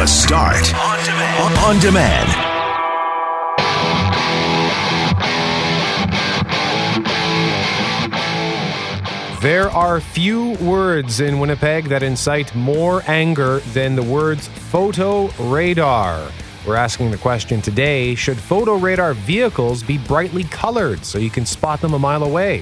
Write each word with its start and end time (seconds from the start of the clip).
The 0.00 0.06
Start. 0.06 0.74
On 0.74 1.04
demand. 1.04 1.58
On 1.58 1.78
demand. 1.78 2.28
There 9.42 9.68
are 9.68 10.00
few 10.00 10.52
words 10.52 11.20
in 11.20 11.38
Winnipeg 11.38 11.90
that 11.90 12.02
incite 12.02 12.54
more 12.54 13.02
anger 13.08 13.58
than 13.74 13.94
the 13.94 14.02
words 14.02 14.48
photo 14.48 15.28
radar. 15.38 16.32
We're 16.66 16.76
asking 16.76 17.10
the 17.10 17.18
question 17.18 17.60
today 17.60 18.14
should 18.14 18.38
photo 18.38 18.76
radar 18.76 19.12
vehicles 19.12 19.82
be 19.82 19.98
brightly 19.98 20.44
colored 20.44 21.04
so 21.04 21.18
you 21.18 21.28
can 21.28 21.44
spot 21.44 21.82
them 21.82 21.92
a 21.92 21.98
mile 21.98 22.22
away? 22.22 22.60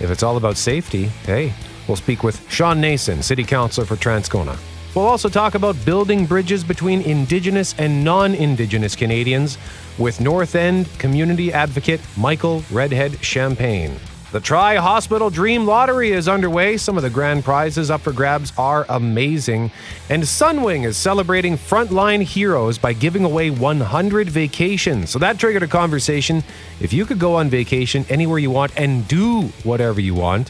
If 0.00 0.10
it's 0.10 0.22
all 0.22 0.38
about 0.38 0.56
safety, 0.56 1.10
hey, 1.26 1.52
we'll 1.86 1.98
speak 1.98 2.22
with 2.22 2.50
Shawn 2.50 2.80
Nason, 2.80 3.22
City 3.22 3.44
Councilor 3.44 3.84
for 3.84 3.96
Transcona. 3.96 4.58
We'll 4.94 5.06
also 5.06 5.28
talk 5.28 5.54
about 5.54 5.76
building 5.84 6.26
bridges 6.26 6.64
between 6.64 7.02
Indigenous 7.02 7.76
and 7.78 8.02
non 8.02 8.34
Indigenous 8.34 8.96
Canadians 8.96 9.56
with 9.98 10.20
North 10.20 10.56
End 10.56 10.88
community 10.98 11.52
advocate 11.52 12.00
Michael 12.16 12.64
Redhead 12.72 13.22
Champagne. 13.24 13.94
The 14.32 14.40
Tri 14.40 14.76
Hospital 14.76 15.30
Dream 15.30 15.64
Lottery 15.64 16.10
is 16.10 16.28
underway. 16.28 16.76
Some 16.76 16.96
of 16.96 17.04
the 17.04 17.10
grand 17.10 17.44
prizes 17.44 17.88
up 17.88 18.00
for 18.00 18.12
grabs 18.12 18.52
are 18.58 18.84
amazing. 18.88 19.70
And 20.08 20.24
Sunwing 20.24 20.84
is 20.84 20.96
celebrating 20.96 21.56
frontline 21.56 22.22
heroes 22.22 22.76
by 22.76 22.92
giving 22.92 23.24
away 23.24 23.50
100 23.50 24.28
vacations. 24.28 25.10
So 25.10 25.20
that 25.20 25.38
triggered 25.38 25.62
a 25.62 25.68
conversation. 25.68 26.42
If 26.80 26.92
you 26.92 27.06
could 27.06 27.20
go 27.20 27.36
on 27.36 27.48
vacation 27.48 28.04
anywhere 28.08 28.38
you 28.40 28.50
want 28.50 28.76
and 28.76 29.06
do 29.06 29.42
whatever 29.62 30.00
you 30.00 30.14
want, 30.14 30.48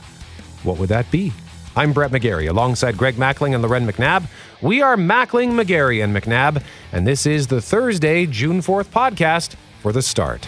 what 0.62 0.78
would 0.78 0.88
that 0.88 1.10
be? 1.10 1.32
I'm 1.76 1.92
Brett 1.92 2.10
McGarry 2.10 2.48
alongside 2.48 2.98
Greg 2.98 3.14
Mackling 3.14 3.54
and 3.54 3.62
Lauren 3.62 3.86
McNabb. 3.86 4.28
We 4.60 4.82
are 4.82 4.96
Mackling, 4.96 5.52
McGarry, 5.52 6.02
and 6.02 6.14
McNabb, 6.14 6.64
and 6.90 7.06
this 7.06 7.26
is 7.26 7.46
the 7.46 7.62
Thursday, 7.62 8.26
June 8.26 8.60
4th 8.60 8.88
podcast 8.88 9.54
for 9.80 9.92
the 9.92 10.02
start. 10.02 10.42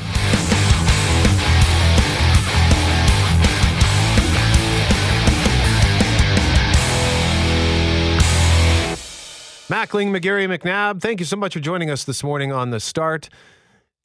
Mackling, 9.69 10.11
McGarry, 10.11 10.59
McNabb, 10.59 11.01
thank 11.01 11.21
you 11.21 11.25
so 11.25 11.37
much 11.37 11.55
for 11.55 11.61
joining 11.61 11.89
us 11.89 12.03
this 12.03 12.25
morning 12.25 12.53
on 12.53 12.71
the 12.71 12.81
start. 12.81 13.29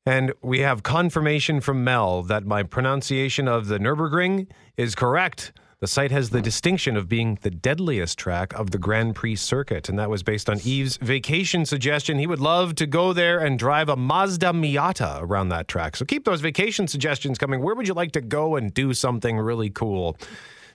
And 0.06 0.34
we 0.44 0.60
have 0.60 0.84
confirmation 0.84 1.62
from 1.62 1.84
Mel 1.84 2.22
that 2.24 2.46
my 2.46 2.62
pronunciation 2.62 3.48
of 3.48 3.68
the 3.68 3.80
Nürburgring 3.80 4.48
is 4.78 4.94
correct. 4.94 5.52
The 5.80 5.86
site 5.86 6.10
has 6.10 6.32
the 6.32 6.42
distinction 6.42 6.98
of 6.98 7.08
being 7.08 7.38
the 7.44 7.52
deadliest 7.52 8.18
track 8.18 8.52
of 8.54 8.72
the 8.72 8.80
Grand 8.80 9.14
Prix 9.14 9.36
circuit, 9.36 9.90
and 9.90 10.00
that 10.00 10.10
was 10.10 10.24
based 10.24 10.50
on 10.50 10.60
Eve's 10.64 10.98
vacation 10.98 11.68
suggestion. 11.68 12.18
He 12.18 12.26
would 12.26 12.40
love 12.40 12.74
to 12.76 12.88
go 12.88 13.14
there 13.14 13.38
and 13.38 13.60
drive 13.60 13.88
a 13.88 13.96
Mazda 13.96 14.54
Miata 14.54 15.22
around 15.22 15.50
that 15.50 15.68
track. 15.68 15.96
So 15.96 16.04
keep 16.04 16.26
those 16.26 16.42
vacation 16.42 16.88
suggestions 16.88 17.38
coming. 17.38 17.62
Where 17.62 17.76
would 17.76 17.88
you 17.88 17.94
like 17.94 18.12
to 18.14 18.22
go 18.22 18.56
and 18.56 18.74
do 18.74 18.96
something 18.96 19.38
really 19.38 19.70
cool? 19.70 20.18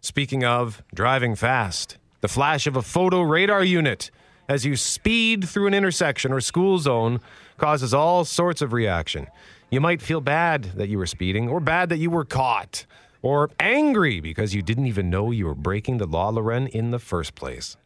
Speaking 0.02 0.44
of 0.44 0.84
driving 0.94 1.34
fast, 1.34 1.98
the 2.20 2.28
flash 2.28 2.68
of 2.68 2.76
a 2.76 2.82
photo 2.82 3.22
radar 3.22 3.64
unit 3.64 4.12
as 4.48 4.64
you 4.64 4.76
speed 4.76 5.48
through 5.48 5.66
an 5.66 5.74
intersection 5.74 6.30
or 6.32 6.40
school 6.40 6.78
zone 6.78 7.18
causes 7.58 7.92
all 7.92 8.24
sorts 8.24 8.62
of 8.62 8.72
reaction. 8.72 9.26
You 9.68 9.80
might 9.80 10.00
feel 10.00 10.20
bad 10.20 10.62
that 10.76 10.88
you 10.88 10.98
were 10.98 11.06
speeding, 11.06 11.48
or 11.48 11.58
bad 11.58 11.88
that 11.88 11.98
you 11.98 12.10
were 12.10 12.24
caught, 12.24 12.86
or 13.22 13.50
angry 13.58 14.20
because 14.20 14.54
you 14.54 14.62
didn't 14.62 14.86
even 14.86 15.08
know 15.08 15.30
you 15.30 15.46
were 15.46 15.54
breaking 15.54 15.98
the 15.98 16.06
law, 16.06 16.28
Lauren, 16.28 16.66
in 16.66 16.90
the 16.90 16.98
first 16.98 17.34
place. 17.34 17.76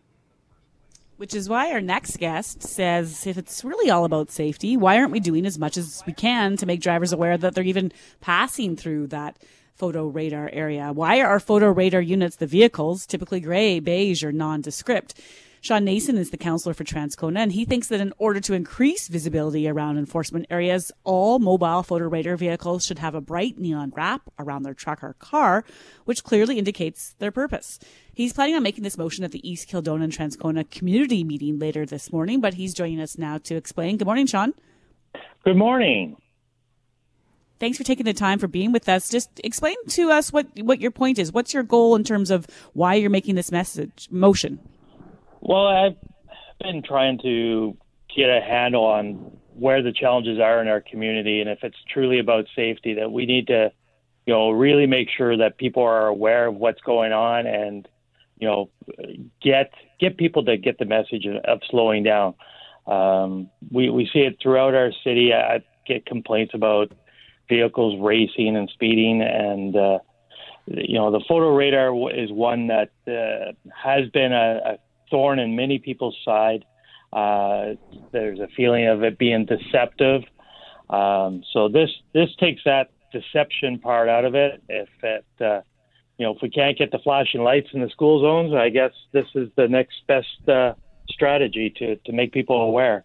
Which 1.19 1.35
is 1.35 1.49
why 1.49 1.73
our 1.73 1.81
next 1.81 2.19
guest 2.19 2.63
says 2.63 3.27
if 3.27 3.39
it's 3.39 3.65
really 3.65 3.91
all 3.91 4.05
about 4.05 4.31
safety, 4.31 4.77
why 4.77 4.99
aren't 4.99 5.13
we 5.13 5.21
doing 5.21 5.47
as 5.47 5.59
much 5.59 5.77
as 5.79 6.03
we 6.07 6.13
can 6.13 6.57
to 6.59 6.67
make 6.67 6.81
drivers 6.81 7.13
aware 7.13 7.39
that 7.39 7.55
they're 7.55 7.65
even 7.65 7.93
passing 8.21 8.77
through 8.77 9.07
that 9.09 9.39
photo 9.75 10.09
radar 10.09 10.51
area? 10.53 10.93
Why 10.93 11.21
are 11.21 11.41
photo 11.41 11.71
radar 11.71 12.03
units, 12.03 12.37
the 12.37 12.47
vehicles, 12.47 13.07
typically 13.07 13.41
gray, 13.41 13.81
beige, 13.81 14.25
or 14.25 14.33
nondescript? 14.33 15.19
Shawn 15.67 15.85
Nason 15.85 16.17
is 16.17 16.31
the 16.31 16.37
counselor 16.37 16.75
for 16.75 16.85
Transcona, 16.85 17.39
and 17.39 17.51
he 17.51 17.65
thinks 17.65 17.89
that 17.89 18.01
in 18.01 18.13
order 18.19 18.39
to 18.39 18.55
increase 18.55 19.09
visibility 19.09 19.67
around 19.69 19.99
enforcement 19.99 20.47
areas, 20.49 20.93
all 21.03 21.41
mobile 21.41 21.83
photo 21.83 22.09
radar 22.09 22.37
vehicles 22.37 22.87
should 22.87 23.01
have 23.01 23.17
a 23.17 23.21
bright 23.21 23.59
neon 23.59 23.93
wrap 23.97 24.23
around 24.39 24.63
their 24.63 24.75
truck 24.75 25.03
or 25.03 25.15
car, 25.15 25.65
which 26.05 26.23
clearly 26.23 26.57
indicates 26.57 27.17
their 27.19 27.33
purpose. 27.33 27.81
He's 28.15 28.33
planning 28.33 28.55
on 28.55 28.63
making 28.63 28.85
this 28.85 28.97
motion 28.97 29.25
at 29.25 29.33
the 29.33 29.43
East 29.43 29.69
Kildonan 29.69 30.05
and 30.05 30.13
Transcona 30.13 30.71
community 30.71 31.25
meeting 31.25 31.59
later 31.59 31.85
this 31.85 32.13
morning, 32.13 32.41
but 32.41 32.55
he's 32.55 32.73
joining 32.73 33.01
us 33.01 33.19
now 33.19 33.39
to 33.39 33.57
explain. 33.57 33.97
Good 33.97 34.07
morning, 34.07 34.27
Shawn. 34.27 34.55
Good 35.43 35.57
morning. 35.57 36.17
Thanks 37.59 37.77
for 37.77 37.83
taking 37.83 38.05
the 38.05 38.15
time 38.15 38.39
for 38.39 38.47
being 38.47 38.71
with 38.71 38.89
us. 38.89 39.09
Just 39.09 39.41
explain 39.43 39.75
to 39.89 40.13
us 40.13 40.33
what, 40.33 40.47
what 40.61 40.81
your 40.81 40.93
point 40.93 41.19
is. 41.19 41.33
What's 41.33 41.53
your 41.53 41.65
goal 41.65 41.97
in 41.97 42.05
terms 42.05 42.31
of 42.31 42.47
why 42.73 42.95
you're 42.95 43.11
making 43.11 43.35
this 43.35 43.51
message 43.51 44.07
motion? 44.13 44.61
Well, 45.49 45.69
I've 45.69 45.97
been 46.61 46.83
trying 46.83 47.21
to 47.23 47.77
get 48.15 48.29
a 48.29 48.41
handle 48.41 48.85
on 48.85 49.37
where 49.55 49.81
the 49.81 49.93
challenges 49.93 50.41
are 50.41 50.61
in 50.61 50.67
our 50.67 50.81
community, 50.81 51.41
and 51.41 51.49
if 51.49 51.61
it's 51.63 51.77
truly 51.89 52.19
about 52.19 52.47
safety, 52.57 52.95
that 52.95 53.13
we 53.13 53.27
need 53.27 53.47
to, 53.47 53.71
you 54.27 54.35
know, 54.35 54.51
really 54.51 54.87
make 54.87 55.07
sure 55.17 55.37
that 55.37 55.57
people 55.57 55.85
are 55.85 56.09
aware 56.09 56.49
of 56.49 56.57
what's 56.57 56.81
going 56.81 57.13
on, 57.13 57.47
and 57.47 57.87
you 58.39 58.49
know, 58.49 58.71
get 59.41 59.71
get 60.01 60.17
people 60.17 60.45
to 60.47 60.57
get 60.57 60.79
the 60.79 60.85
message 60.85 61.27
of 61.45 61.61
slowing 61.71 62.03
down. 62.03 62.35
Um, 62.89 63.49
we 63.71 63.89
we 63.89 64.11
see 64.13 64.21
it 64.21 64.39
throughout 64.43 64.75
our 64.75 64.91
city. 65.05 65.33
I 65.33 65.63
get 65.87 66.07
complaints 66.07 66.55
about 66.55 66.91
vehicles 67.49 68.01
racing 68.03 68.57
and 68.57 68.69
speeding, 68.75 69.23
and 69.23 69.77
uh, 69.77 69.99
you 70.67 70.95
know, 70.95 71.13
the 71.13 71.25
photo 71.29 71.55
radar 71.55 71.95
is 72.11 72.33
one 72.33 72.67
that 72.67 72.91
uh, 73.07 73.53
has 73.73 74.11
been 74.11 74.33
a, 74.33 74.73
a 74.73 74.79
thorn 75.11 75.39
in 75.39 75.57
many 75.57 75.79
people's 75.79 76.17
side. 76.25 76.65
Uh, 77.13 77.75
there's 78.13 78.41
a 78.41 78.49
feeling 78.57 78.87
of 78.87 79.03
it 79.03 79.19
being 79.19 79.47
deceptive. 79.47 80.23
Um, 80.91 81.43
so 81.53 81.69
this 81.69 81.91
this 82.13 82.29
takes 82.39 82.63
that 82.65 82.91
deception 83.13 83.79
part 83.79 84.09
out 84.09 84.25
of 84.25 84.35
it. 84.35 84.63
If 84.69 84.89
it, 85.03 85.25
uh, 85.41 85.63
you 86.19 86.27
know, 86.27 86.35
if 86.35 86.43
we 86.43 86.51
can't 86.51 86.77
get 86.77 86.91
the 86.91 86.99
flashing 86.99 87.43
lights 87.43 87.69
in 87.73 87.81
the 87.81 87.89
school 87.91 88.21
zones, 88.21 88.55
I 88.55 88.69
guess 88.69 88.93
this 89.13 89.27
is 89.35 89.49
the 89.57 89.69
next 89.69 89.95
best 90.07 90.49
uh, 90.49 90.75
strategy 91.09 91.73
to 91.79 91.97
to 91.97 92.13
make 92.13 92.33
people 92.33 92.61
aware. 92.61 93.05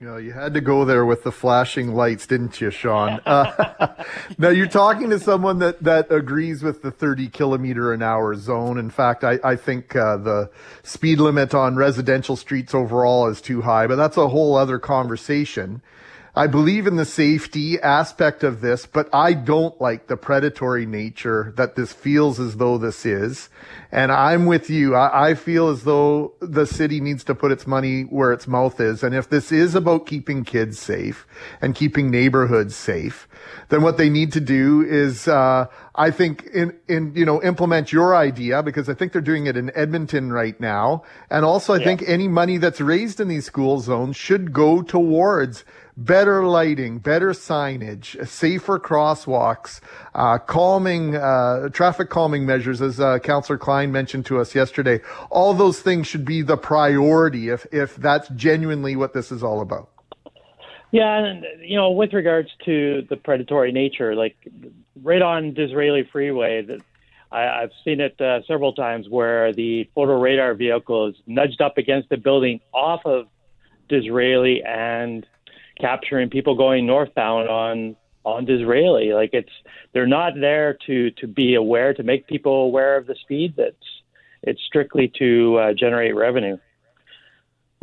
You 0.00 0.08
know, 0.08 0.16
you 0.16 0.32
had 0.32 0.54
to 0.54 0.60
go 0.60 0.84
there 0.84 1.06
with 1.06 1.22
the 1.22 1.30
flashing 1.30 1.94
lights, 1.94 2.26
didn't 2.26 2.60
you, 2.60 2.70
Shawn? 2.70 3.20
Uh, 3.34 3.94
now 4.38 4.48
you're 4.48 4.66
talking 4.66 5.10
to 5.10 5.18
someone 5.18 5.60
that, 5.60 5.82
that 5.82 6.10
agrees 6.12 6.62
with 6.62 6.82
the 6.82 6.90
30 6.90 7.28
kilometer 7.28 7.92
an 7.92 8.02
hour 8.02 8.34
zone. 8.34 8.76
In 8.76 8.90
fact, 8.90 9.24
I, 9.24 9.38
I 9.42 9.56
think 9.56 9.96
uh, 9.96 10.16
the 10.16 10.50
speed 10.82 11.20
limit 11.20 11.54
on 11.54 11.76
residential 11.76 12.36
streets 12.36 12.74
overall 12.74 13.28
is 13.28 13.40
too 13.40 13.62
high, 13.62 13.86
but 13.86 13.96
that's 13.96 14.16
a 14.16 14.28
whole 14.28 14.56
other 14.56 14.78
conversation. 14.78 15.80
I 16.36 16.48
believe 16.48 16.88
in 16.88 16.96
the 16.96 17.04
safety 17.04 17.80
aspect 17.80 18.42
of 18.42 18.60
this, 18.60 18.86
but 18.86 19.08
I 19.14 19.34
don't 19.34 19.80
like 19.80 20.08
the 20.08 20.16
predatory 20.16 20.84
nature 20.84 21.52
that 21.56 21.76
this 21.76 21.92
feels 21.92 22.40
as 22.40 22.56
though 22.56 22.76
this 22.76 23.06
is. 23.06 23.48
And 23.92 24.10
I'm 24.10 24.46
with 24.46 24.68
you. 24.68 24.96
I, 24.96 25.30
I, 25.30 25.34
feel 25.34 25.68
as 25.68 25.84
though 25.84 26.34
the 26.40 26.66
city 26.66 27.00
needs 27.00 27.22
to 27.24 27.36
put 27.36 27.52
its 27.52 27.68
money 27.68 28.02
where 28.02 28.32
its 28.32 28.48
mouth 28.48 28.80
is. 28.80 29.04
And 29.04 29.14
if 29.14 29.28
this 29.28 29.52
is 29.52 29.76
about 29.76 30.06
keeping 30.06 30.42
kids 30.42 30.76
safe 30.76 31.24
and 31.62 31.72
keeping 31.72 32.10
neighborhoods 32.10 32.74
safe, 32.74 33.28
then 33.68 33.82
what 33.82 33.96
they 33.96 34.10
need 34.10 34.32
to 34.32 34.40
do 34.40 34.82
is, 34.82 35.28
uh, 35.28 35.66
I 35.94 36.10
think 36.10 36.46
in, 36.52 36.76
in, 36.88 37.14
you 37.14 37.24
know, 37.24 37.40
implement 37.42 37.92
your 37.92 38.16
idea 38.16 38.60
because 38.64 38.88
I 38.88 38.94
think 38.94 39.12
they're 39.12 39.22
doing 39.22 39.46
it 39.46 39.56
in 39.56 39.70
Edmonton 39.76 40.32
right 40.32 40.58
now. 40.58 41.04
And 41.30 41.44
also 41.44 41.74
I 41.74 41.78
yeah. 41.78 41.84
think 41.84 42.02
any 42.08 42.26
money 42.26 42.58
that's 42.58 42.80
raised 42.80 43.20
in 43.20 43.28
these 43.28 43.44
school 43.44 43.78
zones 43.78 44.16
should 44.16 44.52
go 44.52 44.82
towards 44.82 45.64
better 45.96 46.44
lighting, 46.44 46.98
better 46.98 47.30
signage, 47.30 48.26
safer 48.26 48.78
crosswalks, 48.78 49.80
uh, 50.14 50.38
calming, 50.38 51.16
uh, 51.16 51.68
traffic 51.70 52.10
calming 52.10 52.46
measures, 52.46 52.80
as 52.80 53.00
uh, 53.00 53.18
Councillor 53.18 53.58
Klein 53.58 53.92
mentioned 53.92 54.26
to 54.26 54.40
us 54.40 54.54
yesterday. 54.54 55.00
All 55.30 55.54
those 55.54 55.80
things 55.80 56.06
should 56.06 56.24
be 56.24 56.42
the 56.42 56.56
priority 56.56 57.48
if, 57.48 57.66
if 57.72 57.96
that's 57.96 58.28
genuinely 58.30 58.96
what 58.96 59.12
this 59.12 59.30
is 59.30 59.42
all 59.42 59.60
about. 59.60 59.90
Yeah, 60.90 61.24
and 61.24 61.44
you 61.60 61.76
know, 61.76 61.90
with 61.90 62.12
regards 62.12 62.50
to 62.66 63.04
the 63.10 63.16
predatory 63.16 63.72
nature, 63.72 64.14
like 64.14 64.36
right 65.02 65.22
on 65.22 65.52
Disraeli 65.52 66.08
Freeway, 66.12 66.62
that 66.62 66.80
I, 67.32 67.62
have 67.62 67.70
seen 67.84 68.00
it 68.00 68.20
uh, 68.20 68.42
several 68.46 68.74
times 68.74 69.08
where 69.08 69.52
the 69.52 69.90
photo 69.92 70.20
radar 70.20 70.54
vehicle 70.54 71.08
is 71.08 71.16
nudged 71.26 71.60
up 71.60 71.78
against 71.78 72.10
the 72.10 72.16
building 72.16 72.60
off 72.72 73.00
of 73.04 73.26
Disraeli 73.88 74.62
and 74.62 75.26
capturing 75.80 76.30
people 76.30 76.54
going 76.54 76.86
northbound 76.86 77.48
on 77.48 77.96
on 78.24 78.44
Disraeli. 78.44 79.12
Like 79.12 79.30
it's 79.32 79.52
they're 79.92 80.06
not 80.06 80.34
there 80.40 80.78
to 80.86 81.10
to 81.12 81.26
be 81.26 81.54
aware 81.54 81.94
to 81.94 82.02
make 82.02 82.26
people 82.26 82.62
aware 82.62 82.96
of 82.96 83.06
the 83.06 83.14
speed. 83.20 83.54
That's 83.56 83.76
it's 84.42 84.60
strictly 84.66 85.12
to 85.18 85.56
uh, 85.58 85.72
generate 85.74 86.14
revenue. 86.14 86.58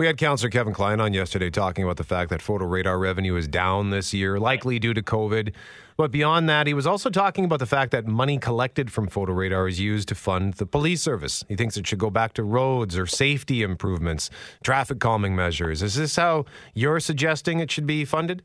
We 0.01 0.07
had 0.07 0.17
Councillor 0.17 0.49
Kevin 0.49 0.73
Klein 0.73 0.99
on 0.99 1.13
yesterday 1.13 1.51
talking 1.51 1.83
about 1.83 1.97
the 1.97 2.03
fact 2.03 2.31
that 2.31 2.41
photo 2.41 2.65
radar 2.65 2.97
revenue 2.97 3.35
is 3.35 3.47
down 3.47 3.91
this 3.91 4.15
year, 4.15 4.39
likely 4.39 4.79
due 4.79 4.95
to 4.95 5.03
COVID. 5.03 5.53
But 5.95 6.09
beyond 6.09 6.49
that, 6.49 6.65
he 6.65 6.73
was 6.73 6.87
also 6.87 7.11
talking 7.11 7.45
about 7.45 7.59
the 7.59 7.67
fact 7.67 7.91
that 7.91 8.07
money 8.07 8.39
collected 8.39 8.91
from 8.91 9.09
photo 9.09 9.33
radar 9.33 9.67
is 9.67 9.79
used 9.79 10.07
to 10.07 10.15
fund 10.15 10.55
the 10.55 10.65
police 10.65 11.03
service. 11.03 11.43
He 11.47 11.55
thinks 11.55 11.77
it 11.77 11.85
should 11.85 11.99
go 11.99 12.09
back 12.09 12.33
to 12.33 12.43
roads 12.43 12.97
or 12.97 13.05
safety 13.05 13.61
improvements, 13.61 14.31
traffic 14.63 14.99
calming 14.99 15.35
measures. 15.35 15.83
Is 15.83 15.93
this 15.93 16.15
how 16.15 16.45
you're 16.73 16.99
suggesting 16.99 17.59
it 17.59 17.69
should 17.69 17.85
be 17.85 18.03
funded? 18.03 18.41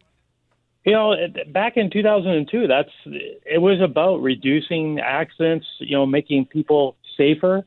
You 0.84 0.92
know, 0.92 1.16
back 1.54 1.78
in 1.78 1.88
2002, 1.88 2.66
that's 2.66 2.90
it 3.06 3.62
was 3.62 3.80
about 3.80 4.18
reducing 4.20 5.00
accidents. 5.00 5.64
You 5.78 5.96
know, 5.96 6.04
making 6.04 6.48
people 6.52 6.96
safer. 7.16 7.64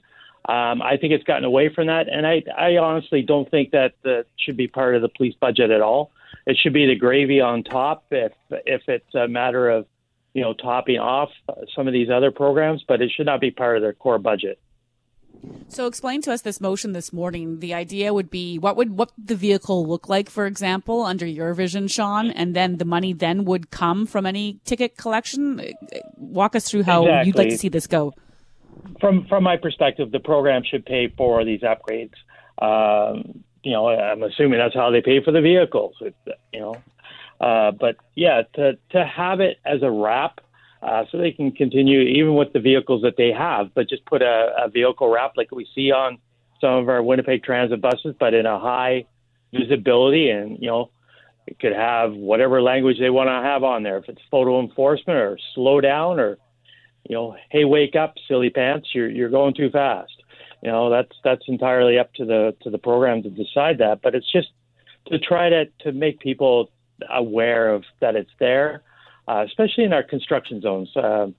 Um, 0.48 0.82
I 0.82 0.98
think 0.98 1.14
it's 1.14 1.24
gotten 1.26 1.44
away 1.44 1.70
from 1.74 1.88
that, 1.88 2.08
and 2.08 2.26
I, 2.26 2.44
I 2.58 2.78
honestly 2.78 3.22
don't 3.22 3.50
think 3.52 3.72
that 3.72 3.94
that 4.04 4.26
should 4.38 4.58
be 4.58 4.68
part 4.68 4.96
of 4.96 5.02
the 5.02 5.10
police 5.10 5.36
budget 5.40 5.70
at 5.70 5.82
all. 5.82 6.12
It 6.46 6.58
should 6.58 6.74
be 6.74 6.88
the 6.88 6.96
gravy 6.96 7.42
on 7.42 7.64
top 7.64 8.06
if 8.12 8.32
if 8.50 8.84
it's 8.88 9.14
a 9.14 9.28
matter 9.28 9.70
of 9.70 9.86
you 10.34 10.42
know 10.42 10.54
topping 10.54 10.98
off 10.98 11.30
some 11.76 11.88
of 11.88 11.94
these 11.94 12.10
other 12.10 12.32
programs, 12.32 12.84
but 12.88 13.02
it 13.02 13.12
should 13.16 13.26
not 13.26 13.42
be 13.42 13.52
part 13.52 13.76
of 13.76 13.84
their 13.84 13.94
core 13.94 14.18
budget. 14.18 14.60
So 15.68 15.86
explain 15.86 16.22
to 16.24 16.34
us 16.34 16.42
this 16.42 16.60
motion 16.60 16.94
this 16.94 17.14
morning. 17.14 17.60
The 17.60 17.74
idea 17.74 18.14
would 18.14 18.30
be 18.30 18.58
what 18.58 18.76
would 18.78 18.98
what 18.98 19.12
the 19.18 19.36
vehicle 19.36 19.86
look 19.86 20.10
like, 20.10 20.30
for 20.30 20.48
example, 20.48 21.04
under 21.04 21.26
your 21.26 21.54
vision, 21.54 21.88
Shawn, 21.88 22.32
and 22.32 22.56
then 22.56 22.78
the 22.78 22.86
money 22.86 23.14
then 23.14 23.46
would 23.46 23.70
come 23.72 24.06
from 24.06 24.26
any 24.26 24.60
ticket 24.66 24.98
collection. 24.98 25.62
Walk 26.16 26.56
us 26.56 26.70
through 26.70 26.84
how 26.84 27.04
exactly. 27.04 27.28
you'd 27.28 27.36
like 27.36 27.50
to 27.50 27.58
see 27.58 27.70
this 27.70 27.88
go 27.88 28.14
from 29.00 29.26
from 29.28 29.44
my 29.44 29.58
perspective, 29.58 30.12
the 30.12 30.20
program 30.20 30.64
should 30.64 30.86
pay 30.86 31.14
for 31.18 31.44
these 31.44 31.62
upgrades. 31.62 32.14
Um, 32.62 33.44
you 33.64 33.72
know, 33.72 33.90
I'm 33.90 34.24
assuming 34.24 34.60
that's 34.60 34.74
how 34.74 34.92
they 34.92 35.02
pay 35.02 35.24
for 35.24 35.32
the 35.32 35.42
vehicles. 35.42 35.96
You 36.54 36.60
know, 36.60 36.76
uh, 37.40 37.72
but 37.72 37.98
yeah, 38.16 38.44
to 38.56 38.78
to 38.92 39.06
have 39.06 39.40
it 39.40 39.58
as 39.66 39.82
a 39.84 39.92
wrap, 39.92 40.40
uh, 40.82 41.06
so 41.12 41.18
they 41.18 41.32
can 41.32 41.52
continue 41.52 42.02
even 42.02 42.36
with 42.36 42.54
the 42.54 42.60
vehicles 42.60 43.02
that 43.04 43.16
they 43.18 43.32
have, 43.32 43.74
but 43.74 43.90
just 43.90 44.06
put 44.06 44.22
a, 44.22 44.54
a 44.66 44.70
vehicle 44.70 45.10
wrap 45.10 45.34
like 45.38 45.52
we 45.52 45.68
see 45.76 45.92
on 45.92 46.18
some 46.62 46.74
of 46.74 46.90
our 46.90 47.02
Winnipeg 47.02 47.44
Transit 47.44 47.82
buses, 47.82 48.16
but 48.20 48.34
in 48.34 48.46
a 48.46 48.60
high 48.60 49.06
visibility, 49.54 50.30
and 50.30 50.58
you 50.60 50.68
know, 50.68 50.92
it 51.48 51.60
could 51.60 51.74
have 51.74 52.14
whatever 52.14 52.62
language 52.62 52.98
they 53.00 53.10
want 53.10 53.28
to 53.28 53.32
have 53.32 53.64
on 53.64 53.84
there. 53.84 53.98
If 53.98 54.10
it's 54.10 54.22
photo 54.30 54.60
enforcement 54.60 55.20
or 55.20 55.38
slow 55.56 55.82
down 55.82 56.20
or 56.20 56.38
you 57.10 57.16
know, 57.16 57.36
hey, 57.50 57.66
wake 57.66 57.96
up, 57.96 58.14
silly 58.28 58.52
pants, 58.52 58.90
you're 58.94 59.10
you're 59.10 59.30
going 59.30 59.56
too 59.56 59.70
fast. 59.72 60.14
You 60.62 60.72
know, 60.72 60.90
that's 60.90 61.12
that's 61.24 61.42
entirely 61.48 61.98
up 61.98 62.14
to 62.14 62.26
the 62.26 62.56
to 62.62 62.70
the 62.70 62.78
program 62.78 63.24
to 63.24 63.30
decide 63.30 63.80
that. 63.80 64.02
But 64.02 64.14
it's 64.16 64.32
just 64.32 64.50
to 65.08 65.18
try 65.18 65.50
to 65.50 65.66
to 65.82 65.92
make 65.92 66.20
people 66.20 66.72
aware 67.10 67.74
of 67.74 67.84
that 68.00 68.16
it's 68.16 68.32
there, 68.40 68.84
uh, 69.28 69.44
especially 69.48 69.86
in 69.86 69.92
our 69.92 70.04
construction 70.04 70.62
zones. 70.62 70.90
Um, 70.96 71.36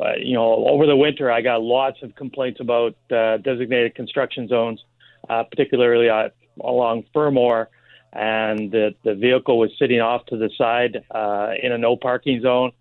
uh, 0.00 0.14
you 0.18 0.34
know, 0.34 0.66
over 0.66 0.86
the 0.86 0.96
winter, 0.96 1.30
I 1.30 1.40
got 1.40 1.62
lots 1.62 1.98
of 2.02 2.14
complaints 2.16 2.60
about 2.60 2.96
uh, 3.12 3.36
designated 3.36 3.94
construction 3.94 4.48
zones, 4.48 4.82
uh, 5.28 5.44
particularly 5.44 6.08
uh, 6.08 6.30
along 6.64 7.04
Fermor, 7.14 7.68
and 8.12 8.72
the 8.72 8.94
the 9.04 9.14
vehicle 9.14 9.56
was 9.56 9.70
sitting 9.78 10.00
off 10.00 10.26
to 10.26 10.36
the 10.36 10.50
side 10.58 11.04
uh, 11.12 11.52
in 11.62 11.70
a 11.70 11.78
no 11.78 11.96
parking 11.96 12.40
zone 12.42 12.72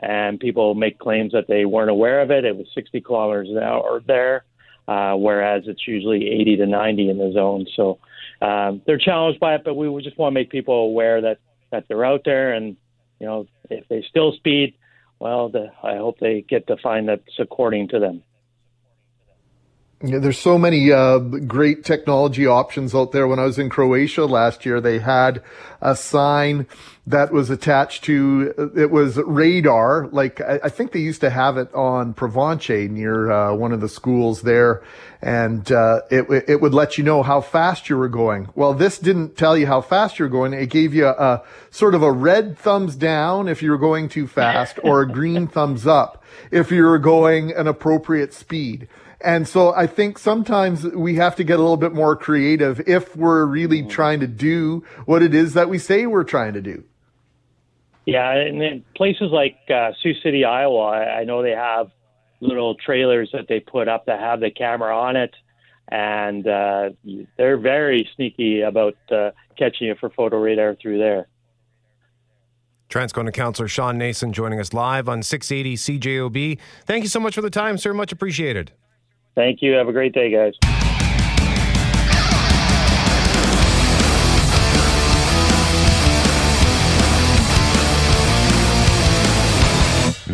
and 0.00 0.40
people 0.40 0.74
make 0.74 0.98
claims 0.98 1.32
that 1.32 1.46
they 1.48 1.64
weren't 1.64 1.90
aware 1.90 2.20
of 2.20 2.30
it. 2.30 2.44
It 2.44 2.56
was 2.56 2.66
60 2.74 3.00
kilometers 3.00 3.48
an 3.50 3.58
hour 3.58 4.00
there, 4.06 4.44
uh, 4.88 5.14
whereas 5.14 5.64
it's 5.66 5.86
usually 5.86 6.28
80 6.28 6.56
to 6.56 6.66
90 6.66 7.10
in 7.10 7.18
the 7.18 7.32
zone. 7.32 7.66
So 7.76 7.98
um, 8.42 8.82
they're 8.86 8.98
challenged 8.98 9.40
by 9.40 9.54
it, 9.54 9.62
but 9.64 9.74
we 9.74 10.02
just 10.02 10.18
want 10.18 10.32
to 10.32 10.34
make 10.34 10.50
people 10.50 10.74
aware 10.74 11.20
that 11.22 11.38
that 11.70 11.86
they're 11.88 12.04
out 12.04 12.22
there, 12.24 12.52
and 12.52 12.76
you 13.18 13.26
know, 13.26 13.46
if 13.68 13.88
they 13.88 14.04
still 14.08 14.32
speed, 14.32 14.74
well, 15.18 15.48
the, 15.48 15.72
I 15.82 15.96
hope 15.96 16.18
they 16.20 16.42
get 16.42 16.66
the 16.66 16.76
fine 16.82 17.06
that's 17.06 17.22
according 17.38 17.88
to 17.88 17.98
them. 17.98 18.22
There's 20.00 20.38
so 20.38 20.58
many 20.58 20.92
uh, 20.92 21.18
great 21.18 21.84
technology 21.84 22.46
options 22.46 22.94
out 22.94 23.12
there. 23.12 23.26
When 23.26 23.38
I 23.38 23.44
was 23.44 23.58
in 23.58 23.70
Croatia 23.70 24.26
last 24.26 24.66
year, 24.66 24.80
they 24.80 24.98
had 24.98 25.42
a 25.80 25.96
sign 25.96 26.66
that 27.06 27.32
was 27.32 27.48
attached 27.48 28.04
to 28.04 28.72
it 28.76 28.90
was 28.90 29.16
radar. 29.18 30.08
Like 30.08 30.40
I, 30.40 30.60
I 30.64 30.68
think 30.68 30.92
they 30.92 31.00
used 31.00 31.20
to 31.20 31.30
have 31.30 31.56
it 31.56 31.72
on 31.74 32.12
Provence 32.12 32.90
near 32.90 33.30
uh, 33.30 33.54
one 33.54 33.72
of 33.72 33.80
the 33.80 33.88
schools 33.88 34.42
there, 34.42 34.82
and 35.22 35.70
uh, 35.70 36.00
it 36.10 36.26
it 36.48 36.60
would 36.60 36.74
let 36.74 36.98
you 36.98 37.04
know 37.04 37.22
how 37.22 37.40
fast 37.40 37.88
you 37.88 37.96
were 37.96 38.08
going. 38.08 38.48
Well, 38.54 38.74
this 38.74 38.98
didn't 38.98 39.36
tell 39.36 39.56
you 39.56 39.66
how 39.66 39.80
fast 39.80 40.18
you're 40.18 40.28
going. 40.28 40.52
It 40.52 40.70
gave 40.70 40.92
you 40.92 41.06
a, 41.06 41.12
a 41.12 41.42
sort 41.70 41.94
of 41.94 42.02
a 42.02 42.12
red 42.12 42.58
thumbs 42.58 42.96
down 42.96 43.48
if 43.48 43.62
you 43.62 43.70
were 43.70 43.78
going 43.78 44.08
too 44.08 44.26
fast, 44.26 44.78
or 44.82 45.02
a 45.02 45.08
green 45.08 45.46
thumbs 45.54 45.86
up 45.86 46.22
if 46.50 46.70
you 46.70 46.84
were 46.84 46.98
going 46.98 47.52
an 47.52 47.66
appropriate 47.66 48.34
speed. 48.34 48.88
And 49.24 49.48
so 49.48 49.72
I 49.74 49.86
think 49.86 50.18
sometimes 50.18 50.84
we 50.84 51.14
have 51.14 51.34
to 51.36 51.44
get 51.44 51.58
a 51.58 51.62
little 51.62 51.78
bit 51.78 51.94
more 51.94 52.14
creative 52.14 52.80
if 52.86 53.16
we're 53.16 53.46
really 53.46 53.80
mm-hmm. 53.80 53.88
trying 53.88 54.20
to 54.20 54.26
do 54.26 54.84
what 55.06 55.22
it 55.22 55.34
is 55.34 55.54
that 55.54 55.70
we 55.70 55.78
say 55.78 56.06
we're 56.06 56.24
trying 56.24 56.52
to 56.52 56.60
do. 56.60 56.84
Yeah, 58.06 58.30
and 58.32 58.62
in 58.62 58.84
places 58.94 59.30
like 59.32 59.56
uh, 59.74 59.92
Sioux 60.02 60.12
City, 60.22 60.44
Iowa, 60.44 60.90
I 60.90 61.24
know 61.24 61.42
they 61.42 61.52
have 61.52 61.90
little 62.40 62.74
trailers 62.74 63.30
that 63.32 63.46
they 63.48 63.60
put 63.60 63.88
up 63.88 64.04
that 64.06 64.20
have 64.20 64.40
the 64.40 64.50
camera 64.50 64.94
on 64.94 65.16
it, 65.16 65.34
and 65.88 66.46
uh, 66.46 66.90
they're 67.38 67.56
very 67.56 68.06
sneaky 68.14 68.60
about 68.60 68.96
uh, 69.10 69.30
catching 69.56 69.86
you 69.86 69.94
for 69.98 70.10
photo 70.10 70.36
radar 70.38 70.74
through 70.74 70.98
there. 70.98 71.28
Transcona 72.90 73.32
Councillor 73.32 73.68
Shawn 73.68 73.96
Nason 73.96 74.34
joining 74.34 74.60
us 74.60 74.74
live 74.74 75.08
on 75.08 75.22
680 75.22 75.98
CJOB. 75.98 76.58
Thank 76.84 77.04
you 77.04 77.08
so 77.08 77.20
much 77.20 77.34
for 77.34 77.40
the 77.40 77.48
time, 77.48 77.78
sir. 77.78 77.94
Much 77.94 78.12
appreciated. 78.12 78.72
Thank 79.34 79.62
you. 79.62 79.72
Have 79.72 79.88
a 79.88 79.92
great 79.92 80.12
day, 80.12 80.30
guys. 80.30 80.54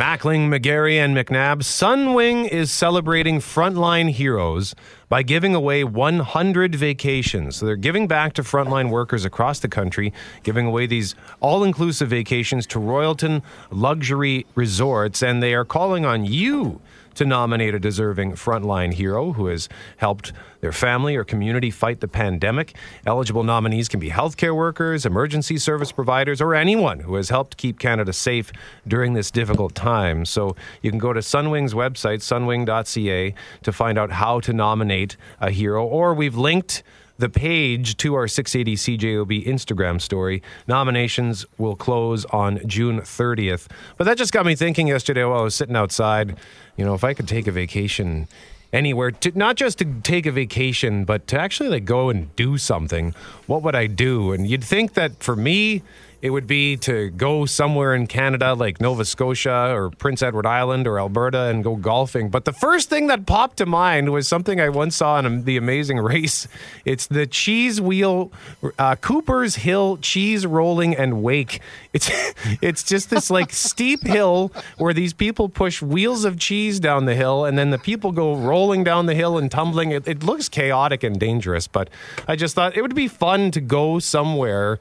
Mackling, 0.01 0.49
McGarry, 0.49 0.95
and 0.95 1.15
McNabb, 1.15 1.59
Sunwing 1.59 2.49
is 2.49 2.71
celebrating 2.71 3.39
frontline 3.39 4.09
heroes 4.09 4.75
by 5.11 5.23
giving 5.23 5.55
away 5.55 5.85
100 5.85 6.75
vacations. 6.75 7.57
So 7.57 7.67
they're 7.67 7.77
giving 7.77 8.09
back 8.09 8.33
to 8.35 8.43
frontline 8.43 8.89
workers 8.89 9.27
across 9.27 9.59
the 9.59 9.69
country, 9.69 10.15
giving 10.43 10.65
away 10.65 10.87
these 10.87 11.15
all 11.41 11.63
inclusive 11.63 12.09
vacations 12.09 12.67
to 12.69 12.79
Royalton 12.79 13.43
Luxury 13.71 14.47
Resorts, 14.55 15.23
and 15.23 15.43
they 15.43 15.53
are 15.53 15.67
calling 15.67 16.07
on 16.07 16.25
you 16.25 16.81
to 17.15 17.25
nominate 17.25 17.75
a 17.75 17.79
deserving 17.79 18.33
frontline 18.33 18.95
hero 18.95 19.33
who 19.33 19.47
has 19.47 19.69
helped 19.99 20.33
their 20.61 20.73
family 20.73 21.17
or 21.17 21.25
community 21.25 21.71
fight 21.71 22.01
the 22.01 22.09
pandemic. 22.09 22.77
Eligible 23.07 23.45
nominees 23.45 23.89
can 23.89 24.01
be 24.01 24.11
healthcare 24.11 24.55
workers, 24.55 25.07
emergency 25.07 25.57
service 25.57 25.93
providers, 25.93 26.41
or 26.41 26.55
anyone 26.55 27.01
who 27.01 27.15
has 27.15 27.31
helped 27.31 27.57
keep 27.57 27.79
Canada 27.79 28.13
safe 28.13 28.53
during 28.87 29.15
this 29.15 29.31
difficult 29.31 29.75
time. 29.75 30.25
So 30.25 30.57
you 30.83 30.91
can 30.91 30.99
go 30.99 31.13
to 31.13 31.21
Sunwing's 31.21 31.75
website, 31.75 32.21
sunwing.ca, 32.21 33.35
to 33.63 33.73
find 33.73 33.99
out 33.99 34.13
how 34.13 34.41
to 34.41 34.53
nominate 34.53 35.17
a 35.41 35.51
hero, 35.51 35.85
or 35.85 36.15
we've 36.15 36.37
linked 36.37 36.83
the 37.21 37.29
page 37.29 37.97
to 37.99 38.15
our 38.15 38.27
680 38.27 38.99
CJOB 38.99 39.47
Instagram 39.47 40.01
story. 40.01 40.43
Nominations 40.67 41.47
will 41.59 41.77
close 41.77 42.25
on 42.27 42.67
June 42.67 43.01
30th. 43.01 43.69
But 43.97 44.05
that 44.05 44.19
just 44.19 44.33
got 44.33 44.47
me 44.47 44.55
thinking 44.57 44.89
yesterday 44.89 45.25
while 45.25 45.41
I 45.41 45.43
was 45.43 45.55
sitting 45.55 45.77
outside, 45.77 46.37
you 46.77 46.85
know, 46.85 46.95
if 46.95 47.05
I 47.05 47.15
could 47.15 47.29
take 47.29 47.47
a 47.47 47.53
vacation 47.53 48.27
anywhere 48.73 49.11
to 49.11 49.37
not 49.37 49.57
just 49.57 49.79
to 49.79 49.85
take 50.03 50.27
a 50.27 50.31
vacation 50.31 51.05
but 51.05 51.27
to 51.27 51.37
actually 51.37 51.69
like 51.69 51.85
go 51.85 52.09
and 52.09 52.35
do 52.37 52.57
something 52.57 53.13
what 53.49 53.63
would 53.63 53.75
i 53.75 53.89
do 53.89 54.31
and 54.31 54.49
you'd 54.49 54.63
think 54.63 54.95
that 54.95 55.21
for 55.21 55.35
me 55.35 55.83
it 56.23 56.31
would 56.31 56.47
be 56.47 56.77
to 56.77 57.11
go 57.11 57.47
somewhere 57.47 57.95
in 57.95 58.07
Canada 58.07 58.55
like 58.55 58.81
Nova 58.81 59.05
Scotia 59.05 59.75
or 59.75 59.91
Prince 59.91 60.23
Edward 60.23 60.47
Island 60.47 60.87
or 60.87 60.99
Alberta 60.99 61.45
and 61.45 61.65
go 61.65 61.77
golfing. 61.77 62.29
But 62.29 62.45
the 62.45 62.53
first 62.53 62.91
thing 62.91 63.07
that 63.07 63.25
popped 63.25 63.57
to 63.59 63.67
mind 63.67 64.13
was 64.13 64.29
something 64.29 64.61
I 64.61 64.69
once 64.69 64.97
saw 64.97 65.19
in 65.19 65.45
The 65.45 65.57
Amazing 65.57 65.99
Race. 66.01 66.47
It's 66.85 67.07
the 67.07 67.27
cheese 67.27 67.81
wheel, 67.81 68.31
uh, 68.79 68.97
Cooper's 68.97 69.57
Hill 69.57 69.97
cheese 69.99 70.47
rolling 70.47 70.95
and 70.95 71.23
wake. 71.23 71.61
It's 71.93 72.11
it's 72.61 72.83
just 72.83 73.09
this 73.11 73.31
like 73.31 73.53
steep 73.53 74.03
hill 74.03 74.53
where 74.77 74.93
these 74.93 75.15
people 75.15 75.49
push 75.49 75.81
wheels 75.81 76.25
of 76.25 76.39
cheese 76.39 76.81
down 76.81 77.07
the 77.07 77.15
hill 77.15 77.45
and 77.45 77.57
then 77.57 77.71
the 77.71 77.79
people 77.79 78.13
go 78.13 78.35
rolling 78.35 78.85
down 78.85 79.07
the 79.07 79.15
hill 79.15 79.39
and 79.39 79.51
tumbling. 79.51 79.91
It, 79.91 80.07
it 80.07 80.23
looks 80.23 80.49
chaotic 80.49 81.03
and 81.03 81.19
dangerous, 81.19 81.67
but 81.67 81.89
I 82.29 82.37
just 82.37 82.55
thought 82.55 82.77
it 82.77 82.83
would 82.83 82.95
be 82.95 83.09
fun 83.09 83.51
to 83.53 83.61
go 83.61 83.99
somewhere 83.99 84.79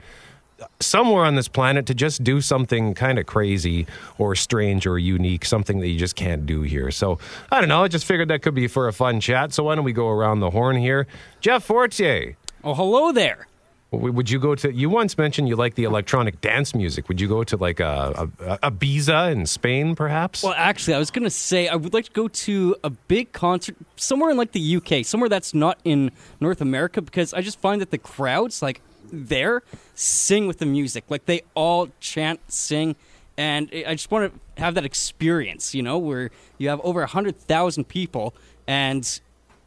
somewhere 0.79 1.25
on 1.25 1.35
this 1.35 1.47
planet 1.47 1.85
to 1.87 1.93
just 1.93 2.23
do 2.23 2.41
something 2.41 2.93
kind 2.93 3.19
of 3.19 3.25
crazy 3.25 3.87
or 4.17 4.35
strange 4.35 4.85
or 4.85 4.97
unique, 4.99 5.45
something 5.45 5.79
that 5.79 5.87
you 5.87 5.97
just 5.99 6.15
can't 6.15 6.45
do 6.45 6.61
here. 6.61 6.91
So 6.91 7.19
I 7.51 7.59
don't 7.59 7.69
know. 7.69 7.83
I 7.83 7.87
just 7.87 8.05
figured 8.05 8.27
that 8.29 8.41
could 8.41 8.55
be 8.55 8.67
for 8.67 8.87
a 8.87 8.93
fun 8.93 9.19
chat. 9.19 9.53
So 9.53 9.63
why 9.63 9.75
don't 9.75 9.85
we 9.85 9.93
go 9.93 10.09
around 10.09 10.39
the 10.39 10.49
horn 10.49 10.77
here? 10.77 11.07
Jeff 11.41 11.63
Fortier, 11.63 12.35
Oh, 12.63 12.73
hello 12.73 13.11
there. 13.11 13.47
Would 13.91 14.29
you 14.29 14.37
go 14.37 14.53
to? 14.53 14.71
You 14.71 14.87
once 14.87 15.17
mentioned 15.17 15.47
you 15.47 15.55
like 15.55 15.73
the 15.73 15.85
electronic 15.85 16.41
dance 16.41 16.75
music. 16.75 17.07
Would 17.09 17.19
you 17.19 17.27
go 17.27 17.43
to 17.43 17.57
like 17.57 17.79
a 17.79 18.29
a, 18.39 18.57
a 18.61 18.71
Ibiza 18.71 19.31
in 19.31 19.47
Spain, 19.47 19.95
perhaps? 19.95 20.43
Well, 20.43 20.53
actually, 20.55 20.93
I 20.93 20.99
was 20.99 21.09
going 21.09 21.23
to 21.23 21.31
say 21.31 21.67
I 21.67 21.75
would 21.75 21.91
like 21.91 22.05
to 22.05 22.11
go 22.11 22.27
to 22.27 22.75
a 22.83 22.91
big 22.91 23.31
concert 23.31 23.75
somewhere 23.95 24.29
in 24.29 24.37
like 24.37 24.51
the 24.51 24.75
UK, 24.75 25.03
somewhere 25.03 25.27
that's 25.27 25.55
not 25.55 25.79
in 25.85 26.11
North 26.39 26.61
America, 26.61 27.01
because 27.01 27.33
I 27.33 27.41
just 27.41 27.59
find 27.59 27.81
that 27.81 27.89
the 27.89 27.97
crowds, 27.97 28.61
like 28.61 28.81
there, 29.11 29.63
sing 29.95 30.47
with 30.47 30.59
the 30.59 30.65
music. 30.65 31.03
Like 31.09 31.25
they 31.25 31.41
all 31.55 31.89
chant, 31.99 32.39
sing, 32.51 32.95
and 33.37 33.69
I 33.73 33.93
just 33.95 34.11
want 34.11 34.33
to 34.55 34.61
have 34.61 34.75
that 34.75 34.85
experience, 34.85 35.73
you 35.73 35.81
know, 35.81 35.97
where 35.97 36.31
you 36.57 36.69
have 36.69 36.81
over 36.81 37.01
a 37.01 37.07
hundred 37.07 37.37
thousand 37.37 37.87
people 37.87 38.33
and 38.67 39.19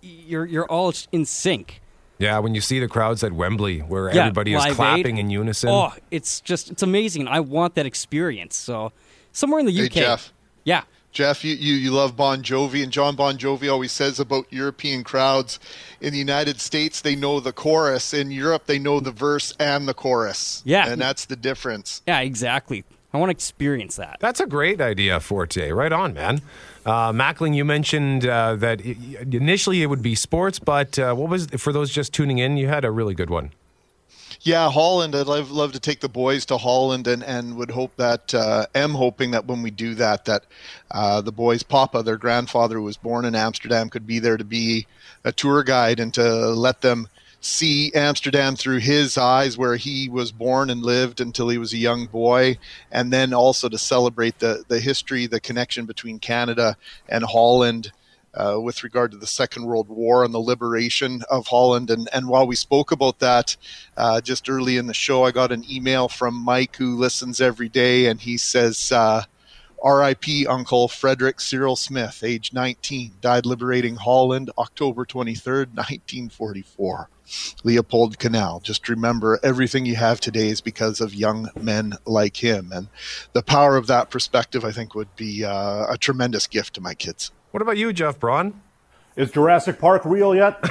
you're 0.02 0.44
you're 0.46 0.66
all 0.66 0.92
in 1.12 1.24
sync. 1.24 1.80
yeah, 2.18 2.38
when 2.38 2.54
you 2.54 2.60
see 2.60 2.78
the 2.80 2.88
crowds 2.88 3.22
at 3.24 3.32
Wembley, 3.32 3.78
where 3.80 4.12
Yeah, 4.14 4.22
everybody 4.22 4.54
is 4.54 4.64
clapping 4.74 5.16
Aid. 5.18 5.24
in 5.24 5.30
unison. 5.30 5.70
Oh, 5.70 5.92
it's 6.10 6.40
just 6.40 6.70
it's 6.70 6.82
amazing. 6.82 7.28
I 7.28 7.40
want 7.40 7.74
that 7.76 7.86
experience. 7.86 8.56
So 8.56 8.92
somewhere 9.32 9.60
in 9.60 9.66
the 9.66 9.72
Hey, 9.72 9.86
UK. 9.86 9.92
Jeff. 9.92 10.32
Yeah. 10.64 10.82
Jeff, 11.12 11.44
you, 11.44 11.54
you, 11.54 11.74
you 11.74 11.90
love 11.90 12.16
Bon 12.16 12.42
Jovi, 12.42 12.82
and 12.82 12.90
John 12.90 13.16
Bon 13.16 13.36
Jovi 13.36 13.70
always 13.70 13.92
says 13.92 14.18
about 14.18 14.46
European 14.50 15.04
crowds 15.04 15.60
in 16.00 16.12
the 16.12 16.18
United 16.18 16.60
States, 16.60 17.02
they 17.02 17.14
know 17.14 17.38
the 17.38 17.52
chorus. 17.52 18.14
In 18.14 18.30
Europe, 18.30 18.66
they 18.66 18.78
know 18.78 18.98
the 18.98 19.10
verse 19.10 19.52
and 19.60 19.86
the 19.86 19.94
chorus. 19.94 20.62
Yeah. 20.64 20.88
And 20.88 21.00
that's 21.00 21.26
the 21.26 21.36
difference. 21.36 22.02
Yeah, 22.06 22.20
exactly. 22.20 22.84
I 23.12 23.18
want 23.18 23.28
to 23.28 23.32
experience 23.32 23.96
that. 23.96 24.16
That's 24.20 24.40
a 24.40 24.46
great 24.46 24.80
idea, 24.80 25.20
Forte. 25.20 25.70
Right 25.70 25.92
on, 25.92 26.14
man. 26.14 26.40
Uh, 26.86 27.12
Mackling, 27.12 27.54
you 27.54 27.64
mentioned 27.64 28.26
uh, 28.26 28.56
that 28.56 28.80
initially 28.80 29.82
it 29.82 29.86
would 29.86 30.02
be 30.02 30.14
sports, 30.14 30.58
but 30.58 30.98
uh, 30.98 31.14
what 31.14 31.28
was 31.28 31.46
for 31.58 31.74
those 31.74 31.90
just 31.90 32.14
tuning 32.14 32.38
in? 32.38 32.56
You 32.56 32.68
had 32.68 32.86
a 32.86 32.90
really 32.90 33.14
good 33.14 33.28
one. 33.28 33.52
Yeah, 34.44 34.72
Holland. 34.72 35.14
I'd 35.14 35.28
love, 35.28 35.52
love 35.52 35.70
to 35.72 35.78
take 35.78 36.00
the 36.00 36.08
boys 36.08 36.44
to 36.46 36.58
Holland, 36.58 37.06
and, 37.06 37.22
and 37.22 37.56
would 37.56 37.70
hope 37.70 37.94
that 37.96 38.34
uh, 38.34 38.66
am 38.74 38.90
hoping 38.90 39.30
that 39.30 39.46
when 39.46 39.62
we 39.62 39.70
do 39.70 39.94
that, 39.94 40.24
that 40.24 40.46
uh, 40.90 41.20
the 41.20 41.30
boys' 41.30 41.62
papa, 41.62 42.02
their 42.02 42.16
grandfather, 42.16 42.76
who 42.76 42.82
was 42.82 42.96
born 42.96 43.24
in 43.24 43.36
Amsterdam, 43.36 43.88
could 43.88 44.04
be 44.04 44.18
there 44.18 44.36
to 44.36 44.44
be 44.44 44.88
a 45.22 45.30
tour 45.30 45.62
guide 45.62 46.00
and 46.00 46.12
to 46.14 46.48
let 46.48 46.80
them 46.80 47.08
see 47.40 47.92
Amsterdam 47.94 48.56
through 48.56 48.78
his 48.78 49.16
eyes, 49.16 49.56
where 49.56 49.76
he 49.76 50.08
was 50.08 50.32
born 50.32 50.70
and 50.70 50.82
lived 50.82 51.20
until 51.20 51.48
he 51.48 51.58
was 51.58 51.72
a 51.72 51.78
young 51.78 52.06
boy, 52.06 52.58
and 52.90 53.12
then 53.12 53.32
also 53.32 53.68
to 53.68 53.78
celebrate 53.78 54.40
the 54.40 54.64
the 54.66 54.80
history, 54.80 55.28
the 55.28 55.38
connection 55.38 55.86
between 55.86 56.18
Canada 56.18 56.76
and 57.08 57.22
Holland 57.22 57.92
uh, 58.34 58.58
with 58.60 58.82
regard 58.82 59.10
to 59.12 59.16
the 59.16 59.26
Second 59.26 59.64
World 59.64 59.88
War 59.88 60.24
and 60.24 60.32
the 60.32 60.38
liberation 60.38 61.22
of 61.30 61.46
Holland. 61.46 61.90
And, 61.90 62.08
and 62.12 62.28
while 62.28 62.46
we 62.46 62.56
spoke 62.56 62.92
about 62.92 63.18
that 63.18 63.56
uh, 63.96 64.20
just 64.20 64.48
early 64.48 64.76
in 64.76 64.86
the 64.86 64.94
show, 64.94 65.24
I 65.24 65.30
got 65.30 65.52
an 65.52 65.64
email 65.70 66.08
from 66.08 66.34
Mike 66.34 66.76
who 66.76 66.96
listens 66.96 67.40
every 67.40 67.68
day, 67.68 68.06
and 68.06 68.20
he 68.20 68.36
says, 68.36 68.92
uh, 68.92 69.24
R.I.P. 69.82 70.46
Uncle 70.46 70.86
Frederick 70.86 71.40
Cyril 71.40 71.74
Smith, 71.74 72.22
age 72.22 72.52
19, 72.52 73.14
died 73.20 73.44
liberating 73.44 73.96
Holland 73.96 74.50
October 74.56 75.04
23rd, 75.04 75.74
1944. 75.74 77.08
Leopold 77.64 78.18
Canal. 78.18 78.60
Just 78.60 78.88
remember 78.88 79.40
everything 79.42 79.84
you 79.84 79.96
have 79.96 80.20
today 80.20 80.48
is 80.48 80.60
because 80.60 81.00
of 81.00 81.14
young 81.14 81.48
men 81.60 81.94
like 82.04 82.36
him. 82.36 82.70
And 82.72 82.88
the 83.32 83.42
power 83.42 83.76
of 83.76 83.88
that 83.88 84.10
perspective, 84.10 84.64
I 84.64 84.70
think, 84.70 84.94
would 84.94 85.14
be 85.16 85.44
uh, 85.44 85.86
a 85.88 85.98
tremendous 85.98 86.46
gift 86.46 86.74
to 86.74 86.80
my 86.80 86.94
kids. 86.94 87.32
What 87.52 87.62
about 87.62 87.76
you, 87.76 87.92
Jeff 87.92 88.18
Braun? 88.18 88.60
Is 89.14 89.30
Jurassic 89.30 89.78
Park 89.78 90.04
real 90.04 90.34
yet? 90.34 90.58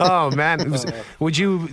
Oh 0.00 0.30
man, 0.34 0.70
Was- 0.70 0.86
would 1.18 1.36
you 1.38 1.68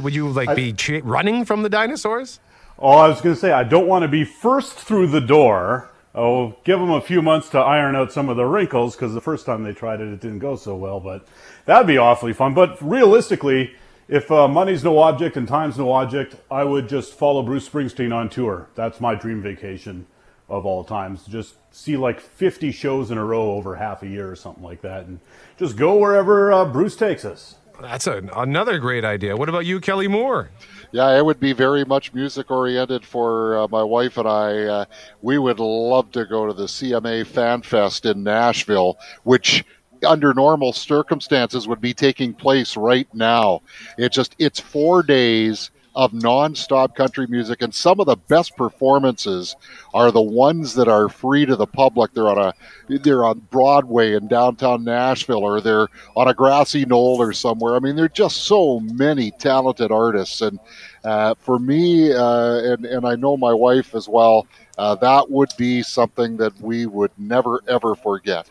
would 0.00 0.14
you 0.14 0.28
like 0.30 0.54
be 0.56 0.72
cha- 0.72 1.00
running 1.02 1.44
from 1.44 1.62
the 1.62 1.68
dinosaurs? 1.68 2.40
Oh, 2.78 2.88
I 2.90 3.08
was 3.08 3.20
going 3.20 3.34
to 3.34 3.40
say, 3.40 3.52
I 3.52 3.62
don't 3.64 3.86
want 3.86 4.02
to 4.02 4.08
be 4.08 4.24
first 4.24 4.72
through 4.74 5.08
the 5.08 5.20
door. 5.20 5.88
Oh, 6.14 6.56
give 6.64 6.78
them 6.80 6.90
a 6.90 7.00
few 7.00 7.22
months 7.22 7.48
to 7.50 7.58
iron 7.58 7.94
out 7.94 8.12
some 8.12 8.28
of 8.28 8.36
the 8.36 8.44
wrinkles 8.44 8.96
because 8.96 9.14
the 9.14 9.20
first 9.20 9.46
time 9.46 9.62
they 9.62 9.72
tried 9.72 10.00
it, 10.00 10.08
it 10.08 10.20
didn't 10.20 10.40
go 10.40 10.56
so 10.56 10.74
well. 10.74 10.98
But 11.00 11.26
that'd 11.66 11.86
be 11.86 11.96
awfully 11.98 12.32
fun. 12.32 12.54
But 12.54 12.76
realistically, 12.82 13.72
if 14.12 14.30
uh, 14.30 14.46
money's 14.46 14.84
no 14.84 14.98
object 14.98 15.38
and 15.38 15.48
time's 15.48 15.78
no 15.78 15.90
object, 15.90 16.36
I 16.50 16.64
would 16.64 16.86
just 16.86 17.14
follow 17.14 17.42
Bruce 17.42 17.66
Springsteen 17.66 18.14
on 18.14 18.28
tour. 18.28 18.68
That's 18.74 19.00
my 19.00 19.14
dream 19.14 19.40
vacation 19.40 20.06
of 20.50 20.66
all 20.66 20.84
times. 20.84 21.24
Just 21.24 21.54
see 21.74 21.96
like 21.96 22.20
50 22.20 22.72
shows 22.72 23.10
in 23.10 23.16
a 23.16 23.24
row 23.24 23.52
over 23.52 23.76
half 23.76 24.02
a 24.02 24.06
year 24.06 24.30
or 24.30 24.36
something 24.36 24.62
like 24.62 24.82
that, 24.82 25.06
and 25.06 25.18
just 25.56 25.78
go 25.78 25.96
wherever 25.96 26.52
uh, 26.52 26.66
Bruce 26.66 26.94
takes 26.94 27.24
us. 27.24 27.54
That's 27.80 28.06
a, 28.06 28.18
another 28.36 28.78
great 28.78 29.02
idea. 29.02 29.34
What 29.34 29.48
about 29.48 29.64
you, 29.64 29.80
Kelly 29.80 30.08
Moore? 30.08 30.50
Yeah, 30.90 31.16
it 31.16 31.24
would 31.24 31.40
be 31.40 31.54
very 31.54 31.86
much 31.86 32.12
music 32.12 32.50
oriented 32.50 33.06
for 33.06 33.60
uh, 33.60 33.68
my 33.68 33.82
wife 33.82 34.18
and 34.18 34.28
I. 34.28 34.58
Uh, 34.58 34.84
we 35.22 35.38
would 35.38 35.58
love 35.58 36.12
to 36.12 36.26
go 36.26 36.46
to 36.46 36.52
the 36.52 36.66
CMA 36.66 37.26
Fan 37.26 37.62
Fest 37.62 38.04
in 38.04 38.22
Nashville, 38.22 38.98
which 39.24 39.64
under 40.04 40.34
normal 40.34 40.72
circumstances 40.72 41.68
would 41.68 41.80
be 41.80 41.94
taking 41.94 42.34
place 42.34 42.76
right 42.76 43.08
now. 43.14 43.62
It 43.98 44.12
just 44.12 44.34
it's 44.38 44.60
4 44.60 45.02
days 45.02 45.70
of 45.94 46.14
non-stop 46.14 46.96
country 46.96 47.26
music 47.26 47.60
and 47.60 47.74
some 47.74 48.00
of 48.00 48.06
the 48.06 48.16
best 48.16 48.56
performances 48.56 49.54
are 49.92 50.10
the 50.10 50.22
ones 50.22 50.74
that 50.74 50.88
are 50.88 51.08
free 51.08 51.44
to 51.44 51.54
the 51.54 51.66
public. 51.66 52.12
They're 52.14 52.28
on 52.28 52.38
a 52.38 52.54
they're 52.88 53.24
on 53.24 53.40
Broadway 53.50 54.14
in 54.14 54.26
downtown 54.26 54.84
Nashville 54.84 55.44
or 55.44 55.60
they're 55.60 55.88
on 56.16 56.28
a 56.28 56.34
grassy 56.34 56.86
knoll 56.86 57.20
or 57.20 57.32
somewhere. 57.32 57.74
I 57.74 57.78
mean 57.78 57.96
there're 57.96 58.08
just 58.08 58.44
so 58.44 58.80
many 58.80 59.32
talented 59.32 59.92
artists. 59.92 60.40
And 60.40 60.58
uh, 61.04 61.34
for 61.34 61.58
me 61.58 62.12
uh, 62.12 62.72
and 62.72 62.86
and 62.86 63.06
I 63.06 63.16
know 63.16 63.36
my 63.36 63.52
wife 63.52 63.94
as 63.94 64.08
well 64.08 64.46
uh, 64.78 64.94
that 64.96 65.30
would 65.30 65.50
be 65.58 65.82
something 65.82 66.38
that 66.38 66.58
we 66.60 66.86
would 66.86 67.10
never 67.18 67.60
ever 67.68 67.94
forget 67.94 68.48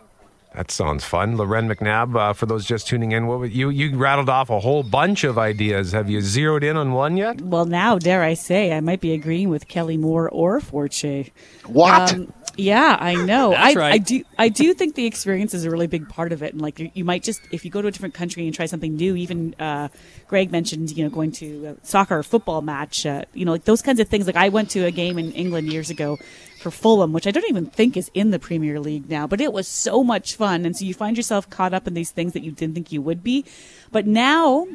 That 0.54 0.70
sounds 0.70 1.06
fun. 1.06 1.38
Lauren 1.38 1.70
McNabb, 1.70 2.20
uh, 2.20 2.34
for 2.34 2.46
those 2.46 2.66
just 2.66 2.86
tuning 2.86 3.14
in, 3.14 3.26
what 3.26 3.40
would, 3.40 3.54
you 3.54 3.70
you 3.70 3.96
rattled 3.96 4.30
off 4.30 4.50
a 4.50 4.60
whole 4.60 4.84
bunch 4.84 5.24
of 5.24 5.38
ideas. 5.38 5.94
Have 5.94 6.10
you 6.10 6.20
zeroed 6.20 6.62
in 6.64 6.76
on 6.76 6.92
one 6.92 7.16
yet? 7.16 7.40
Well, 7.40 7.66
now, 7.66 7.98
dare 7.98 8.22
I 8.22 8.34
say, 8.34 8.74
I 8.74 8.82
might 8.82 9.00
be 9.00 9.14
agreeing 9.14 9.48
with 9.48 9.70
Kelly 9.70 9.96
Moore 9.96 10.28
or 10.30 10.60
Forche. 10.60 11.32
what 11.66 12.14
Um, 12.14 12.34
yeah, 12.58 12.98
I 13.00 13.16
know. 13.16 13.52
That's 13.52 13.78
I, 13.78 13.80
right. 13.80 13.94
I 13.94 13.98
do. 13.98 14.24
I 14.38 14.50
do 14.50 14.74
think 14.74 14.96
the 14.96 15.06
experience 15.06 15.54
is 15.54 15.64
a 15.64 15.72
really 15.72 15.88
big 15.88 16.10
part 16.10 16.34
of 16.34 16.44
it, 16.44 16.52
and 16.52 16.62
like 16.62 16.80
you, 16.80 16.92
you 16.94 17.06
might 17.06 17.24
just 17.24 17.42
if 17.52 17.64
you 17.64 17.72
go 17.72 17.82
to 17.82 17.88
a 17.88 17.92
different 17.92 18.14
country 18.14 18.46
and 18.46 18.54
try 18.54 18.66
something 18.66 18.96
new. 18.96 19.16
Even 19.16 19.56
uh, 19.58 19.88
Greg 20.28 20.52
mentioned, 20.52 20.92
you 20.92 21.06
know, 21.06 21.10
going 21.10 21.32
to 21.34 21.78
a 21.82 21.86
soccer 21.86 22.18
or 22.18 22.24
football 22.24 22.62
match. 22.62 23.06
Uh, 23.06 23.24
you 23.34 23.46
know, 23.46 23.54
like 23.54 23.64
those 23.64 23.82
kinds 23.82 24.02
of 24.02 24.10
things. 24.10 24.28
Like 24.28 24.36
I 24.36 24.50
went 24.50 24.70
to 24.72 24.86
a 24.86 24.92
game 24.92 25.18
in 25.18 25.32
England 25.32 25.72
years 25.72 25.90
ago 25.90 26.18
for 26.62 26.72
Fulham, 26.72 27.12
which 27.12 27.28
I 27.28 27.32
don't 27.32 27.50
even 27.50 27.66
think 27.66 27.98
is 27.98 28.10
in 28.14 28.32
the 28.32 28.40
Premier 28.40 28.80
League 28.80 29.10
now, 29.10 29.28
but 29.28 29.42
it 29.42 29.52
was 29.52 29.68
so 29.68 30.04
much 30.04 30.36
fun. 30.36 30.66
And 30.66 30.78
so 30.78 30.86
you 30.86 30.94
find 30.94 31.18
yourself 31.18 31.50
caught 31.50 31.74
up 31.74 31.88
in 31.88 31.94
these 31.94 32.12
things 32.12 32.34
that 32.34 32.44
you 32.44 32.52
didn't 32.52 32.76
think 32.76 32.92
you 32.92 33.02
would 33.02 33.24
be. 33.24 33.44
But 33.92 34.08
now 34.08 34.68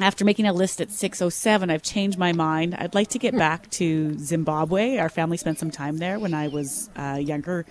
after 0.00 0.24
making 0.24 0.46
a 0.46 0.52
list 0.52 0.80
at 0.80 0.90
607 0.90 1.70
i've 1.70 1.82
changed 1.82 2.18
my 2.18 2.32
mind. 2.32 2.74
I'd 2.74 2.94
like 2.94 3.08
to 3.08 3.18
get 3.18 3.36
back 3.36 3.68
to 3.70 4.16
zimbabwe. 4.18 4.96
Our 4.96 5.08
family 5.08 5.36
spent 5.36 5.58
some 5.58 5.70
time 5.70 5.98
there 5.98 6.18
when 6.18 6.34
i 6.34 6.48
was 6.48 6.88
uh, 6.96 7.18
younger. 7.20 7.66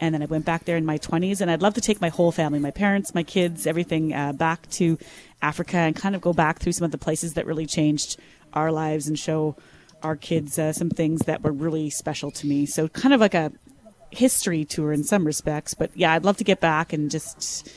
And 0.00 0.14
then 0.14 0.22
i 0.22 0.26
went 0.26 0.44
back 0.44 0.64
there 0.64 0.76
in 0.76 0.86
my 0.86 0.98
20s 0.98 1.40
and 1.40 1.50
i'd 1.50 1.62
love 1.62 1.74
to 1.74 1.80
take 1.80 2.00
my 2.00 2.08
whole 2.08 2.32
family 2.32 2.58
my 2.58 2.70
parents 2.70 3.14
my 3.14 3.22
kids 3.22 3.66
everything 3.66 4.12
uh, 4.12 4.32
back 4.32 4.68
to 4.70 4.98
africa 5.42 5.76
and 5.76 5.94
kind 5.94 6.14
of 6.14 6.20
go 6.20 6.32
back 6.32 6.58
through 6.58 6.72
some 6.72 6.84
of 6.84 6.92
the 6.92 6.98
places 6.98 7.34
that 7.34 7.46
really 7.46 7.66
changed 7.66 8.16
our 8.52 8.72
lives 8.72 9.06
and 9.06 9.18
show 9.18 9.56
our 10.06 10.16
kids 10.16 10.58
uh, 10.58 10.72
some 10.72 10.90
things 10.90 11.20
that 11.22 11.42
were 11.42 11.52
really 11.52 11.90
special 11.90 12.30
to 12.30 12.46
me 12.46 12.64
so 12.64 12.88
kind 12.88 13.12
of 13.12 13.20
like 13.20 13.34
a 13.34 13.52
history 14.10 14.64
tour 14.64 14.92
in 14.92 15.04
some 15.04 15.26
respects 15.26 15.74
but 15.74 15.90
yeah 15.94 16.12
i'd 16.12 16.24
love 16.24 16.36
to 16.36 16.44
get 16.44 16.60
back 16.60 16.92
and 16.92 17.10
just 17.10 17.70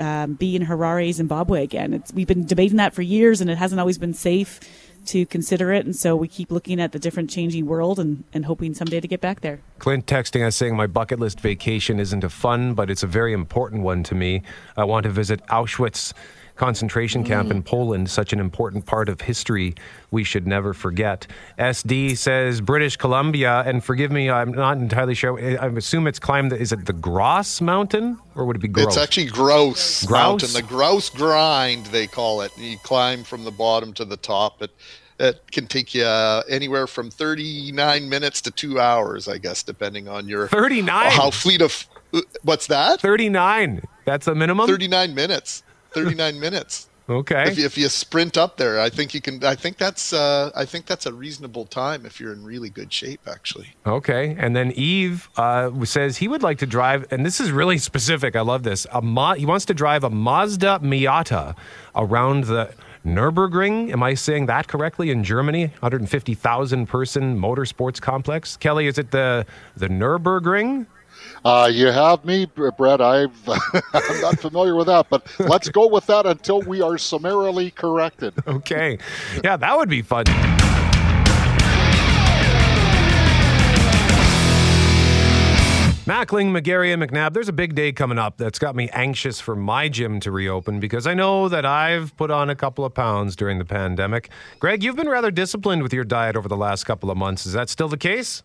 um, 0.00 0.34
be 0.34 0.56
in 0.56 0.64
Harare, 0.64 1.12
Zimbabwe 1.12 1.62
again. 1.62 1.92
It's, 1.92 2.12
we've 2.12 2.26
been 2.26 2.46
debating 2.46 2.76
that 2.76 2.94
for 2.94 3.02
years, 3.02 3.40
and 3.40 3.50
it 3.50 3.58
hasn't 3.58 3.80
always 3.80 3.98
been 3.98 4.14
safe 4.14 4.60
to 5.06 5.24
consider 5.26 5.72
it. 5.72 5.84
And 5.86 5.96
so 5.96 6.14
we 6.14 6.28
keep 6.28 6.50
looking 6.50 6.80
at 6.80 6.92
the 6.92 6.98
different 6.98 7.30
changing 7.30 7.66
world 7.66 7.98
and, 7.98 8.24
and 8.32 8.44
hoping 8.44 8.74
someday 8.74 9.00
to 9.00 9.08
get 9.08 9.20
back 9.20 9.40
there. 9.40 9.60
Clint 9.78 10.06
texting 10.06 10.46
us 10.46 10.54
saying 10.56 10.76
my 10.76 10.86
bucket 10.86 11.18
list 11.18 11.40
vacation 11.40 11.98
isn't 11.98 12.24
a 12.24 12.28
fun, 12.28 12.74
but 12.74 12.90
it's 12.90 13.02
a 13.02 13.06
very 13.06 13.32
important 13.32 13.82
one 13.82 14.02
to 14.04 14.14
me. 14.14 14.42
I 14.76 14.84
want 14.84 15.04
to 15.04 15.10
visit 15.10 15.44
Auschwitz 15.46 16.12
concentration 16.58 17.24
camp 17.24 17.50
in 17.50 17.62
Poland, 17.62 18.10
such 18.10 18.32
an 18.32 18.40
important 18.40 18.84
part 18.84 19.08
of 19.08 19.20
history 19.22 19.74
we 20.10 20.24
should 20.24 20.46
never 20.46 20.74
forget. 20.74 21.26
SD 21.58 22.16
says 22.18 22.60
British 22.60 22.96
Columbia, 22.96 23.62
and 23.64 23.82
forgive 23.82 24.10
me, 24.10 24.28
I'm 24.28 24.52
not 24.52 24.76
entirely 24.76 25.14
sure. 25.14 25.38
I 25.38 25.66
assume 25.68 26.06
it's 26.06 26.18
climbed. 26.18 26.52
Is 26.52 26.72
it 26.72 26.84
the 26.84 26.92
Gross 26.92 27.60
Mountain, 27.60 28.18
or 28.34 28.44
would 28.44 28.56
it 28.56 28.58
be 28.58 28.68
Gross? 28.68 28.88
It's 28.88 28.96
actually 28.96 29.26
grouse, 29.26 30.04
Grouse? 30.04 30.42
mountain, 30.42 30.52
the 30.52 30.62
grouse 30.62 31.08
grind 31.08 31.86
they 31.86 32.06
call 32.06 32.42
it. 32.42 32.50
You 32.58 32.76
climb 32.78 33.24
from 33.24 33.44
the 33.44 33.52
bottom 33.52 33.92
to 33.94 34.04
the 34.04 34.16
top. 34.16 34.60
It 34.60 34.70
it 35.20 35.50
can 35.50 35.66
take 35.66 35.94
you 35.94 36.04
uh, 36.04 36.42
anywhere 36.48 36.86
from 36.86 37.10
39 37.10 38.08
minutes 38.08 38.40
to 38.42 38.50
two 38.52 38.78
hours, 38.78 39.26
I 39.26 39.38
guess, 39.38 39.62
depending 39.62 40.08
on 40.08 40.28
your 40.28 40.48
39. 40.48 41.10
how 41.10 41.30
fleet 41.30 41.62
of. 41.62 41.86
What's 42.42 42.68
that? 42.68 43.00
39. 43.00 43.82
That's 44.04 44.26
the 44.26 44.34
minimum. 44.34 44.66
39 44.66 45.14
minutes. 45.14 45.62
39 46.04 46.40
minutes. 46.40 46.88
Okay. 47.10 47.50
If 47.50 47.58
you, 47.58 47.64
if 47.64 47.78
you 47.78 47.88
sprint 47.88 48.36
up 48.36 48.58
there, 48.58 48.78
I 48.78 48.90
think 48.90 49.14
you 49.14 49.22
can. 49.22 49.42
I 49.42 49.54
think 49.54 49.78
that's. 49.78 50.12
Uh, 50.12 50.50
I 50.54 50.66
think 50.66 50.84
that's 50.84 51.06
a 51.06 51.12
reasonable 51.12 51.64
time 51.64 52.04
if 52.04 52.20
you're 52.20 52.34
in 52.34 52.44
really 52.44 52.68
good 52.68 52.92
shape, 52.92 53.20
actually. 53.26 53.68
Okay, 53.86 54.36
and 54.38 54.54
then 54.54 54.72
Eve 54.72 55.30
uh, 55.38 55.70
says 55.86 56.18
he 56.18 56.28
would 56.28 56.42
like 56.42 56.58
to 56.58 56.66
drive, 56.66 57.10
and 57.10 57.24
this 57.24 57.40
is 57.40 57.50
really 57.50 57.78
specific. 57.78 58.36
I 58.36 58.42
love 58.42 58.62
this. 58.62 58.86
A 58.92 59.00
Ma- 59.00 59.34
he 59.34 59.46
wants 59.46 59.64
to 59.66 59.74
drive 59.74 60.04
a 60.04 60.10
Mazda 60.10 60.80
Miata 60.82 61.56
around 61.96 62.44
the 62.44 62.74
Nurburgring. 63.06 63.90
Am 63.90 64.02
I 64.02 64.12
saying 64.12 64.44
that 64.46 64.68
correctly? 64.68 65.10
In 65.10 65.24
Germany, 65.24 65.68
150,000 65.80 66.86
person 66.86 67.40
motorsports 67.40 68.02
complex. 68.02 68.58
Kelly, 68.58 68.86
is 68.86 68.98
it 68.98 69.12
the 69.12 69.46
the 69.76 69.88
Nurburgring? 69.88 70.86
Uh, 71.44 71.70
you 71.72 71.86
have 71.86 72.24
me, 72.24 72.46
Brett. 72.46 73.00
I've, 73.00 73.30
I'm 73.48 74.20
not 74.20 74.38
familiar 74.38 74.74
with 74.74 74.86
that, 74.86 75.06
but 75.08 75.26
let's 75.38 75.68
go 75.68 75.86
with 75.86 76.06
that 76.06 76.26
until 76.26 76.60
we 76.62 76.82
are 76.82 76.98
summarily 76.98 77.70
corrected. 77.70 78.34
Okay, 78.48 78.98
yeah, 79.44 79.56
that 79.56 79.76
would 79.76 79.88
be 79.88 80.02
fun. 80.02 80.24
Mackling, 86.08 86.50
McGarry, 86.58 86.92
and 86.92 87.02
McNabb, 87.02 87.34
there's 87.34 87.48
a 87.48 87.52
big 87.52 87.74
day 87.74 87.92
coming 87.92 88.18
up 88.18 88.38
that's 88.38 88.58
got 88.58 88.74
me 88.74 88.88
anxious 88.94 89.40
for 89.40 89.54
my 89.54 89.88
gym 89.90 90.18
to 90.20 90.32
reopen 90.32 90.80
because 90.80 91.06
I 91.06 91.12
know 91.12 91.48
that 91.50 91.66
I've 91.66 92.16
put 92.16 92.30
on 92.30 92.48
a 92.48 92.56
couple 92.56 92.84
of 92.84 92.94
pounds 92.94 93.36
during 93.36 93.58
the 93.58 93.64
pandemic. 93.66 94.30
Greg, 94.58 94.82
you've 94.82 94.96
been 94.96 95.08
rather 95.08 95.30
disciplined 95.30 95.82
with 95.82 95.92
your 95.92 96.04
diet 96.04 96.34
over 96.36 96.48
the 96.48 96.56
last 96.56 96.84
couple 96.84 97.10
of 97.10 97.18
months. 97.18 97.44
Is 97.44 97.52
that 97.52 97.68
still 97.68 97.88
the 97.88 97.98
case? 97.98 98.42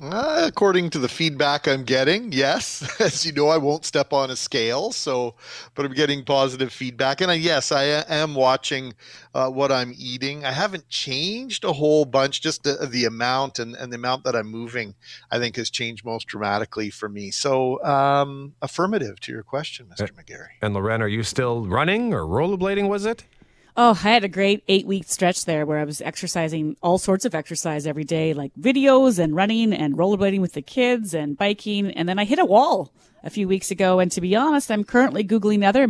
Uh, 0.00 0.44
according 0.46 0.88
to 0.88 0.98
the 0.98 1.08
feedback 1.08 1.68
I'm 1.68 1.84
getting, 1.84 2.32
yes. 2.32 2.82
As 3.00 3.26
you 3.26 3.32
know, 3.32 3.48
I 3.48 3.58
won't 3.58 3.84
step 3.84 4.12
on 4.14 4.30
a 4.30 4.36
scale, 4.36 4.90
so 4.90 5.34
but 5.74 5.84
I'm 5.84 5.92
getting 5.92 6.24
positive 6.24 6.72
feedback, 6.72 7.20
and 7.20 7.30
I, 7.30 7.34
yes, 7.34 7.70
I 7.70 7.84
am 8.08 8.34
watching 8.34 8.94
uh, 9.34 9.50
what 9.50 9.70
I'm 9.70 9.94
eating. 9.98 10.46
I 10.46 10.52
haven't 10.52 10.88
changed 10.88 11.64
a 11.64 11.74
whole 11.74 12.06
bunch, 12.06 12.40
just 12.40 12.62
the, 12.62 12.88
the 12.90 13.04
amount 13.04 13.58
and, 13.58 13.74
and 13.76 13.92
the 13.92 13.96
amount 13.96 14.24
that 14.24 14.34
I'm 14.34 14.46
moving. 14.46 14.94
I 15.30 15.38
think 15.38 15.56
has 15.56 15.68
changed 15.68 16.06
most 16.06 16.26
dramatically 16.26 16.88
for 16.88 17.08
me. 17.08 17.30
So, 17.30 17.82
um, 17.84 18.54
affirmative 18.62 19.20
to 19.20 19.32
your 19.32 19.42
question, 19.42 19.86
Mr. 19.86 20.10
McGarry. 20.12 20.56
And 20.62 20.72
Lauren, 20.72 21.02
are 21.02 21.08
you 21.08 21.22
still 21.22 21.66
running 21.66 22.14
or 22.14 22.22
rollerblading? 22.22 22.88
Was 22.88 23.04
it? 23.04 23.24
Oh, 23.74 23.92
I 24.04 24.10
had 24.10 24.22
a 24.24 24.28
great 24.28 24.62
eight 24.68 24.86
week 24.86 25.04
stretch 25.04 25.46
there 25.46 25.64
where 25.64 25.78
I 25.78 25.84
was 25.84 26.02
exercising 26.02 26.76
all 26.82 26.98
sorts 26.98 27.24
of 27.24 27.34
exercise 27.34 27.86
every 27.86 28.04
day, 28.04 28.34
like 28.34 28.52
videos 28.60 29.18
and 29.18 29.34
running 29.34 29.72
and 29.72 29.96
rollerblading 29.96 30.40
with 30.40 30.52
the 30.52 30.60
kids 30.60 31.14
and 31.14 31.38
biking. 31.38 31.90
And 31.90 32.06
then 32.06 32.18
I 32.18 32.24
hit 32.24 32.38
a 32.38 32.44
wall 32.44 32.92
a 33.24 33.30
few 33.30 33.48
weeks 33.48 33.70
ago. 33.70 33.98
And 33.98 34.12
to 34.12 34.20
be 34.20 34.36
honest, 34.36 34.70
I'm 34.70 34.84
currently 34.84 35.24
Googling 35.24 35.66
other 35.66 35.88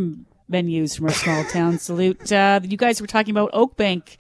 menus 0.49 0.95
from 0.95 1.07
our 1.07 1.13
small 1.13 1.45
town 1.45 1.79
salute. 1.81 2.31
Uh, 2.31 2.61
you 2.63 2.77
guys 2.77 3.01
were 3.01 3.09
talking 3.09 3.33
about 3.33 3.51
Oak 3.53 3.77
Bank 3.77 4.17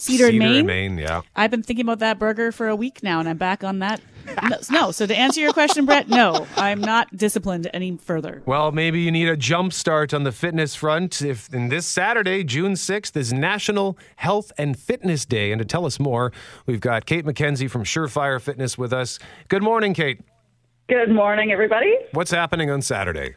Cedar, 0.00 0.30
Cedar 0.30 0.38
Maine. 0.38 0.66
Maine, 0.66 0.98
yeah. 0.98 1.20
I've 1.36 1.50
been 1.50 1.62
thinking 1.62 1.84
about 1.84 1.98
that 1.98 2.18
burger 2.18 2.52
for 2.52 2.68
a 2.68 2.76
week 2.76 3.02
now 3.02 3.20
and 3.20 3.28
I'm 3.28 3.36
back 3.36 3.62
on 3.62 3.80
that. 3.80 4.00
No, 4.42 4.56
no. 4.70 4.90
So 4.92 5.06
to 5.06 5.14
answer 5.14 5.40
your 5.40 5.52
question, 5.52 5.86
Brett, 5.86 6.08
no, 6.08 6.46
I'm 6.56 6.80
not 6.80 7.14
disciplined 7.16 7.68
any 7.74 7.96
further. 7.96 8.42
Well, 8.46 8.72
maybe 8.72 9.00
you 9.00 9.10
need 9.10 9.28
a 9.28 9.36
jump 9.36 9.72
start 9.72 10.14
on 10.14 10.24
the 10.24 10.32
fitness 10.32 10.74
front. 10.74 11.20
If 11.20 11.52
in 11.52 11.68
this 11.68 11.86
Saturday, 11.86 12.44
June 12.44 12.74
6th, 12.74 13.16
is 13.16 13.32
National 13.32 13.98
Health 14.16 14.52
and 14.56 14.78
Fitness 14.78 15.24
Day. 15.24 15.52
And 15.52 15.58
to 15.58 15.64
tell 15.64 15.84
us 15.84 15.98
more, 15.98 16.32
we've 16.66 16.80
got 16.80 17.06
Kate 17.06 17.24
McKenzie 17.24 17.70
from 17.70 17.84
Surefire 17.84 18.40
Fitness 18.40 18.78
with 18.78 18.92
us. 18.92 19.18
Good 19.48 19.62
morning, 19.62 19.94
Kate. 19.94 20.20
Good 20.88 21.10
morning, 21.10 21.52
everybody. 21.52 21.94
What's 22.12 22.30
happening 22.30 22.70
on 22.70 22.82
Saturday? 22.82 23.34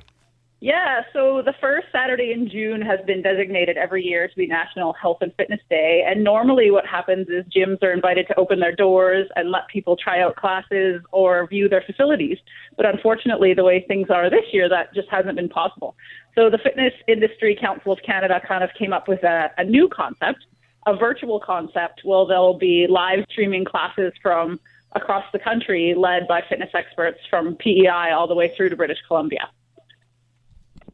Yeah, 0.64 1.02
so 1.12 1.42
the 1.42 1.54
first 1.60 1.88
Saturday 1.92 2.32
in 2.32 2.48
June 2.48 2.82
has 2.84 3.02
been 3.06 3.22
designated 3.22 3.76
every 3.76 4.02
year 4.02 4.30
to 4.30 4.34
be 4.34 4.48
National 4.48 4.94
Health 4.94 5.18
and 5.20 5.34
Fitness 5.36 5.60
Day. 5.70 6.06
And 6.08 6.24
normally, 6.24 6.72
what 6.72 6.86
happens 6.86 7.28
is 7.28 7.44
gyms 7.54 7.84
are 7.84 7.92
invited 7.92 8.28
to 8.28 8.40
open 8.40 8.62
their 8.62 8.74
doors 8.74 9.28
and 9.36 9.52
let 9.52 9.68
people 9.68 9.98
try 9.98 10.22
out 10.22 10.38
classes 10.38 11.02
or 11.12 11.46
view 11.48 11.68
their 11.68 11.82
facilities. 11.82 12.38
But 12.78 12.86
unfortunately, 12.86 13.54
the 13.54 13.66
way 13.66 13.84
things 13.86 14.10
are 14.10 14.30
this 14.30 14.46
year, 14.54 14.70
that 14.70 14.94
just 14.94 15.10
hasn't 15.10 15.36
been 15.36 15.50
possible. 15.50 15.98
So 16.34 16.50
the 16.50 16.60
Fitness 16.60 16.94
Industry 17.10 17.58
Council 17.60 17.92
of 17.92 18.00
Canada 18.02 18.40
kind 18.48 18.64
of 18.64 18.70
came 18.80 18.94
up 18.94 19.10
with 19.10 19.22
a, 19.24 19.52
a 19.58 19.66
new 19.66 19.90
concept, 19.90 20.46
a 20.88 20.96
virtual 20.96 21.42
concept. 21.42 22.04
Well, 22.06 22.26
there'll 22.26 22.58
be 22.58 22.88
live 22.90 23.26
streaming 23.30 23.66
classes 23.66 24.14
from 24.22 24.62
across 24.94 25.26
the 25.34 25.40
country 25.40 25.94
led 25.94 26.26
by 26.26 26.42
fitness 26.48 26.70
experts 26.74 27.20
from 27.30 27.58
PEI 27.58 28.12
all 28.16 28.30
the 28.30 28.36
way 28.36 28.54
through 28.56 28.70
to 28.70 28.78
British 28.78 29.00
Columbia. 29.10 29.50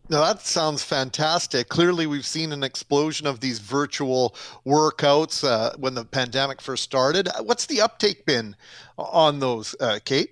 Now 0.09 0.25
that 0.25 0.41
sounds 0.41 0.81
fantastic. 0.81 1.69
Clearly, 1.69 2.07
we've 2.07 2.25
seen 2.25 2.51
an 2.51 2.63
explosion 2.63 3.27
of 3.27 3.41
these 3.41 3.59
virtual 3.59 4.35
workouts 4.65 5.43
uh, 5.43 5.75
when 5.77 5.93
the 5.93 6.03
pandemic 6.03 6.61
first 6.61 6.83
started. 6.83 7.29
What's 7.43 7.67
the 7.67 7.81
uptake 7.81 8.25
been 8.25 8.55
on 8.97 9.39
those, 9.39 9.75
uh, 9.79 9.99
Kate? 10.03 10.31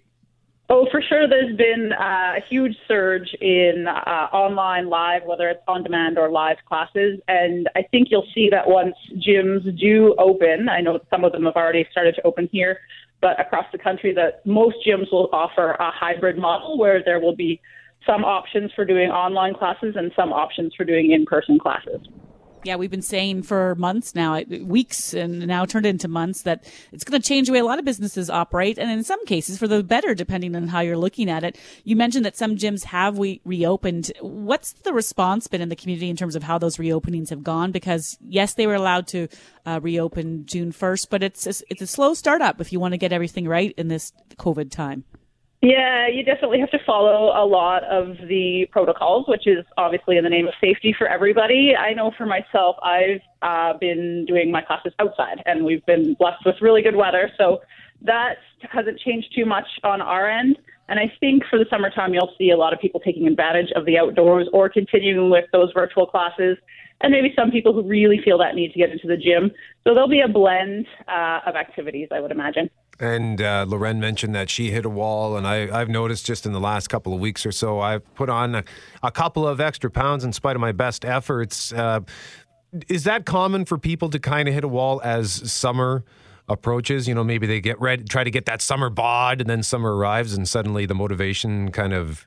Oh, 0.69 0.87
for 0.91 1.01
sure. 1.01 1.29
There's 1.29 1.55
been 1.55 1.93
uh, 1.93 2.33
a 2.37 2.41
huge 2.49 2.75
surge 2.87 3.33
in 3.39 3.85
uh, 3.87 4.27
online 4.33 4.89
live, 4.89 5.23
whether 5.25 5.47
it's 5.47 5.61
on 5.67 5.83
demand 5.83 6.17
or 6.17 6.29
live 6.29 6.57
classes. 6.67 7.19
And 7.27 7.69
I 7.75 7.83
think 7.83 8.07
you'll 8.09 8.27
see 8.33 8.49
that 8.49 8.67
once 8.67 8.95
gyms 9.15 9.79
do 9.79 10.15
open, 10.17 10.69
I 10.69 10.81
know 10.81 10.99
some 11.11 11.23
of 11.23 11.31
them 11.33 11.45
have 11.45 11.55
already 11.55 11.87
started 11.91 12.15
to 12.15 12.23
open 12.25 12.49
here, 12.51 12.79
but 13.21 13.39
across 13.39 13.65
the 13.71 13.77
country, 13.77 14.11
that 14.15 14.45
most 14.45 14.77
gyms 14.85 15.09
will 15.11 15.29
offer 15.31 15.71
a 15.73 15.91
hybrid 15.91 16.37
model 16.37 16.79
where 16.79 17.01
there 17.01 17.19
will 17.19 17.35
be 17.35 17.61
some 18.05 18.23
options 18.23 18.71
for 18.75 18.85
doing 18.85 19.09
online 19.09 19.53
classes 19.53 19.95
and 19.95 20.11
some 20.15 20.31
options 20.31 20.73
for 20.75 20.83
doing 20.83 21.11
in 21.11 21.25
person 21.25 21.59
classes. 21.59 22.01
Yeah, 22.63 22.75
we've 22.75 22.91
been 22.91 23.01
saying 23.01 23.43
for 23.43 23.75
months 23.75 24.15
now, 24.15 24.41
weeks, 24.61 25.13
and 25.13 25.47
now 25.47 25.63
turned 25.65 25.85
into 25.85 26.07
months 26.07 26.41
that 26.41 26.69
it's 26.91 27.03
going 27.03 27.21
to 27.21 27.25
change 27.25 27.47
the 27.47 27.53
way 27.53 27.59
a 27.59 27.65
lot 27.65 27.79
of 27.79 27.85
businesses 27.85 28.29
operate, 28.29 28.77
and 28.77 28.91
in 28.91 29.03
some 29.03 29.23
cases 29.25 29.57
for 29.57 29.67
the 29.67 29.83
better, 29.83 30.13
depending 30.13 30.55
on 30.55 30.67
how 30.67 30.81
you're 30.81 30.97
looking 30.97 31.29
at 31.29 31.43
it. 31.43 31.57
You 31.83 31.95
mentioned 31.95 32.25
that 32.25 32.35
some 32.35 32.57
gyms 32.57 32.83
have 32.85 33.17
we 33.17 33.41
reopened. 33.45 34.11
What's 34.19 34.73
the 34.73 34.91
response 34.91 35.47
been 35.47 35.61
in 35.61 35.69
the 35.69 35.75
community 35.75 36.09
in 36.09 36.17
terms 36.17 36.35
of 36.35 36.43
how 36.43 36.57
those 36.57 36.77
reopenings 36.77 37.29
have 37.29 37.43
gone? 37.43 37.71
Because 37.71 38.17
yes, 38.27 38.55
they 38.55 38.67
were 38.67 38.75
allowed 38.75 39.07
to 39.07 39.29
uh, 39.65 39.79
reopen 39.81 40.45
June 40.45 40.73
1st, 40.73 41.07
but 41.09 41.23
it's 41.23 41.45
a, 41.45 41.53
it's 41.69 41.81
a 41.81 41.87
slow 41.87 42.13
startup 42.13 42.59
if 42.59 42.73
you 42.73 42.79
want 42.79 42.93
to 42.93 42.97
get 42.97 43.13
everything 43.13 43.47
right 43.47 43.73
in 43.77 43.87
this 43.87 44.11
COVID 44.37 44.71
time. 44.71 45.05
Yeah, 45.61 46.07
you 46.07 46.23
definitely 46.23 46.59
have 46.59 46.69
to 46.69 46.79
follow 46.85 47.31
a 47.35 47.43
lot 47.43 47.83
of 47.85 48.15
the 48.27 48.67
protocols, 48.71 49.27
which 49.27 49.47
is 49.47 49.65
obviously 49.75 50.17
in 50.17 50.23
the 50.23 50.29
name 50.29 50.47
of 50.47 50.53
safety 50.61 50.93
for 50.95 51.07
everybody. 51.07 51.73
I 51.75 51.93
know 51.93 52.11
for 52.15 52.27
myself, 52.27 52.75
I've 52.83 53.21
uh, 53.41 53.77
been 53.79 54.25
doing 54.27 54.51
my 54.51 54.61
classes 54.61 54.93
outside, 54.99 55.41
and 55.47 55.65
we've 55.65 55.85
been 55.87 56.13
blessed 56.13 56.45
with 56.45 56.55
really 56.61 56.83
good 56.83 56.95
weather, 56.95 57.31
so 57.39 57.61
that 58.03 58.37
hasn't 58.69 58.99
changed 58.99 59.29
too 59.35 59.45
much 59.45 59.65
on 59.83 59.99
our 59.99 60.29
end. 60.29 60.59
And 60.89 60.99
I 60.99 61.11
think 61.19 61.43
for 61.49 61.57
the 61.57 61.65
summertime, 61.71 62.13
you'll 62.13 62.33
see 62.37 62.51
a 62.51 62.57
lot 62.57 62.71
of 62.71 62.79
people 62.79 62.99
taking 62.99 63.25
advantage 63.25 63.71
of 63.75 63.85
the 63.85 63.97
outdoors 63.97 64.47
or 64.53 64.69
continuing 64.69 65.31
with 65.31 65.45
those 65.51 65.71
virtual 65.73 66.05
classes, 66.05 66.57
and 67.01 67.11
maybe 67.11 67.33
some 67.35 67.49
people 67.49 67.73
who 67.73 67.81
really 67.81 68.21
feel 68.23 68.37
that 68.37 68.53
need 68.53 68.73
to 68.73 68.77
get 68.77 68.91
into 68.91 69.07
the 69.07 69.17
gym. 69.17 69.51
So 69.83 69.95
there'll 69.95 70.07
be 70.07 70.21
a 70.21 70.27
blend 70.27 70.85
uh, 71.07 71.39
of 71.47 71.55
activities, 71.55 72.09
I 72.11 72.19
would 72.19 72.31
imagine. 72.31 72.69
And 72.99 73.41
uh, 73.41 73.65
Lauren 73.67 73.99
mentioned 73.99 74.33
that 74.33 74.49
she 74.49 74.71
hit 74.71 74.85
a 74.85 74.89
wall, 74.89 75.37
and 75.37 75.45
I, 75.45 75.67
have 75.67 75.89
noticed 75.89 76.25
just 76.25 76.45
in 76.45 76.51
the 76.51 76.59
last 76.59 76.87
couple 76.87 77.13
of 77.13 77.19
weeks 77.19 77.45
or 77.45 77.51
so, 77.51 77.79
I've 77.79 78.03
put 78.15 78.29
on 78.29 78.55
a, 78.55 78.63
a 79.03 79.11
couple 79.11 79.47
of 79.47 79.61
extra 79.61 79.91
pounds 79.91 80.23
in 80.23 80.33
spite 80.33 80.55
of 80.55 80.61
my 80.61 80.71
best 80.71 81.05
efforts. 81.05 81.71
Uh, 81.71 81.99
is 82.89 83.03
that 83.03 83.25
common 83.25 83.65
for 83.65 83.77
people 83.77 84.09
to 84.09 84.19
kind 84.19 84.47
of 84.47 84.53
hit 84.53 84.63
a 84.63 84.67
wall 84.67 84.99
as 85.03 85.51
summer 85.51 86.03
approaches? 86.49 87.07
You 87.07 87.13
know, 87.13 87.23
maybe 87.23 87.45
they 87.45 87.61
get 87.61 87.79
ready, 87.79 88.03
try 88.03 88.23
to 88.23 88.31
get 88.31 88.45
that 88.45 88.61
summer 88.61 88.89
bod, 88.89 89.41
and 89.41 89.49
then 89.49 89.61
summer 89.61 89.95
arrives, 89.95 90.33
and 90.33 90.47
suddenly 90.47 90.87
the 90.87 90.95
motivation 90.95 91.71
kind 91.71 91.93
of 91.93 92.25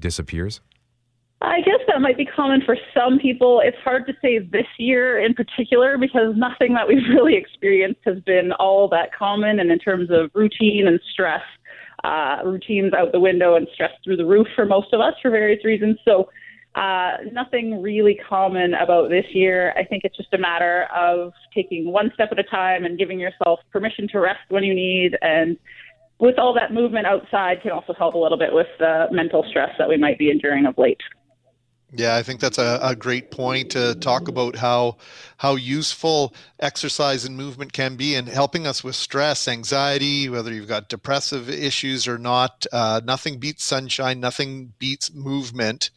disappears. 0.00 0.60
I 1.40 1.60
guess 1.60 1.78
that 1.86 2.00
might 2.00 2.16
be 2.16 2.24
common 2.24 2.62
for 2.66 2.76
some 2.92 3.18
people. 3.20 3.60
It's 3.64 3.76
hard 3.84 4.06
to 4.08 4.12
say 4.20 4.38
this 4.40 4.66
year 4.76 5.24
in 5.24 5.34
particular 5.34 5.96
because 5.96 6.34
nothing 6.34 6.74
that 6.74 6.88
we've 6.88 7.08
really 7.14 7.36
experienced 7.36 8.00
has 8.06 8.18
been 8.26 8.50
all 8.58 8.88
that 8.88 9.14
common. 9.16 9.60
And 9.60 9.70
in 9.70 9.78
terms 9.78 10.10
of 10.10 10.30
routine 10.34 10.88
and 10.88 10.98
stress, 11.12 11.42
uh, 12.02 12.38
routines 12.44 12.92
out 12.92 13.12
the 13.12 13.20
window 13.20 13.54
and 13.54 13.68
stress 13.72 13.92
through 14.02 14.16
the 14.16 14.26
roof 14.26 14.46
for 14.56 14.64
most 14.64 14.92
of 14.92 15.00
us 15.00 15.14
for 15.22 15.30
various 15.30 15.64
reasons. 15.64 15.98
So, 16.04 16.28
uh, 16.74 17.16
nothing 17.32 17.82
really 17.82 18.18
common 18.28 18.74
about 18.74 19.08
this 19.08 19.24
year. 19.32 19.72
I 19.76 19.84
think 19.84 20.04
it's 20.04 20.16
just 20.16 20.32
a 20.32 20.38
matter 20.38 20.86
of 20.94 21.32
taking 21.52 21.90
one 21.90 22.10
step 22.14 22.28
at 22.30 22.38
a 22.38 22.44
time 22.44 22.84
and 22.84 22.98
giving 22.98 23.18
yourself 23.18 23.58
permission 23.72 24.06
to 24.12 24.20
rest 24.20 24.40
when 24.50 24.62
you 24.62 24.74
need. 24.74 25.16
And 25.20 25.56
with 26.20 26.38
all 26.38 26.54
that 26.54 26.72
movement 26.72 27.06
outside, 27.06 27.62
can 27.62 27.72
also 27.72 27.94
help 27.94 28.14
a 28.14 28.18
little 28.18 28.38
bit 28.38 28.52
with 28.52 28.68
the 28.78 29.06
mental 29.10 29.44
stress 29.48 29.70
that 29.78 29.88
we 29.88 29.96
might 29.96 30.18
be 30.18 30.30
enduring 30.30 30.66
of 30.66 30.76
late. 30.78 31.00
Yeah, 31.90 32.16
I 32.16 32.22
think 32.22 32.40
that's 32.40 32.58
a, 32.58 32.78
a 32.82 32.94
great 32.94 33.30
point 33.30 33.70
to 33.70 33.94
talk 33.94 34.28
about 34.28 34.56
how 34.56 34.98
how 35.38 35.54
useful 35.54 36.34
exercise 36.60 37.24
and 37.24 37.34
movement 37.34 37.72
can 37.72 37.96
be 37.96 38.14
in 38.14 38.26
helping 38.26 38.66
us 38.66 38.84
with 38.84 38.94
stress, 38.94 39.48
anxiety, 39.48 40.28
whether 40.28 40.52
you've 40.52 40.68
got 40.68 40.90
depressive 40.90 41.48
issues 41.48 42.06
or 42.06 42.18
not. 42.18 42.66
Uh, 42.72 43.00
nothing 43.02 43.38
beats 43.38 43.64
sunshine, 43.64 44.20
nothing 44.20 44.74
beats 44.78 45.14
movement, 45.14 45.88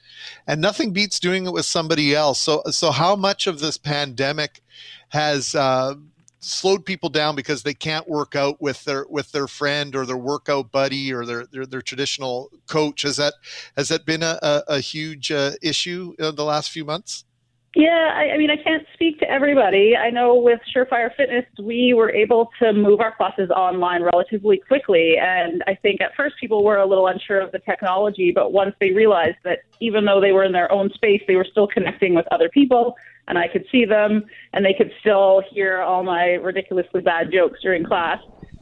and 0.48 0.62
nothing 0.62 0.94
beats 0.94 1.20
doing 1.20 1.46
it 1.46 1.52
with 1.52 1.66
somebody 1.66 2.16
else. 2.16 2.40
So, 2.40 2.64
so 2.72 2.92
how 2.92 3.18
much 3.18 3.46
of 3.46 3.60
this 3.60 3.78
pandemic 3.78 4.62
has 5.10 5.56
uh, 5.56 5.96
slowed 6.42 6.86
people 6.86 7.10
down 7.10 7.36
because 7.36 7.64
they 7.64 7.74
can't 7.74 8.10
work 8.10 8.36
out 8.36 8.62
with 8.62 8.84
their 8.84 9.06
with 9.10 9.32
their 9.32 9.48
friend 9.48 9.96
or 9.96 10.06
their 10.06 10.18
workout 10.18 10.72
buddy 10.72 11.14
or 11.14 11.26
their 11.26 11.46
their, 11.46 11.66
their 11.66 11.82
traditional 11.82 12.50
coach. 12.68 13.04
Has 13.04 13.18
that 13.18 13.36
has 13.78 13.90
that 13.90 14.06
been 14.06 14.24
a, 14.24 14.40
a, 14.42 14.64
a 14.68 14.80
huge 14.80 15.32
uh, 15.32 15.52
issue 15.62 16.14
in 16.20 16.36
the 16.36 16.44
last 16.44 16.72
few 16.72 16.84
months? 16.84 17.26
Yeah, 17.74 18.12
I, 18.14 18.34
I 18.34 18.38
mean, 18.38 18.50
I 18.50 18.58
can't 18.62 18.86
speak 18.94 19.20
to 19.20 19.30
everybody. 19.30 19.96
I 19.96 20.10
know 20.10 20.36
with 20.36 20.60
Surefire 20.76 21.16
Fitness, 21.16 21.46
we 21.64 21.94
were 21.94 22.12
able 22.12 22.50
to 22.62 22.74
move 22.74 23.00
our 23.00 23.16
classes 23.16 23.50
online 23.50 24.04
relatively 24.04 24.58
quickly. 24.58 25.16
And 25.18 25.64
I 25.68 25.76
think 25.76 26.02
at 26.02 26.12
first 26.18 26.36
people 26.38 26.66
were 26.66 26.78
a 26.78 26.86
little 26.86 27.08
unsure 27.08 27.40
of 27.40 27.54
the 27.54 27.60
technology, 27.60 28.34
but 28.36 28.52
once 28.52 28.76
they 28.82 28.92
realized 28.92 29.38
that 29.46 29.60
even 29.80 30.04
though 30.04 30.20
they 30.20 30.34
were 30.34 30.44
in 30.44 30.52
their 30.52 30.70
own 30.70 30.90
space, 30.94 31.22
they 31.30 31.38
were 31.38 31.48
still 31.50 31.66
connecting 31.66 32.14
with 32.14 32.26
other 32.30 32.50
people 32.50 32.96
and 33.28 33.38
I 33.38 33.48
could 33.48 33.66
see 33.72 33.86
them 33.86 34.26
and 34.52 34.66
they 34.66 34.74
could 34.74 34.92
still 35.00 35.42
hear 35.50 35.82
all 35.82 36.04
my 36.04 36.32
ridiculously 36.34 37.00
bad 37.02 37.32
jokes 37.32 37.60
during 37.62 37.86
class. 37.86 38.20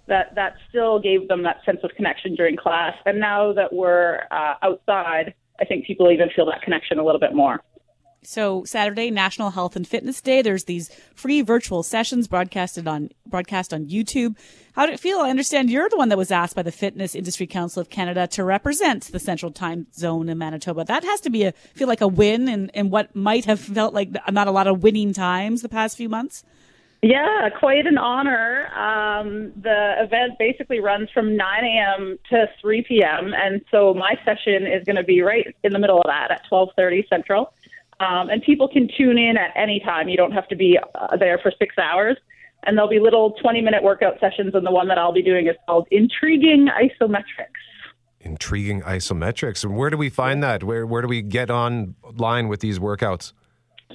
That 0.08 0.34
that 0.36 0.56
still 0.70 1.00
gave 1.00 1.28
them 1.28 1.44
that 1.44 1.58
sense 1.66 1.80
of 1.84 1.92
connection 1.96 2.36
during 2.36 2.56
class. 2.56 2.94
And 3.06 3.20
now 3.20 3.54
that 3.54 3.74
we're 3.74 4.22
uh, 4.32 4.56
outside, 4.62 5.34
I 5.60 5.66
think 5.66 5.86
people 5.86 6.12
even 6.12 6.30
feel 6.36 6.46
that 6.48 6.62
connection 6.62 7.00
a 7.00 7.06
little 7.06 7.20
bit 7.20 7.34
more. 7.34 7.62
So 8.24 8.64
Saturday, 8.66 9.12
National 9.12 9.52
Health 9.52 9.76
and 9.76 9.88
Fitness 9.88 10.22
Day. 10.22 10.42
There's 10.42 10.66
these 10.66 10.90
free 11.16 11.42
virtual 11.42 11.84
sessions 11.84 12.28
broadcasted 12.28 12.88
on 12.88 13.10
broadcast 13.26 13.74
on 13.74 13.86
YouTube. 13.86 14.36
How 14.74 14.86
did 14.86 14.96
it 14.96 15.00
feel? 15.00 15.20
I 15.20 15.30
understand 15.30 15.70
you're 15.70 15.90
the 15.90 15.98
one 15.98 16.10
that 16.10 16.18
was 16.18 16.32
asked 16.32 16.56
by 16.56 16.64
the 16.64 16.72
Fitness 16.72 17.16
Industry 17.16 17.48
Council 17.48 17.82
of 17.82 17.90
Canada 17.90 18.28
to 18.28 18.44
represent 18.44 19.12
the 19.12 19.20
Central 19.20 19.52
Time 19.52 19.88
Zone 19.94 20.30
in 20.30 20.38
Manitoba. 20.38 20.84
That 20.84 21.04
has 21.04 21.22
to 21.22 21.30
be 21.30 21.44
a 21.44 21.52
feel 21.52 21.88
like 21.88 22.02
a 22.02 22.08
win 22.08 22.48
in, 22.48 22.70
in 22.70 22.90
what 22.90 23.16
might 23.16 23.46
have 23.46 23.60
felt 23.60 23.94
like 23.94 24.10
not 24.30 24.48
a 24.48 24.52
lot 24.52 24.68
of 24.68 24.84
winning 24.84 25.14
times 25.14 25.62
the 25.62 25.70
past 25.70 25.98
few 25.98 26.10
months. 26.10 26.44
Yeah, 27.02 27.50
quite 27.58 27.88
an 27.88 27.98
honor. 27.98 28.68
Um, 28.76 29.54
the 29.56 29.94
event 30.00 30.34
basically 30.38 30.82
runs 30.82 31.10
from 31.14 31.38
9 31.38 31.64
a.m. 31.64 32.20
to 32.30 32.50
3 32.60 32.84
p.m. 32.84 33.34
and 33.34 33.62
so 33.72 33.94
my 33.94 34.16
session 34.26 34.68
is 34.68 34.84
going 34.84 34.98
to 34.98 35.04
be 35.04 35.22
right 35.22 35.56
in 35.64 35.72
the 35.72 35.80
middle 35.80 36.00
of 36.00 36.08
that 36.08 36.30
at 36.32 36.46
12:30 36.52 37.08
Central. 37.08 37.54
Um, 38.00 38.30
and 38.30 38.42
people 38.42 38.68
can 38.68 38.90
tune 38.98 39.18
in 39.18 39.36
at 39.38 39.52
any 39.56 39.80
time. 39.80 40.08
You 40.08 40.18
don't 40.18 40.32
have 40.32 40.48
to 40.50 40.56
be 40.56 40.78
uh, 40.96 41.18
there 41.18 41.38
for 41.40 41.52
six 41.60 41.78
hours. 41.78 42.18
And 42.64 42.78
there'll 42.78 42.90
be 42.90 43.00
little 43.00 43.32
20 43.42 43.62
minute 43.62 43.84
workout 43.84 44.20
sessions. 44.20 44.54
And 44.54 44.66
the 44.66 44.72
one 44.72 44.88
that 44.88 44.98
I'll 44.98 45.14
be 45.14 45.22
doing 45.22 45.48
is 45.48 45.56
called 45.66 45.88
Intriguing 45.92 46.68
Isometrics. 46.68 47.60
Intriguing 48.22 48.82
isometrics. 48.82 49.64
And 49.64 49.78
where 49.78 49.90
do 49.90 49.98
we 49.98 50.10
find 50.10 50.44
that? 50.44 50.64
Where 50.64 50.86
where 50.86 51.02
do 51.02 51.08
we 51.08 51.22
get 51.22 51.50
online 51.50 52.50
with 52.50 52.60
these 52.60 52.78
workouts? 52.78 53.32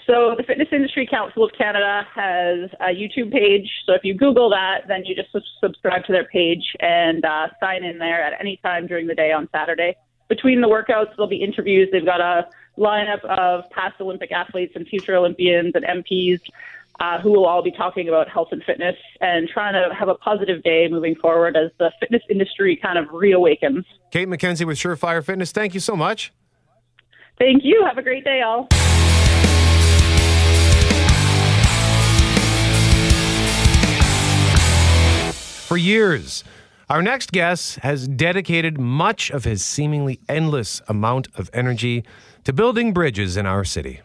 So 0.07 0.35
the 0.37 0.43
Fitness 0.43 0.69
Industry 0.73 1.07
Council 1.09 1.45
of 1.45 1.51
Canada 1.57 2.07
has 2.15 2.71
a 2.81 2.93
YouTube 2.93 3.31
page. 3.33 3.71
So 3.87 3.95
if 3.95 4.03
you 4.03 4.15
Google 4.15 4.51
that, 4.51 4.89
then 4.89 5.05
you 5.05 5.15
just 5.15 5.29
subscribe 5.61 6.05
to 6.07 6.13
their 6.13 6.25
page 6.25 6.65
and 6.81 7.25
uh, 7.25 7.49
sign 7.61 7.85
in 7.85 7.99
there 7.99 8.23
at 8.23 8.33
any 8.41 8.59
time 8.63 8.87
during 8.87 9.07
the 9.07 9.15
day 9.15 9.31
on 9.31 9.49
Saturday. 9.53 9.95
Between 10.29 10.61
the 10.61 10.69
workouts, 10.69 11.15
there'll 11.17 11.29
be 11.29 11.43
interviews. 11.43 11.89
They've 11.93 12.05
got 12.05 12.21
a 12.21 12.49
lineup 12.79 13.25
of 13.25 13.69
past 13.71 14.01
Olympic 14.01 14.33
athletes 14.33 14.73
and 14.75 14.87
future 14.87 15.15
Olympians 15.15 15.73
and 15.75 15.85
MPs 15.85 16.41
uh, 17.01 17.21
who 17.21 17.31
will 17.33 17.47
all 17.47 17.63
be 17.63 17.73
talking 17.73 18.09
about 18.09 18.29
health 18.29 18.49
and 18.53 18.63
fitness 18.65 18.97
and 19.21 19.49
trying 19.49 19.75
to 19.75 19.95
have 19.95 20.09
a 20.09 20.15
positive 20.15 20.63
day 20.63 20.89
moving 20.89 21.15
forward 21.17 21.57
as 21.57 21.71
the 21.79 21.91
fitness 22.01 22.23
industry 22.31 22.77
kind 22.77 22.99
of 22.99 23.07
reawakens. 23.07 23.85
Kate 24.11 24.29
McKenzie 24.29 24.67
with 24.67 24.79
Surefire 24.79 25.25
Fitness, 25.25 25.53
thank 25.53 25.75
you 25.75 25.81
so 25.81 25.97
much. 25.97 26.33
Thank 27.39 27.65
you. 27.65 27.85
Have 27.85 27.99
a 27.99 28.03
great 28.03 28.25
day, 28.25 28.43
all. 28.43 28.69
For 35.67 35.77
years, 35.77 36.45
our 36.89 37.03
next 37.03 37.33
guest 37.33 37.77
has 37.81 38.07
dedicated 38.07 38.79
much 38.79 39.31
of 39.31 39.45
his 39.45 39.65
seemingly 39.65 40.21
endless 40.29 40.81
amount 40.87 41.27
of 41.35 41.51
energy 41.53 42.05
to 42.45 42.53
building 42.53 42.93
bridges 42.93 43.37
in 43.37 43.47
our 43.47 43.65
city. 43.65 44.01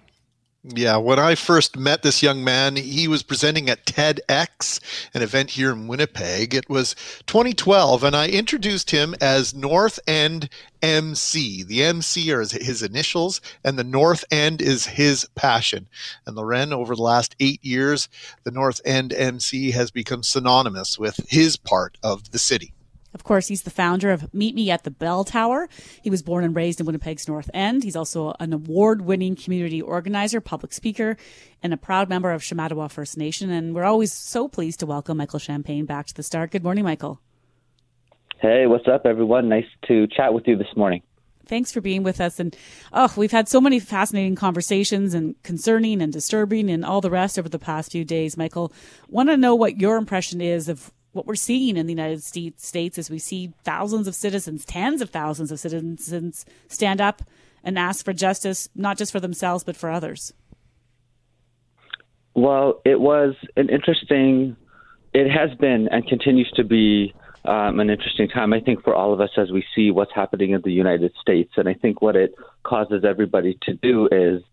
Yeah, 0.62 0.97
when 0.97 1.19
I 1.19 1.36
first 1.36 1.78
met 1.78 2.04
this 2.04 2.21
young 2.21 2.43
man, 2.43 2.75
he 2.75 3.08
was 3.08 3.23
presenting 3.23 3.69
at 3.69 3.86
TEDx, 3.86 4.82
an 5.13 5.21
event 5.21 5.52
here 5.52 5.71
in 5.71 5.88
Winnipeg. 5.88 6.54
It 6.54 6.69
was 6.69 6.95
2012, 7.28 8.04
and 8.04 8.13
I 8.13 8.28
introduced 8.28 8.91
him 8.91 9.15
as 9.21 9.54
North 9.54 10.02
End 10.06 10.49
MC. 10.82 11.63
The 11.63 11.84
MC 11.84 12.34
are 12.34 12.41
his 12.41 12.84
initials, 12.84 13.39
and 13.63 13.80
the 13.80 13.86
North 13.86 14.25
End 14.32 14.62
is 14.62 14.86
his 14.86 15.25
passion. 15.34 15.88
And 16.25 16.36
Lauren, 16.36 16.73
over 16.73 16.93
the 16.93 17.04
last 17.04 17.38
eight 17.39 17.63
years, 17.63 18.10
the 18.43 18.52
North 18.52 18.82
End 18.84 19.13
MC 19.13 19.71
has 19.71 19.91
become 19.91 20.23
synonymous 20.23 20.99
with 20.99 21.21
his 21.30 21.56
part 21.56 21.97
of 22.04 22.32
the 22.32 22.39
city. 22.39 22.73
Of 23.13 23.24
course, 23.24 23.48
he's 23.48 23.63
the 23.63 23.72
founder 23.72 24.12
of 24.12 24.32
Meet 24.34 24.54
Me 24.54 24.69
at 24.69 24.84
the 24.84 24.91
Bell 24.91 25.24
Tower. 25.24 25.67
He 26.02 26.10
was 26.10 26.22
born 26.22 26.43
and 26.43 26.56
raised 26.56 26.80
in 26.80 26.86
Winnipeg's 26.86 27.28
North 27.28 27.50
End. 27.54 27.84
He's 27.84 27.95
also 27.95 28.36
an 28.39 28.54
award 28.54 29.02
winning 29.02 29.36
community 29.36 29.82
organizer, 29.82 30.39
public 30.39 30.74
speaker, 30.74 31.17
and 31.63 31.74
a 31.74 31.78
proud 31.78 32.08
member 32.08 32.32
of 32.32 32.41
Shamattawa 32.41 32.89
First 32.91 33.17
Nation. 33.17 33.50
And 33.50 33.74
we're 33.74 33.84
always 33.84 34.13
so 34.13 34.48
pleased 34.48 34.80
to 34.82 34.86
welcome 34.86 35.17
Michael 35.17 35.39
Champagne 35.39 35.86
back 35.86 36.06
to 36.08 36.13
the 36.13 36.24
start. 36.24 36.52
Good 36.52 36.63
morning, 36.63 36.84
Michael. 36.84 37.19
Hey, 38.41 38.67
what's 38.67 38.88
up, 38.88 39.06
everyone? 39.06 39.50
Nice 39.50 39.65
to 39.88 40.08
chat 40.08 40.34
with 40.34 40.48
you 40.48 40.56
this 40.56 40.76
morning. 40.76 41.02
Thanks 41.45 41.72
for 41.72 41.82
being 41.82 42.04
with 42.04 42.22
us. 42.22 42.39
And 42.39 42.56
oh, 42.93 43.12
we've 43.17 43.32
had 43.32 43.50
so 43.50 43.60
many 43.60 43.80
fascinating 43.80 44.36
conversations 44.36 45.15
and 45.15 45.41
concerning 45.41 46.00
and 46.02 46.13
disturbing 46.13 46.69
and 46.69 46.86
all 46.86 47.02
the 47.02 47.10
rest 47.10 47.39
over 47.39 47.50
the 47.50 47.58
past 47.58 47.91
few 47.91 48.06
days. 48.06 48.38
Michael, 48.38 48.72
want 49.10 49.30
to 49.30 49.36
know 49.36 49.56
what 49.56 49.82
your 49.82 49.98
impression 49.98 50.41
is 50.41 50.69
of 50.69 50.93
what 51.12 51.26
we're 51.26 51.36
seeing 51.36 51.78
in 51.78 51.88
the 51.88 51.93
United 51.93 52.24
States 52.24 52.98
is 52.98 53.10
we 53.10 53.19
see 53.19 53.52
thousands 53.63 54.08
of 54.08 54.15
citizens, 54.15 54.63
tens 54.65 55.02
of 55.02 55.10
thousands 55.10 55.52
of 55.52 55.60
citizens 55.60 56.45
stand 56.67 57.02
up 57.02 57.24
and 57.63 57.80
ask 57.80 58.06
for 58.06 58.13
justice, 58.13 58.69
not 58.76 58.98
just 58.98 59.12
for 59.12 59.19
themselves, 59.19 59.63
but 59.63 59.76
for 59.76 59.89
others? 59.89 60.34
Well, 62.36 62.82
it 62.86 63.00
was 63.00 63.36
an 63.58 63.69
interesting, 63.69 64.56
it 65.13 65.30
has 65.30 65.58
been 65.58 65.89
and 65.91 66.08
continues 66.08 66.50
to 66.56 66.63
be 66.63 67.13
um, 67.45 67.80
an 67.80 67.89
interesting 67.89 68.30
time, 68.30 68.54
I 68.54 68.60
think, 68.60 68.84
for 68.84 68.93
all 68.93 69.12
of 69.12 69.19
us 69.19 69.32
as 69.36 69.52
we 69.52 69.65
see 69.76 69.91
what's 69.91 70.13
happening 70.13 70.52
in 70.52 70.62
the 70.62 70.72
United 70.72 71.13
States. 71.19 71.52
And 71.58 71.67
I 71.67 71.74
think 71.74 72.02
what 72.02 72.15
it 72.15 72.36
causes 72.63 73.04
everybody 73.04 73.58
to 73.63 73.74
do 73.74 74.08
is 74.12 74.43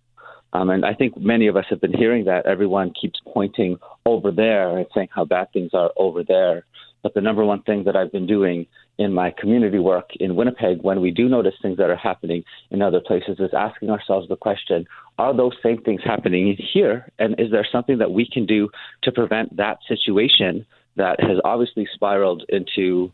um, 0.56 0.70
and 0.70 0.86
I 0.86 0.94
think 0.94 1.18
many 1.18 1.48
of 1.48 1.56
us 1.56 1.66
have 1.68 1.82
been 1.82 1.92
hearing 1.92 2.24
that. 2.24 2.46
Everyone 2.46 2.90
keeps 2.98 3.20
pointing 3.26 3.78
over 4.06 4.30
there 4.30 4.78
and 4.78 4.86
saying 4.94 5.08
how 5.14 5.26
bad 5.26 5.52
things 5.52 5.72
are 5.74 5.90
over 5.98 6.24
there. 6.24 6.64
But 7.02 7.12
the 7.12 7.20
number 7.20 7.44
one 7.44 7.62
thing 7.62 7.84
that 7.84 7.94
I've 7.94 8.10
been 8.10 8.26
doing 8.26 8.66
in 8.96 9.12
my 9.12 9.34
community 9.38 9.78
work 9.78 10.10
in 10.18 10.34
Winnipeg, 10.34 10.80
when 10.80 11.02
we 11.02 11.10
do 11.10 11.28
notice 11.28 11.52
things 11.60 11.76
that 11.76 11.90
are 11.90 11.96
happening 11.96 12.42
in 12.70 12.80
other 12.80 13.00
places, 13.00 13.38
is 13.38 13.50
asking 13.52 13.90
ourselves 13.90 14.28
the 14.28 14.36
question 14.36 14.86
are 15.18 15.36
those 15.36 15.52
same 15.62 15.82
things 15.82 16.00
happening 16.02 16.56
here? 16.72 17.10
And 17.18 17.38
is 17.38 17.50
there 17.50 17.66
something 17.70 17.98
that 17.98 18.10
we 18.10 18.26
can 18.26 18.46
do 18.46 18.70
to 19.02 19.12
prevent 19.12 19.56
that 19.58 19.78
situation 19.86 20.64
that 20.96 21.20
has 21.20 21.38
obviously 21.44 21.86
spiraled 21.94 22.44
into 22.48 23.12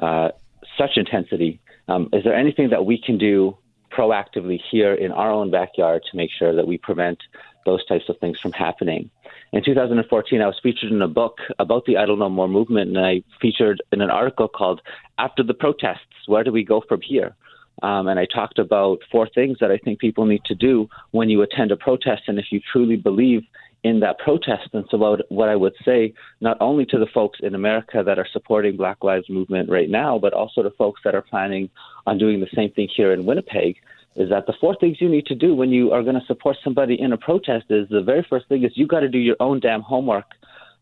uh, 0.00 0.30
such 0.76 0.96
intensity? 0.96 1.60
Um, 1.86 2.08
is 2.12 2.24
there 2.24 2.34
anything 2.34 2.70
that 2.70 2.84
we 2.84 3.00
can 3.00 3.16
do 3.16 3.56
proactively 3.90 4.60
here 4.70 4.94
in 4.94 5.12
our 5.12 5.30
own 5.30 5.50
backyard 5.50 6.02
to 6.10 6.16
make 6.16 6.30
sure 6.30 6.54
that 6.54 6.66
we 6.66 6.78
prevent 6.78 7.18
those 7.66 7.84
types 7.86 8.08
of 8.08 8.18
things 8.18 8.38
from 8.40 8.52
happening. 8.52 9.10
In 9.52 9.64
2014, 9.64 10.40
I 10.40 10.46
was 10.46 10.58
featured 10.62 10.92
in 10.92 11.02
a 11.02 11.08
book 11.08 11.38
about 11.58 11.84
the 11.84 11.96
Idle 11.96 12.16
No 12.16 12.28
More 12.28 12.48
movement, 12.48 12.96
and 12.96 13.04
I 13.04 13.22
featured 13.40 13.82
in 13.92 14.00
an 14.00 14.10
article 14.10 14.48
called 14.48 14.80
After 15.18 15.42
the 15.42 15.54
Protests 15.54 16.26
Where 16.26 16.44
Do 16.44 16.52
We 16.52 16.64
Go 16.64 16.82
From 16.88 17.00
Here? 17.02 17.34
Um, 17.82 18.08
and 18.08 18.18
I 18.18 18.26
talked 18.26 18.58
about 18.58 18.98
four 19.10 19.28
things 19.34 19.58
that 19.60 19.70
I 19.70 19.78
think 19.78 19.98
people 19.98 20.26
need 20.26 20.44
to 20.46 20.54
do 20.54 20.88
when 21.12 21.30
you 21.30 21.42
attend 21.42 21.72
a 21.72 21.76
protest. 21.76 22.22
And 22.28 22.38
if 22.38 22.46
you 22.50 22.60
truly 22.72 22.96
believe 22.96 23.42
in 23.82 24.00
that 24.00 24.18
protest. 24.18 24.68
And 24.72 24.84
so, 24.90 24.98
what, 24.98 25.30
what 25.30 25.48
I 25.48 25.56
would 25.56 25.74
say, 25.84 26.12
not 26.40 26.56
only 26.60 26.84
to 26.86 26.98
the 26.98 27.06
folks 27.06 27.38
in 27.42 27.54
America 27.54 28.02
that 28.04 28.18
are 28.18 28.28
supporting 28.32 28.76
Black 28.76 29.02
Lives 29.02 29.28
Movement 29.28 29.70
right 29.70 29.88
now, 29.88 30.18
but 30.18 30.32
also 30.32 30.62
to 30.62 30.70
folks 30.70 31.00
that 31.04 31.14
are 31.14 31.22
planning 31.22 31.70
on 32.06 32.18
doing 32.18 32.40
the 32.40 32.48
same 32.54 32.70
thing 32.70 32.88
here 32.94 33.12
in 33.12 33.24
Winnipeg, 33.24 33.76
is 34.16 34.28
that 34.30 34.46
the 34.46 34.54
four 34.60 34.76
things 34.76 35.00
you 35.00 35.08
need 35.08 35.26
to 35.26 35.34
do 35.34 35.54
when 35.54 35.70
you 35.70 35.92
are 35.92 36.02
going 36.02 36.18
to 36.18 36.26
support 36.26 36.56
somebody 36.62 37.00
in 37.00 37.12
a 37.12 37.16
protest 37.16 37.66
is 37.70 37.88
the 37.88 38.02
very 38.02 38.26
first 38.28 38.48
thing 38.48 38.64
is 38.64 38.72
you 38.74 38.86
got 38.86 39.00
to 39.00 39.08
do 39.08 39.18
your 39.18 39.36
own 39.40 39.60
damn 39.60 39.82
homework. 39.82 40.26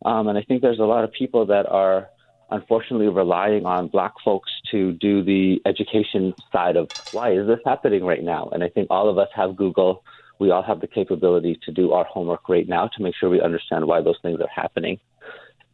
Um, 0.05 0.29
and 0.29 0.39
I 0.39 0.43
think 0.43 0.63
there's 0.63 0.79
a 0.79 0.85
lot 0.85 1.05
of 1.05 1.13
people 1.13 1.47
that 1.47 1.67
are 1.67 2.09
unfortunately 2.51 3.09
relying 3.09 3.67
on 3.67 3.89
black 3.89 4.15
folks 4.25 4.51
to 4.71 4.93
do 4.93 5.23
the 5.23 5.61
education 5.67 6.35
side 6.51 6.77
of 6.77 6.89
why 7.11 7.33
is 7.33 7.47
this 7.47 7.59
happening 7.65 8.05
right 8.05 8.23
now. 8.23 8.49
And 8.53 8.65
I 8.65 8.69
think 8.71 8.89
all 8.91 9.09
of 9.09 9.19
us 9.19 9.29
have 9.35 9.57
Google 9.57 10.03
we 10.39 10.51
all 10.51 10.63
have 10.63 10.81
the 10.81 10.87
capability 10.87 11.59
to 11.65 11.73
do 11.73 11.93
our 11.93 12.05
homework 12.05 12.49
right 12.49 12.69
now 12.69 12.89
to 12.97 13.03
make 13.03 13.15
sure 13.15 13.29
we 13.29 13.41
understand 13.41 13.87
why 13.87 14.01
those 14.03 14.19
things 14.23 14.41
are 14.41 14.49
happening. 14.55 14.99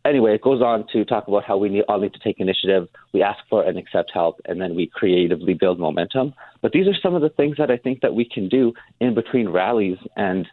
Anyway, 0.06 0.34
it 0.34 0.42
goes 0.42 0.60
on 0.60 0.86
to 0.92 1.02
talk 1.04 1.28
about 1.28 1.44
how 1.44 1.56
we 1.56 1.70
need, 1.70 1.84
all 1.88 1.98
need 1.98 2.12
to 2.12 2.18
take 2.18 2.38
initiative. 2.38 2.88
We 3.14 3.22
ask 3.22 3.38
for 3.48 3.64
and 3.64 3.78
accept 3.78 4.10
help, 4.12 4.38
and 4.44 4.60
then 4.60 4.74
we 4.74 4.86
creatively 4.86 5.54
build 5.54 5.78
momentum. 5.78 6.34
But 6.60 6.72
these 6.72 6.86
are 6.86 6.94
some 7.02 7.14
of 7.14 7.22
the 7.22 7.30
things 7.30 7.56
that 7.56 7.70
I 7.70 7.78
think 7.78 8.02
that 8.02 8.14
we 8.14 8.26
can 8.26 8.48
do 8.48 8.74
in 9.00 9.14
between 9.14 9.48
rallies. 9.48 9.96
And 10.16 10.46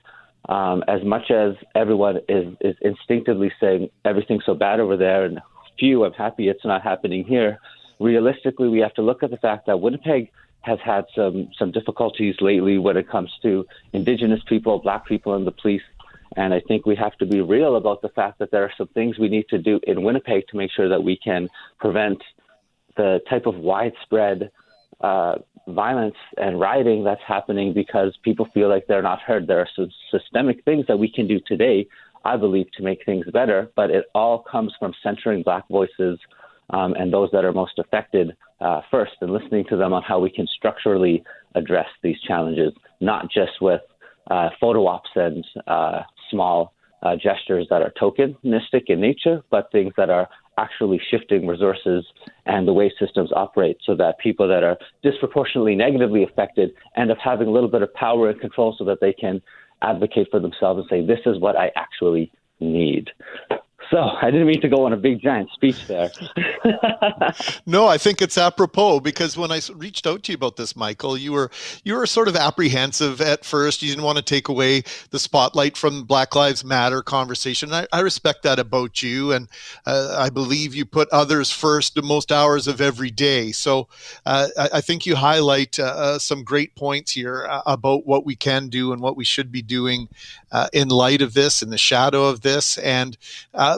um, 0.47 0.86
as 0.88 1.04
much 1.04 1.32
as 1.32 1.56
everyone 1.76 2.19
is, 2.30 2.56
is 2.62 2.78
instinctively 2.82 3.52
saying 3.60 3.89
everything's 4.06 4.45
so 4.45 4.54
bad 4.54 4.80
over 4.80 4.95
there, 4.95 5.26
and 5.26 5.41
phew, 5.78 6.06
I'm 6.06 6.13
happy 6.13 6.47
it's 6.47 6.63
not 6.63 6.82
happening 6.82 7.26
here. 7.26 7.60
Realistically, 8.00 8.69
we 8.69 8.80
have 8.80 8.93
to 8.93 9.02
look 9.02 9.21
at 9.21 9.32
the 9.32 9.38
fact 9.38 9.65
that 9.65 9.82
Winnipeg 9.82 10.32
has 10.62 10.80
had 10.84 11.06
some 11.15 11.50
some 11.58 11.71
difficulties 11.71 12.36
lately 12.39 12.78
when 12.78 12.97
it 12.97 13.10
comes 13.10 13.32
to 13.41 13.65
Indigenous 13.93 14.41
people, 14.47 14.80
Black 14.80 15.06
people, 15.06 15.34
and 15.34 15.45
the 15.45 15.52
police. 15.52 15.82
And 16.38 16.54
I 16.54 16.62
think 16.62 16.86
we 16.86 16.95
have 16.95 17.17
to 17.17 17.26
be 17.26 17.41
real 17.41 17.76
about 17.76 18.02
the 18.02 18.10
fact 18.10 18.39
that 18.39 18.52
there 18.52 18.63
are 18.63 18.71
some 18.78 18.88
things 18.89 19.19
we 19.19 19.28
need 19.28 19.50
to 19.50 19.58
do 19.58 19.80
in 19.84 20.04
Winnipeg 20.04 20.47
to 20.50 20.58
make 20.58 20.71
sure 20.71 20.88
that 20.88 21.04
we 21.04 21.17
can 21.17 21.50
prevent 21.80 22.24
the 22.95 23.19
type 23.30 23.47
of 23.47 23.56
widespread 23.56 24.50
uh, 25.02 25.36
violence 25.67 26.15
and 26.38 26.60
rioting 26.60 27.04
that's 27.04 27.21
happening 27.28 27.74
because 27.74 28.15
people 28.24 28.47
feel 28.54 28.69
like 28.69 28.88
they're 28.88 29.02
not 29.02 29.19
heard. 29.19 29.47
There 29.47 29.60
are 29.60 29.69
some 29.76 29.89
systemic 30.10 30.63
things 30.63 30.86
that 30.88 30.97
we 30.97 31.12
can 31.12 31.28
do 31.28 31.39
today, 31.45 31.88
I 32.24 32.38
believe, 32.38 32.71
to 32.78 32.84
make 32.84 33.06
things 33.06 33.26
better, 33.34 33.69
but 33.76 33.89
it 33.89 34.06
all 34.15 34.39
comes 34.39 34.74
from 34.80 34.93
centering 35.04 35.43
Black 35.43 35.67
voices 35.67 36.19
um, 36.72 36.94
and 36.94 37.12
those 37.12 37.30
that 37.32 37.46
are 37.46 37.54
most 37.54 37.78
affected 37.80 38.36
uh, 38.60 38.82
first 38.90 39.14
and 39.22 39.32
listening 39.32 39.66
to 39.70 39.78
them 39.78 39.94
on 39.94 40.04
how 40.04 40.20
we 40.20 40.30
can 40.30 40.48
structurally 40.48 41.24
address 41.56 41.88
these 42.04 42.20
challenges, 42.22 42.74
not 43.00 43.30
just 43.32 43.62
with 43.62 43.82
uh, 44.30 44.50
photo 44.60 44.88
ops 44.88 45.10
and 45.16 45.46
uh, 45.68 46.02
small 46.30 46.74
uh, 47.04 47.16
gestures 47.16 47.68
that 47.70 47.82
are 47.82 47.92
tokenistic 48.00 48.84
in 48.88 49.02
nature, 49.02 49.42
but 49.50 49.72
things 49.72 49.92
that 49.98 50.10
are 50.10 50.30
actually 50.58 51.02
shifting 51.10 51.48
resources 51.48 52.06
and 52.46 52.68
the 52.68 52.74
way 52.74 52.92
systems 53.00 53.32
operate 53.36 53.78
so 53.86 53.96
that 53.96 54.20
people 54.20 54.48
that 54.48 54.64
are 54.64 54.78
disproportionately 55.02 55.76
negatively 55.76 56.24
affected 56.24 56.72
end 56.96 57.10
up 57.10 57.18
having 57.24 57.48
a 57.48 57.52
little 57.52 57.70
bit 57.70 57.82
of 57.82 57.92
power 57.94 58.30
and 58.30 58.40
control 58.40 58.76
so 58.78 58.86
that 58.86 59.00
they 59.02 59.14
can 59.14 59.42
advocate 59.82 60.28
for 60.30 60.40
themselves 60.40 60.80
and 60.80 60.88
say, 60.90 61.06
this 61.06 61.22
is 61.26 61.40
what 61.40 61.56
I 61.56 61.72
actually 61.76 62.32
need. 62.60 63.10
So 63.92 64.00
I 64.00 64.32
didn't 64.32 64.48
mean 64.48 64.62
to 64.62 64.70
go 64.70 64.86
on 64.86 64.94
a 64.94 64.98
big 64.98 65.22
giant 65.22 65.52
speech 65.52 65.86
there. 65.88 66.10
no, 67.66 67.88
I 67.88 67.98
think 67.98 68.22
it's 68.22 68.38
apropos 68.38 69.02
because 69.02 69.36
when 69.36 69.52
I 69.52 69.60
reached 69.76 70.08
out 70.08 70.24
to 70.24 70.32
you 70.32 70.38
about 70.38 70.56
this, 70.56 70.78
Michael, 70.78 71.18
you 71.18 71.34
were 71.34 71.52
you 71.84 71.96
were 71.96 72.08
sort 72.08 72.30
of 72.30 72.38
apprehensive 72.38 73.20
at 73.20 73.44
first. 73.44 73.82
You 73.82 73.90
didn't 73.90 74.06
want 74.06 74.18
to 74.18 74.24
take 74.24 74.48
away 74.48 74.84
the 75.10 75.20
spotlight 75.20 75.76
from 75.76 76.04
Black 76.04 76.36
Lives 76.36 76.64
Matter 76.64 77.02
conversation. 77.02 77.74
I, 77.74 77.86
I 77.92 78.00
respect 78.00 78.44
that 78.44 78.60
about 78.60 79.04
you, 79.04 79.34
and 79.34 79.50
uh, 79.86 80.16
I 80.18 80.30
believe 80.30 80.74
you 80.74 80.86
put 80.86 81.10
others 81.10 81.52
first 81.52 81.96
the 81.96 82.02
most 82.02 82.32
hours 82.32 82.68
of 82.68 82.80
every 82.80 83.12
day. 83.12 83.52
So 83.52 83.90
uh, 84.26 84.48
I, 84.58 84.70
I, 84.76 84.82
think 84.82 85.06
you 85.06 85.18
highlight 85.18 85.80
uh, 85.80 85.84
uh 85.84 86.20
some 86.20 86.46
great 86.46 86.76
points 86.76 87.12
here 87.12 87.46
uh, 87.50 87.62
about 87.66 88.06
what 88.06 88.26
we 88.26 88.38
can 88.38 88.70
do 88.70 88.94
and 88.94 89.02
what 89.02 89.18
we 89.18 89.26
should 89.26 89.52
be 89.52 89.62
doing 89.62 90.08
uh, 90.54 90.70
in 90.72 90.88
light 90.88 91.22
of 91.22 91.34
this, 91.34 91.62
in 91.62 91.70
the 91.70 91.78
shadow 91.78 92.24
of 92.26 92.40
this, 92.40 92.78
and 92.78 93.18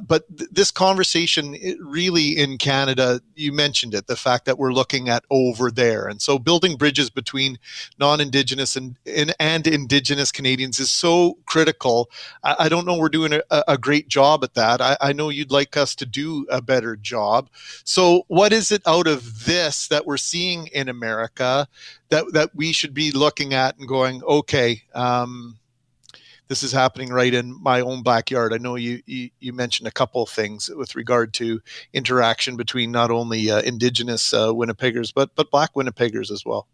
but 0.05 0.37
th- 0.37 0.49
this 0.51 0.71
conversation 0.71 1.55
really 1.79 2.37
in 2.37 2.57
Canada, 2.57 3.21
you 3.35 3.51
mentioned 3.51 3.93
it, 3.93 4.07
the 4.07 4.15
fact 4.15 4.45
that 4.45 4.57
we're 4.57 4.73
looking 4.73 5.09
at 5.09 5.23
over 5.29 5.71
there. 5.71 6.07
And 6.07 6.21
so 6.21 6.37
building 6.37 6.75
bridges 6.75 7.09
between 7.09 7.57
non 7.99 8.19
Indigenous 8.19 8.75
and, 8.75 8.97
and, 9.05 9.33
and, 9.39 9.65
Indigenous 9.67 10.31
Canadians 10.31 10.79
is 10.79 10.91
so 10.91 11.37
critical. 11.45 12.09
I, 12.43 12.55
I 12.59 12.69
don't 12.69 12.85
know 12.85 12.97
we're 12.97 13.09
doing 13.09 13.33
a, 13.33 13.63
a, 13.67 13.77
great 13.77 14.07
job 14.07 14.43
at 14.43 14.53
that. 14.55 14.81
I, 14.81 14.97
I 15.01 15.13
know 15.13 15.29
you'd 15.29 15.51
like 15.51 15.77
us 15.77 15.95
to 15.95 16.05
do 16.05 16.45
a 16.49 16.61
better 16.61 16.95
job. 16.95 17.49
So, 17.83 18.25
what 18.27 18.53
is 18.53 18.71
it 18.71 18.81
out 18.85 19.07
of 19.07 19.45
this 19.45 19.87
that 19.87 20.05
we're 20.05 20.17
seeing 20.17 20.67
in 20.67 20.89
America 20.89 21.67
that, 22.09 22.31
that 22.33 22.55
we 22.55 22.71
should 22.73 22.93
be 22.93 23.11
looking 23.11 23.53
at 23.53 23.77
and 23.77 23.87
going, 23.87 24.21
okay, 24.23 24.83
um, 24.93 25.57
this 26.53 26.61
is 26.61 26.71
happening 26.71 27.09
right 27.09 27.33
in 27.33 27.59
my 27.63 27.81
own 27.81 28.03
backyard. 28.03 28.53
I 28.53 28.57
know 28.59 28.75
you 28.75 29.01
you, 29.07 29.31
you 29.39 29.53
mentioned 29.53 29.87
a 29.87 29.91
couple 29.91 30.21
of 30.21 30.29
things 30.29 30.69
with 30.69 30.93
regard 30.93 31.33
to 31.41 31.59
interaction 31.93 32.57
between 32.57 32.91
not 32.91 33.09
only 33.09 33.49
uh, 33.49 33.61
Indigenous 33.61 34.35
uh, 34.35 34.49
Winnipeggers 34.49 35.11
but 35.15 35.33
but 35.33 35.49
Black 35.49 35.73
Winnipeggers 35.73 36.29
as 36.29 36.45
well. 36.45 36.67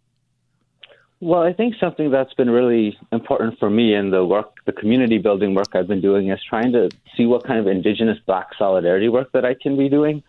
Well, 1.21 1.43
I 1.43 1.53
think 1.53 1.75
something 1.79 2.11
that's 2.11 2.33
been 2.33 2.49
really 2.49 2.97
important 3.13 3.57
for 3.57 3.69
me 3.69 3.95
in 3.95 4.11
the 4.11 4.25
work, 4.25 4.49
the 4.65 4.73
community 4.73 5.17
building 5.17 5.53
work 5.53 5.69
I've 5.73 5.87
been 5.87 6.01
doing, 6.01 6.29
is 6.29 6.41
trying 6.49 6.73
to 6.73 6.89
see 7.15 7.25
what 7.25 7.45
kind 7.47 7.57
of 7.57 7.67
Indigenous 7.67 8.17
Black 8.25 8.47
solidarity 8.57 9.07
work 9.07 9.31
that 9.31 9.45
I 9.45 9.53
can 9.53 9.77
be 9.77 9.87
doing. 9.87 10.23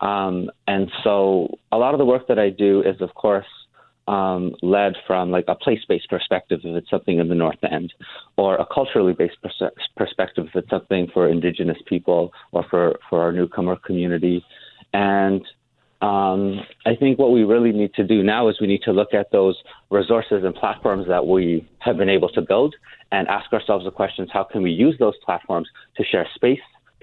Um, 0.00 0.50
and 0.66 0.90
so, 1.02 1.58
a 1.70 1.76
lot 1.76 1.92
of 1.92 1.98
the 1.98 2.06
work 2.06 2.28
that 2.28 2.38
I 2.38 2.48
do 2.48 2.82
is, 2.82 3.02
of 3.02 3.12
course, 3.14 3.50
um, 4.06 4.54
led 4.62 4.94
from 5.06 5.30
like 5.30 5.46
a 5.48 5.54
place-based 5.54 6.08
perspective 6.10 6.60
if 6.62 6.76
it's 6.76 6.90
something 6.90 7.18
in 7.18 7.28
the 7.28 7.34
North 7.34 7.62
End, 7.62 7.92
or 8.36 8.56
a 8.56 8.66
culturally 8.66 9.12
based 9.12 9.36
pers- 9.42 9.72
perspective 9.96 10.46
if 10.48 10.56
it's 10.56 10.70
something 10.70 11.08
for 11.12 11.28
Indigenous 11.28 11.78
people 11.86 12.32
or 12.52 12.64
for 12.70 12.98
for 13.08 13.22
our 13.22 13.32
newcomer 13.32 13.76
community. 13.76 14.44
And 14.92 15.42
um, 16.02 16.60
I 16.84 16.94
think 16.96 17.18
what 17.18 17.32
we 17.32 17.44
really 17.44 17.72
need 17.72 17.94
to 17.94 18.04
do 18.04 18.22
now 18.22 18.48
is 18.48 18.60
we 18.60 18.66
need 18.66 18.82
to 18.82 18.92
look 18.92 19.14
at 19.14 19.32
those 19.32 19.56
resources 19.90 20.44
and 20.44 20.54
platforms 20.54 21.06
that 21.08 21.26
we 21.26 21.66
have 21.78 21.96
been 21.96 22.10
able 22.10 22.28
to 22.30 22.42
build 22.42 22.74
and 23.10 23.26
ask 23.28 23.52
ourselves 23.52 23.84
the 23.84 23.90
questions: 23.90 24.28
How 24.32 24.44
can 24.44 24.62
we 24.62 24.70
use 24.70 24.96
those 24.98 25.14
platforms 25.24 25.68
to 25.96 26.04
share 26.04 26.28
space, 26.34 26.60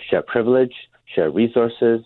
share 0.09 0.21
privilege, 0.21 0.73
share 1.15 1.31
resources, 1.31 2.01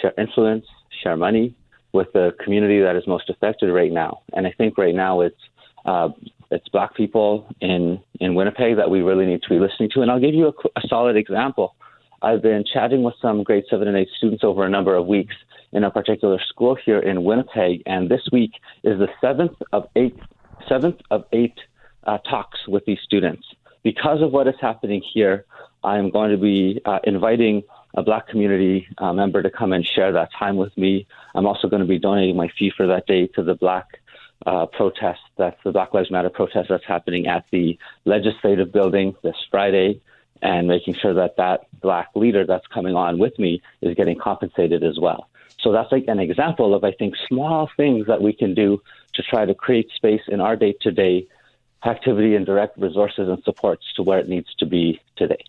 share 0.00 0.14
influence, 0.16 0.66
share 1.02 1.16
money? 1.16 1.54
With 1.96 2.12
the 2.12 2.26
community 2.44 2.80
that 2.80 2.94
is 2.94 3.06
most 3.06 3.28
affected 3.30 3.72
right 3.72 3.92
now. 3.92 4.20
And 4.34 4.46
I 4.46 4.52
think 4.58 4.78
right 4.78 4.94
now 4.94 5.22
it's 5.22 5.42
uh, 5.84 6.10
it's 6.50 6.68
black 6.68 6.94
people 6.94 7.48
in 7.60 8.00
in 8.20 8.34
Winnipeg 8.34 8.76
that 8.76 8.90
we 8.90 9.00
really 9.00 9.26
need 9.26 9.42
to 9.42 9.48
be 9.48 9.58
listening 9.58 9.90
to. 9.94 10.02
And 10.02 10.10
I'll 10.10 10.20
give 10.20 10.34
you 10.34 10.46
a, 10.48 10.80
a 10.80 10.82
solid 10.88 11.16
example. 11.16 11.74
I've 12.22 12.42
been 12.42 12.64
chatting 12.72 13.02
with 13.02 13.14
some 13.20 13.42
grade 13.42 13.64
seven 13.70 13.88
and 13.88 13.96
eight 13.96 14.08
students 14.16 14.44
over 14.44 14.64
a 14.64 14.68
number 14.68 14.94
of 14.94 15.06
weeks 15.06 15.34
in 15.72 15.84
a 15.84 15.90
particular 15.90 16.38
school 16.48 16.76
here 16.86 17.00
in 17.00 17.24
Winnipeg, 17.24 17.82
and 17.86 18.08
this 18.08 18.24
week 18.32 18.52
is 18.84 18.98
the 18.98 19.08
seventh 19.20 19.56
of 19.72 19.82
eight 19.96 20.16
seventh 20.68 21.00
of 21.10 21.24
eight 21.32 21.58
uh, 22.04 22.18
talks 22.18 22.58
with 22.68 22.84
these 22.86 23.00
students. 23.04 23.46
Because 23.82 24.20
of 24.22 24.32
what 24.32 24.46
is 24.48 24.54
happening 24.60 25.02
here, 25.14 25.44
I'm 25.84 26.10
going 26.10 26.30
to 26.30 26.36
be 26.52 26.80
uh, 26.84 26.98
inviting 27.04 27.62
a 27.96 28.02
black 28.02 28.28
community 28.28 28.86
uh, 28.98 29.12
member 29.12 29.42
to 29.42 29.50
come 29.50 29.72
and 29.72 29.84
share 29.86 30.12
that 30.12 30.30
time 30.38 30.56
with 30.56 30.76
me. 30.76 31.06
I'm 31.34 31.46
also 31.46 31.68
going 31.68 31.82
to 31.82 31.88
be 31.88 31.98
donating 31.98 32.36
my 32.36 32.48
fee 32.58 32.72
for 32.76 32.86
that 32.86 33.06
day 33.06 33.26
to 33.28 33.42
the 33.42 33.54
black 33.54 34.00
uh, 34.44 34.66
protest, 34.66 35.20
that's 35.36 35.56
the 35.64 35.72
Black 35.72 35.94
Lives 35.94 36.10
Matter 36.10 36.28
protest 36.28 36.68
that's 36.68 36.84
happening 36.84 37.26
at 37.26 37.46
the 37.50 37.78
legislative 38.04 38.70
building 38.72 39.14
this 39.22 39.36
Friday, 39.50 40.00
and 40.42 40.68
making 40.68 40.94
sure 40.94 41.14
that 41.14 41.36
that 41.38 41.66
black 41.80 42.10
leader 42.14 42.44
that's 42.44 42.66
coming 42.66 42.94
on 42.94 43.18
with 43.18 43.38
me 43.38 43.62
is 43.80 43.94
getting 43.94 44.18
compensated 44.18 44.84
as 44.84 44.98
well. 45.00 45.28
So 45.60 45.72
that's 45.72 45.90
like 45.90 46.04
an 46.08 46.20
example 46.20 46.74
of, 46.74 46.84
I 46.84 46.92
think, 46.92 47.14
small 47.26 47.70
things 47.76 48.06
that 48.08 48.20
we 48.20 48.34
can 48.34 48.54
do 48.54 48.82
to 49.14 49.22
try 49.22 49.46
to 49.46 49.54
create 49.54 49.90
space 49.96 50.20
in 50.28 50.40
our 50.40 50.54
day 50.54 50.74
to 50.82 50.92
day 50.92 51.26
activity 51.84 52.34
and 52.34 52.44
direct 52.44 52.76
resources 52.78 53.28
and 53.28 53.42
supports 53.44 53.84
to 53.94 54.02
where 54.02 54.18
it 54.18 54.28
needs 54.28 54.54
to 54.58 54.66
be 54.66 55.00
today. 55.16 55.42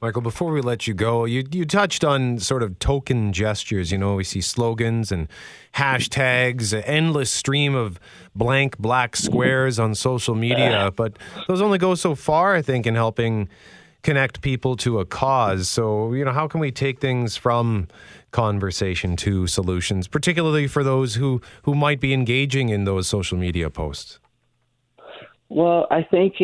Michael, 0.00 0.22
before 0.22 0.52
we 0.52 0.60
let 0.60 0.88
you 0.88 0.94
go, 0.94 1.24
you 1.24 1.44
you 1.52 1.64
touched 1.64 2.02
on 2.02 2.38
sort 2.40 2.62
of 2.62 2.78
token 2.80 3.32
gestures. 3.32 3.92
You 3.92 3.98
know, 3.98 4.16
we 4.16 4.24
see 4.24 4.40
slogans 4.40 5.12
and 5.12 5.28
hashtags, 5.74 6.72
an 6.72 6.82
endless 6.82 7.30
stream 7.30 7.74
of 7.74 8.00
blank 8.34 8.78
black 8.78 9.14
squares 9.14 9.78
on 9.78 9.94
social 9.94 10.34
media, 10.34 10.92
but 10.96 11.16
those 11.46 11.60
only 11.60 11.78
go 11.78 11.94
so 11.94 12.14
far, 12.14 12.56
I 12.56 12.62
think, 12.62 12.86
in 12.86 12.96
helping 12.96 13.48
connect 14.02 14.42
people 14.42 14.76
to 14.78 14.98
a 14.98 15.04
cause. 15.04 15.68
So, 15.68 16.12
you 16.12 16.24
know, 16.24 16.32
how 16.32 16.48
can 16.48 16.60
we 16.60 16.72
take 16.72 17.00
things 17.00 17.36
from 17.36 17.86
conversation 18.32 19.14
to 19.16 19.46
solutions, 19.46 20.08
particularly 20.08 20.66
for 20.66 20.82
those 20.82 21.14
who 21.14 21.40
who 21.62 21.74
might 21.74 22.00
be 22.00 22.12
engaging 22.12 22.70
in 22.70 22.84
those 22.84 23.06
social 23.06 23.38
media 23.38 23.70
posts? 23.70 24.18
Well, 25.48 25.86
I 25.90 26.02
think 26.02 26.42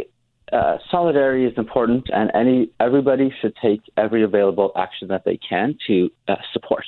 uh, 0.52 0.78
solidarity 0.90 1.44
is 1.44 1.52
important, 1.56 2.08
and 2.12 2.30
any 2.34 2.70
everybody 2.80 3.32
should 3.40 3.54
take 3.60 3.80
every 3.96 4.22
available 4.22 4.72
action 4.76 5.08
that 5.08 5.24
they 5.24 5.36
can 5.36 5.76
to 5.86 6.10
uh, 6.28 6.36
support. 6.52 6.84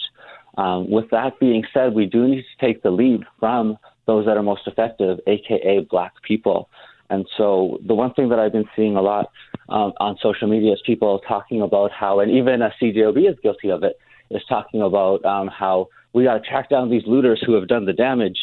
Um, 0.57 0.91
with 0.91 1.11
that 1.11 1.39
being 1.41 1.65
said, 1.73 1.95
we 1.95 2.07
do 2.07 2.27
need 2.27 2.43
to 2.43 2.67
take 2.67 2.83
the 2.83 2.91
lead 2.91 3.23
from 3.39 3.77
those 4.07 4.27
that 4.27 4.37
are 4.37 4.43
most 4.43 4.67
effective, 4.67 5.19
aka 5.27 5.81
Black 5.91 6.13
people. 6.23 6.69
And 7.09 7.27
so, 7.37 7.79
the 7.87 7.95
one 7.95 8.15
thing 8.15 8.29
that 8.29 8.39
I've 8.39 8.53
been 8.53 8.69
seeing 8.77 8.97
a 8.97 9.03
lot 9.03 9.31
um, 9.69 9.93
on 9.99 10.17
social 10.23 10.49
media 10.49 10.73
is 10.73 10.81
people 10.87 11.21
talking 11.27 11.61
about 11.61 11.91
how, 11.91 12.21
and 12.21 12.31
even 12.31 12.63
a 12.63 12.73
CJOB 12.81 13.31
is 13.31 13.37
guilty 13.43 13.71
of 13.71 13.83
it, 13.83 13.99
is 14.31 14.43
talking 14.49 14.81
about 14.81 15.25
um, 15.25 15.49
how 15.49 15.89
we 16.13 16.25
got 16.25 16.35
to 16.35 16.49
track 16.49 16.71
down 16.71 16.91
these 16.91 17.03
looters 17.07 17.43
who 17.45 17.55
have 17.55 17.69
done 17.69 17.85
the 17.85 17.93
damage. 17.93 18.39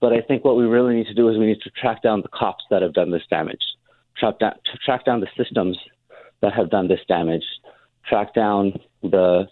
But 0.00 0.12
I 0.12 0.20
think 0.20 0.44
what 0.44 0.56
we 0.56 0.64
really 0.64 0.94
need 0.94 1.06
to 1.06 1.14
do 1.14 1.28
is 1.28 1.38
we 1.38 1.46
need 1.46 1.60
to 1.62 1.70
track 1.70 2.02
down 2.02 2.22
the 2.22 2.28
cops 2.28 2.64
that 2.70 2.82
have 2.82 2.92
done 2.92 3.10
this 3.10 3.22
damage 3.30 3.62
track 4.18 4.38
down, 4.38 4.52
track 4.84 5.04
down 5.04 5.20
the 5.20 5.28
systems 5.36 5.78
that 6.40 6.52
have 6.52 6.70
done 6.70 6.88
this 6.88 7.00
damage, 7.08 7.44
track 8.08 8.34
down 8.34 8.72
the, 9.02 9.46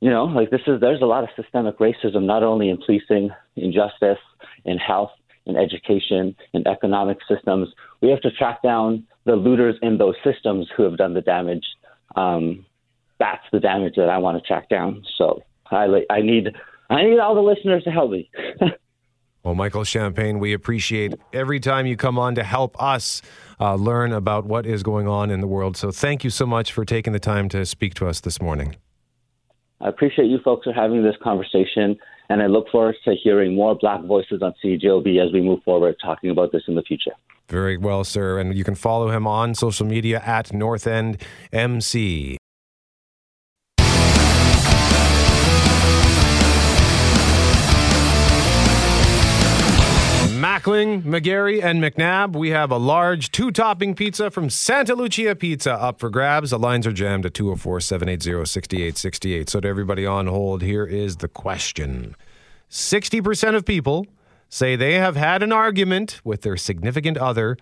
you 0.00 0.10
know, 0.10 0.24
like 0.24 0.50
this 0.50 0.62
is 0.66 0.80
there's 0.80 1.02
a 1.02 1.06
lot 1.06 1.22
of 1.24 1.30
systemic 1.36 1.78
racism 1.78 2.24
not 2.24 2.42
only 2.42 2.70
in 2.70 2.78
policing, 2.78 3.30
in 3.56 3.72
justice, 3.72 4.22
in 4.64 4.78
health, 4.78 5.10
in 5.46 5.56
education, 5.56 6.34
in 6.52 6.66
economic 6.66 7.18
systems. 7.28 7.68
We 8.00 8.10
have 8.10 8.20
to 8.22 8.30
track 8.30 8.62
down 8.62 9.06
the 9.24 9.36
looters 9.36 9.76
in 9.82 9.98
those 9.98 10.14
systems 10.24 10.68
who 10.76 10.82
have 10.84 10.96
done 10.96 11.14
the 11.14 11.20
damage. 11.20 11.64
Um, 12.16 12.64
that's 13.18 13.44
the 13.52 13.60
damage 13.60 13.94
that 13.96 14.08
I 14.08 14.18
want 14.18 14.42
to 14.42 14.46
track 14.46 14.68
down. 14.68 15.04
So 15.16 15.42
I 15.70 16.04
I 16.10 16.20
need 16.20 16.54
I 16.90 17.04
need 17.04 17.18
all 17.18 17.34
the 17.34 17.40
listeners 17.40 17.84
to 17.84 17.90
help 17.90 18.10
me. 18.10 18.30
Well, 19.44 19.56
Michael 19.56 19.82
Champagne, 19.82 20.38
we 20.38 20.52
appreciate 20.52 21.14
every 21.32 21.58
time 21.58 21.86
you 21.86 21.96
come 21.96 22.16
on 22.16 22.36
to 22.36 22.44
help 22.44 22.80
us 22.80 23.22
uh, 23.60 23.74
learn 23.74 24.12
about 24.12 24.46
what 24.46 24.66
is 24.66 24.84
going 24.84 25.08
on 25.08 25.30
in 25.30 25.40
the 25.40 25.48
world. 25.48 25.76
So 25.76 25.90
thank 25.90 26.22
you 26.22 26.30
so 26.30 26.46
much 26.46 26.72
for 26.72 26.84
taking 26.84 27.12
the 27.12 27.18
time 27.18 27.48
to 27.48 27.66
speak 27.66 27.94
to 27.94 28.06
us 28.06 28.20
this 28.20 28.40
morning. 28.40 28.76
I 29.80 29.88
appreciate 29.88 30.26
you 30.26 30.38
folks 30.44 30.64
for 30.64 30.72
having 30.72 31.02
this 31.02 31.16
conversation, 31.20 31.96
and 32.28 32.40
I 32.40 32.46
look 32.46 32.68
forward 32.70 32.94
to 33.04 33.16
hearing 33.20 33.56
more 33.56 33.74
Black 33.74 34.04
voices 34.04 34.42
on 34.42 34.54
CJOB 34.64 35.24
as 35.24 35.32
we 35.32 35.40
move 35.40 35.60
forward 35.64 35.96
talking 36.00 36.30
about 36.30 36.52
this 36.52 36.62
in 36.68 36.76
the 36.76 36.82
future. 36.82 37.10
Very 37.48 37.76
well, 37.76 38.04
sir. 38.04 38.38
And 38.38 38.56
you 38.56 38.62
can 38.62 38.76
follow 38.76 39.10
him 39.10 39.26
on 39.26 39.56
social 39.56 39.86
media 39.86 40.22
at 40.24 40.52
North 40.52 40.86
End 40.86 41.20
MC. 41.52 42.38
Mackling, 50.62 51.02
McGarry, 51.02 51.60
and 51.60 51.82
McNabb, 51.82 52.36
we 52.36 52.50
have 52.50 52.70
a 52.70 52.76
large 52.76 53.32
two 53.32 53.50
topping 53.50 53.96
pizza 53.96 54.30
from 54.30 54.48
Santa 54.48 54.94
Lucia 54.94 55.34
Pizza 55.34 55.72
up 55.72 55.98
for 55.98 56.08
grabs. 56.08 56.50
The 56.50 56.58
lines 56.58 56.86
are 56.86 56.92
jammed 56.92 57.26
at 57.26 57.34
204 57.34 57.80
780 57.80 58.44
6868. 58.44 59.48
So, 59.48 59.58
to 59.58 59.66
everybody 59.66 60.06
on 60.06 60.28
hold, 60.28 60.62
here 60.62 60.86
is 60.86 61.16
the 61.16 61.26
question 61.26 62.14
60% 62.70 63.56
of 63.56 63.64
people 63.64 64.06
say 64.48 64.76
they 64.76 64.94
have 64.94 65.16
had 65.16 65.42
an 65.42 65.50
argument 65.50 66.20
with 66.22 66.42
their 66.42 66.56
significant 66.56 67.18
other 67.18 67.56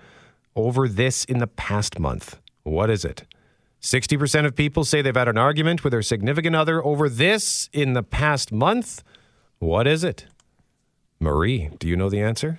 over 0.54 0.86
this 0.86 1.24
in 1.24 1.38
the 1.38 1.46
past 1.46 1.98
month. 1.98 2.38
What 2.64 2.90
is 2.90 3.06
it? 3.06 3.24
60% 3.80 4.44
of 4.44 4.54
people 4.54 4.84
say 4.84 5.00
they've 5.00 5.16
had 5.16 5.26
an 5.26 5.38
argument 5.38 5.84
with 5.84 5.92
their 5.92 6.02
significant 6.02 6.54
other 6.54 6.84
over 6.84 7.08
this 7.08 7.70
in 7.72 7.94
the 7.94 8.02
past 8.02 8.52
month. 8.52 9.02
What 9.58 9.86
is 9.86 10.04
it? 10.04 10.26
Marie, 11.18 11.70
do 11.78 11.88
you 11.88 11.96
know 11.96 12.10
the 12.10 12.20
answer? 12.20 12.58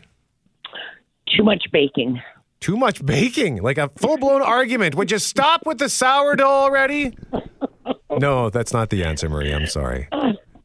Too 1.36 1.44
much 1.44 1.66
baking. 1.72 2.22
Too 2.60 2.78
much 2.78 3.04
baking, 3.06 3.62
like 3.64 3.78
a 3.78 3.90
full 3.98 4.18
blown 4.18 4.42
argument. 4.42 4.96
Would 4.96 5.10
you 5.12 5.18
stop 5.20 5.66
with 5.66 5.80
the 5.80 5.90
sourdough 5.90 6.46
already? 6.46 7.18
No, 8.20 8.50
that's 8.50 8.74
not 8.74 8.90
the 8.90 9.06
answer, 9.06 9.30
Marie. 9.30 9.54
I'm 9.54 9.68
sorry. 9.68 10.08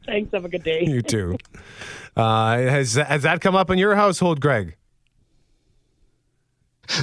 Thanks. 0.05 0.33
Have 0.33 0.45
a 0.45 0.49
good 0.49 0.65
day. 0.65 0.83
You 0.85 1.01
too. 1.01 1.39
Uh, 2.17 2.57
has 2.59 2.95
has 2.95 3.23
that 3.23 3.41
come 3.41 3.55
up 3.55 3.71
in 3.71 3.79
your 3.79 3.95
household, 3.95 4.41
Greg? 4.41 4.77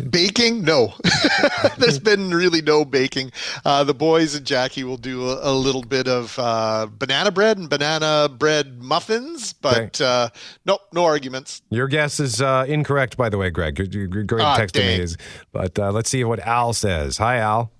Baking? 0.09 0.63
No. 0.63 0.93
There's 1.77 1.99
been 1.99 2.31
really 2.33 2.61
no 2.61 2.85
baking. 2.85 3.31
Uh, 3.65 3.83
the 3.83 3.93
boys 3.93 4.35
and 4.35 4.45
Jackie 4.45 4.83
will 4.83 4.97
do 4.97 5.29
a, 5.29 5.51
a 5.51 5.53
little 5.53 5.81
bit 5.83 6.07
of 6.07 6.37
uh, 6.39 6.87
banana 6.91 7.31
bread 7.31 7.57
and 7.57 7.69
banana 7.69 8.29
bread 8.29 8.81
muffins, 8.81 9.53
but 9.53 9.99
uh, 10.01 10.29
no, 10.65 10.79
no 10.93 11.05
arguments. 11.05 11.61
Your 11.69 11.87
guess 11.87 12.19
is 12.19 12.41
uh, 12.41 12.65
incorrect, 12.67 13.17
by 13.17 13.29
the 13.29 13.37
way, 13.37 13.49
Greg. 13.49 13.75
Go 13.75 13.85
go 13.85 13.99
ahead 13.99 14.31
and 14.31 14.41
Ah, 14.41 14.55
text 14.57 14.75
me. 14.75 14.81
dang. 14.81 14.99
his. 14.99 15.17
But 15.51 15.77
uh, 15.79 15.91
let's 15.91 16.09
see 16.09 16.23
what 16.23 16.39
Al 16.39 16.73
says. 16.73 17.17
Hi, 17.17 17.37
Al. 17.37 17.71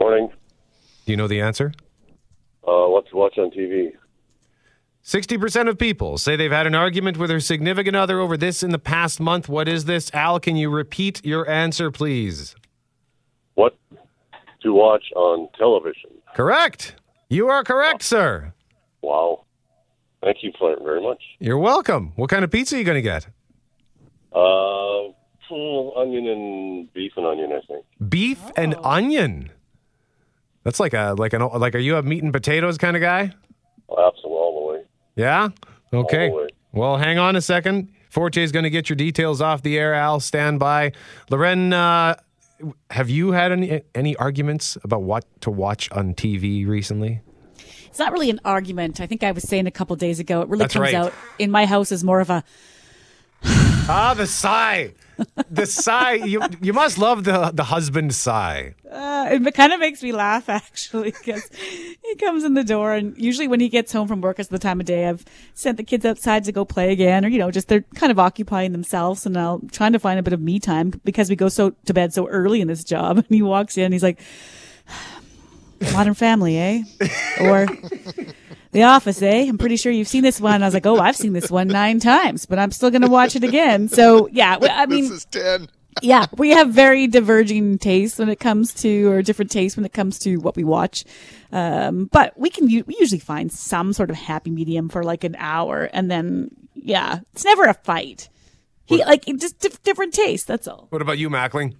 Morning. 0.00 0.28
Do 1.06 1.12
you 1.12 1.16
know 1.16 1.28
the 1.28 1.40
answer? 1.40 1.72
Uh, 2.66 2.86
what 2.88 3.08
to 3.08 3.16
watch 3.16 3.38
on 3.38 3.50
TV? 3.50 3.92
60% 5.08 5.70
of 5.70 5.78
people 5.78 6.18
say 6.18 6.36
they've 6.36 6.52
had 6.52 6.66
an 6.66 6.74
argument 6.74 7.16
with 7.16 7.30
their 7.30 7.40
significant 7.40 7.96
other 7.96 8.20
over 8.20 8.36
this 8.36 8.62
in 8.62 8.72
the 8.72 8.78
past 8.78 9.20
month. 9.20 9.48
What 9.48 9.66
is 9.66 9.86
this? 9.86 10.10
Al, 10.12 10.38
can 10.38 10.54
you 10.54 10.68
repeat 10.68 11.24
your 11.24 11.48
answer, 11.48 11.90
please? 11.90 12.54
What 13.54 13.74
to 14.62 14.74
watch 14.74 15.04
on 15.16 15.48
television? 15.56 16.10
Correct. 16.34 16.94
You 17.30 17.48
are 17.48 17.64
correct, 17.64 18.02
sir. 18.02 18.52
Wow. 19.00 19.46
Thank 20.22 20.42
you 20.42 20.52
for 20.58 20.76
very 20.82 21.00
much. 21.00 21.22
You're 21.38 21.56
welcome. 21.56 22.12
What 22.16 22.28
kind 22.28 22.44
of 22.44 22.50
pizza 22.50 22.76
are 22.76 22.78
you 22.78 22.84
going 22.84 22.96
to 22.96 23.00
get? 23.00 23.28
Uh, 24.30 25.14
hmm, 25.48 25.98
onion 25.98 26.28
and 26.28 26.92
beef 26.92 27.12
and 27.16 27.24
onion, 27.24 27.52
I 27.52 27.60
think. 27.66 27.86
Beef 28.10 28.42
and 28.58 28.74
onion. 28.84 29.52
That's 30.64 30.78
like 30.78 30.92
a 30.92 31.14
like 31.16 31.32
an 31.32 31.40
like 31.40 31.74
are 31.74 31.78
you 31.78 31.96
a 31.96 32.02
meat 32.02 32.22
and 32.22 32.30
potatoes 32.30 32.76
kind 32.76 32.94
of 32.94 33.00
guy? 33.00 33.32
Absolutely, 33.90 33.96
all 33.96 34.22
the 34.22 34.28
way. 34.28 34.37
Yeah. 35.18 35.48
Okay. 35.92 36.30
All 36.30 36.36
the 36.36 36.42
way. 36.44 36.48
Well, 36.72 36.96
hang 36.96 37.18
on 37.18 37.36
a 37.36 37.40
second. 37.40 37.90
Forte 38.08 38.42
is 38.42 38.52
going 38.52 38.62
to 38.62 38.70
get 38.70 38.88
your 38.88 38.96
details 38.96 39.42
off 39.42 39.62
the 39.62 39.76
air. 39.76 39.92
Al, 39.92 40.20
stand 40.20 40.58
by. 40.58 40.92
Lauren, 41.28 41.72
uh, 41.72 42.14
have 42.90 43.10
you 43.10 43.32
had 43.32 43.52
any 43.52 43.82
any 43.94 44.16
arguments 44.16 44.78
about 44.82 45.02
what 45.02 45.24
to 45.42 45.50
watch 45.50 45.90
on 45.92 46.14
TV 46.14 46.66
recently? 46.66 47.20
It's 47.86 47.98
not 47.98 48.12
really 48.12 48.30
an 48.30 48.40
argument. 48.44 49.00
I 49.00 49.06
think 49.06 49.22
I 49.22 49.32
was 49.32 49.42
saying 49.42 49.66
a 49.66 49.70
couple 49.70 49.96
days 49.96 50.20
ago. 50.20 50.40
It 50.40 50.48
really 50.48 50.64
That's 50.64 50.74
comes 50.74 50.84
right. 50.84 50.94
out 50.94 51.12
in 51.38 51.50
my 51.50 51.66
house 51.66 51.90
as 51.90 52.04
more 52.04 52.20
of 52.20 52.30
a 52.30 52.44
ah, 53.88 54.14
the 54.14 54.26
sigh. 54.26 54.92
The 55.50 55.66
sigh. 55.66 56.14
You 56.14 56.42
you 56.60 56.72
must 56.72 56.98
love 56.98 57.24
the 57.24 57.50
the 57.52 57.64
husband 57.64 58.14
sigh. 58.14 58.74
Uh, 58.90 59.28
it 59.30 59.54
kind 59.54 59.72
of 59.72 59.80
makes 59.80 60.02
me 60.02 60.12
laugh 60.12 60.48
actually 60.48 61.10
because 61.10 61.48
he 61.52 62.14
comes 62.16 62.44
in 62.44 62.54
the 62.54 62.64
door 62.64 62.94
and 62.94 63.16
usually 63.18 63.48
when 63.48 63.60
he 63.60 63.68
gets 63.68 63.92
home 63.92 64.08
from 64.08 64.20
work, 64.20 64.38
it's 64.38 64.48
the 64.48 64.58
time 64.58 64.80
of 64.80 64.86
day 64.86 65.08
I've 65.08 65.24
sent 65.54 65.76
the 65.76 65.84
kids 65.84 66.04
outside 66.04 66.44
to 66.44 66.52
go 66.52 66.64
play 66.64 66.92
again 66.92 67.24
or 67.24 67.28
you 67.28 67.38
know 67.38 67.50
just 67.50 67.68
they're 67.68 67.84
kind 67.94 68.10
of 68.10 68.18
occupying 68.18 68.72
themselves 68.72 69.26
and 69.26 69.36
I'll 69.36 69.60
trying 69.72 69.92
to 69.92 69.98
find 69.98 70.18
a 70.18 70.22
bit 70.22 70.32
of 70.32 70.40
me 70.40 70.58
time 70.58 70.90
because 71.04 71.28
we 71.28 71.36
go 71.36 71.48
so 71.48 71.70
to 71.84 71.94
bed 71.94 72.12
so 72.12 72.26
early 72.28 72.60
in 72.60 72.68
this 72.68 72.84
job 72.84 73.16
and 73.18 73.26
he 73.28 73.42
walks 73.42 73.76
in 73.76 73.84
and 73.84 73.92
he's 73.94 74.02
like 74.02 74.20
Modern 75.92 76.14
Family, 76.14 76.58
eh? 76.58 76.82
Or 77.40 77.66
The 78.72 78.82
Office, 78.82 79.22
eh? 79.22 79.46
I'm 79.48 79.58
pretty 79.58 79.76
sure 79.76 79.90
you've 79.90 80.08
seen 80.08 80.22
this 80.22 80.40
one. 80.40 80.62
I 80.62 80.66
was 80.66 80.74
like, 80.74 80.86
oh, 80.86 80.98
I've 80.98 81.16
seen 81.16 81.32
this 81.32 81.50
one 81.50 81.68
nine 81.68 82.00
times, 82.00 82.46
but 82.46 82.58
I'm 82.58 82.70
still 82.70 82.90
going 82.90 83.02
to 83.02 83.08
watch 83.08 83.34
it 83.34 83.44
again. 83.44 83.88
So 83.88 84.28
yeah, 84.30 84.58
I 84.60 84.86
mean, 84.86 85.04
this 85.04 85.10
is 85.10 85.24
10. 85.26 85.68
yeah, 86.02 86.26
we 86.36 86.50
have 86.50 86.70
very 86.70 87.06
diverging 87.06 87.78
tastes 87.78 88.18
when 88.18 88.28
it 88.28 88.38
comes 88.40 88.74
to, 88.82 89.10
or 89.10 89.22
different 89.22 89.50
tastes 89.50 89.76
when 89.76 89.86
it 89.86 89.92
comes 89.92 90.18
to 90.20 90.36
what 90.36 90.54
we 90.56 90.64
watch. 90.64 91.04
Um, 91.50 92.06
but 92.12 92.38
we 92.38 92.50
can, 92.50 92.66
we 92.66 92.96
usually 92.98 93.20
find 93.20 93.50
some 93.50 93.92
sort 93.94 94.10
of 94.10 94.16
happy 94.16 94.50
medium 94.50 94.88
for 94.90 95.02
like 95.02 95.24
an 95.24 95.34
hour, 95.38 95.88
and 95.92 96.10
then 96.10 96.50
yeah, 96.74 97.20
it's 97.32 97.44
never 97.44 97.64
a 97.64 97.74
fight. 97.74 98.28
He 98.84 99.04
like 99.04 99.24
just 99.38 99.58
dif- 99.58 99.82
different 99.82 100.14
tastes. 100.14 100.46
That's 100.46 100.66
all. 100.68 100.86
What 100.90 101.02
about 101.02 101.18
you, 101.18 101.28
Mackling? 101.30 101.74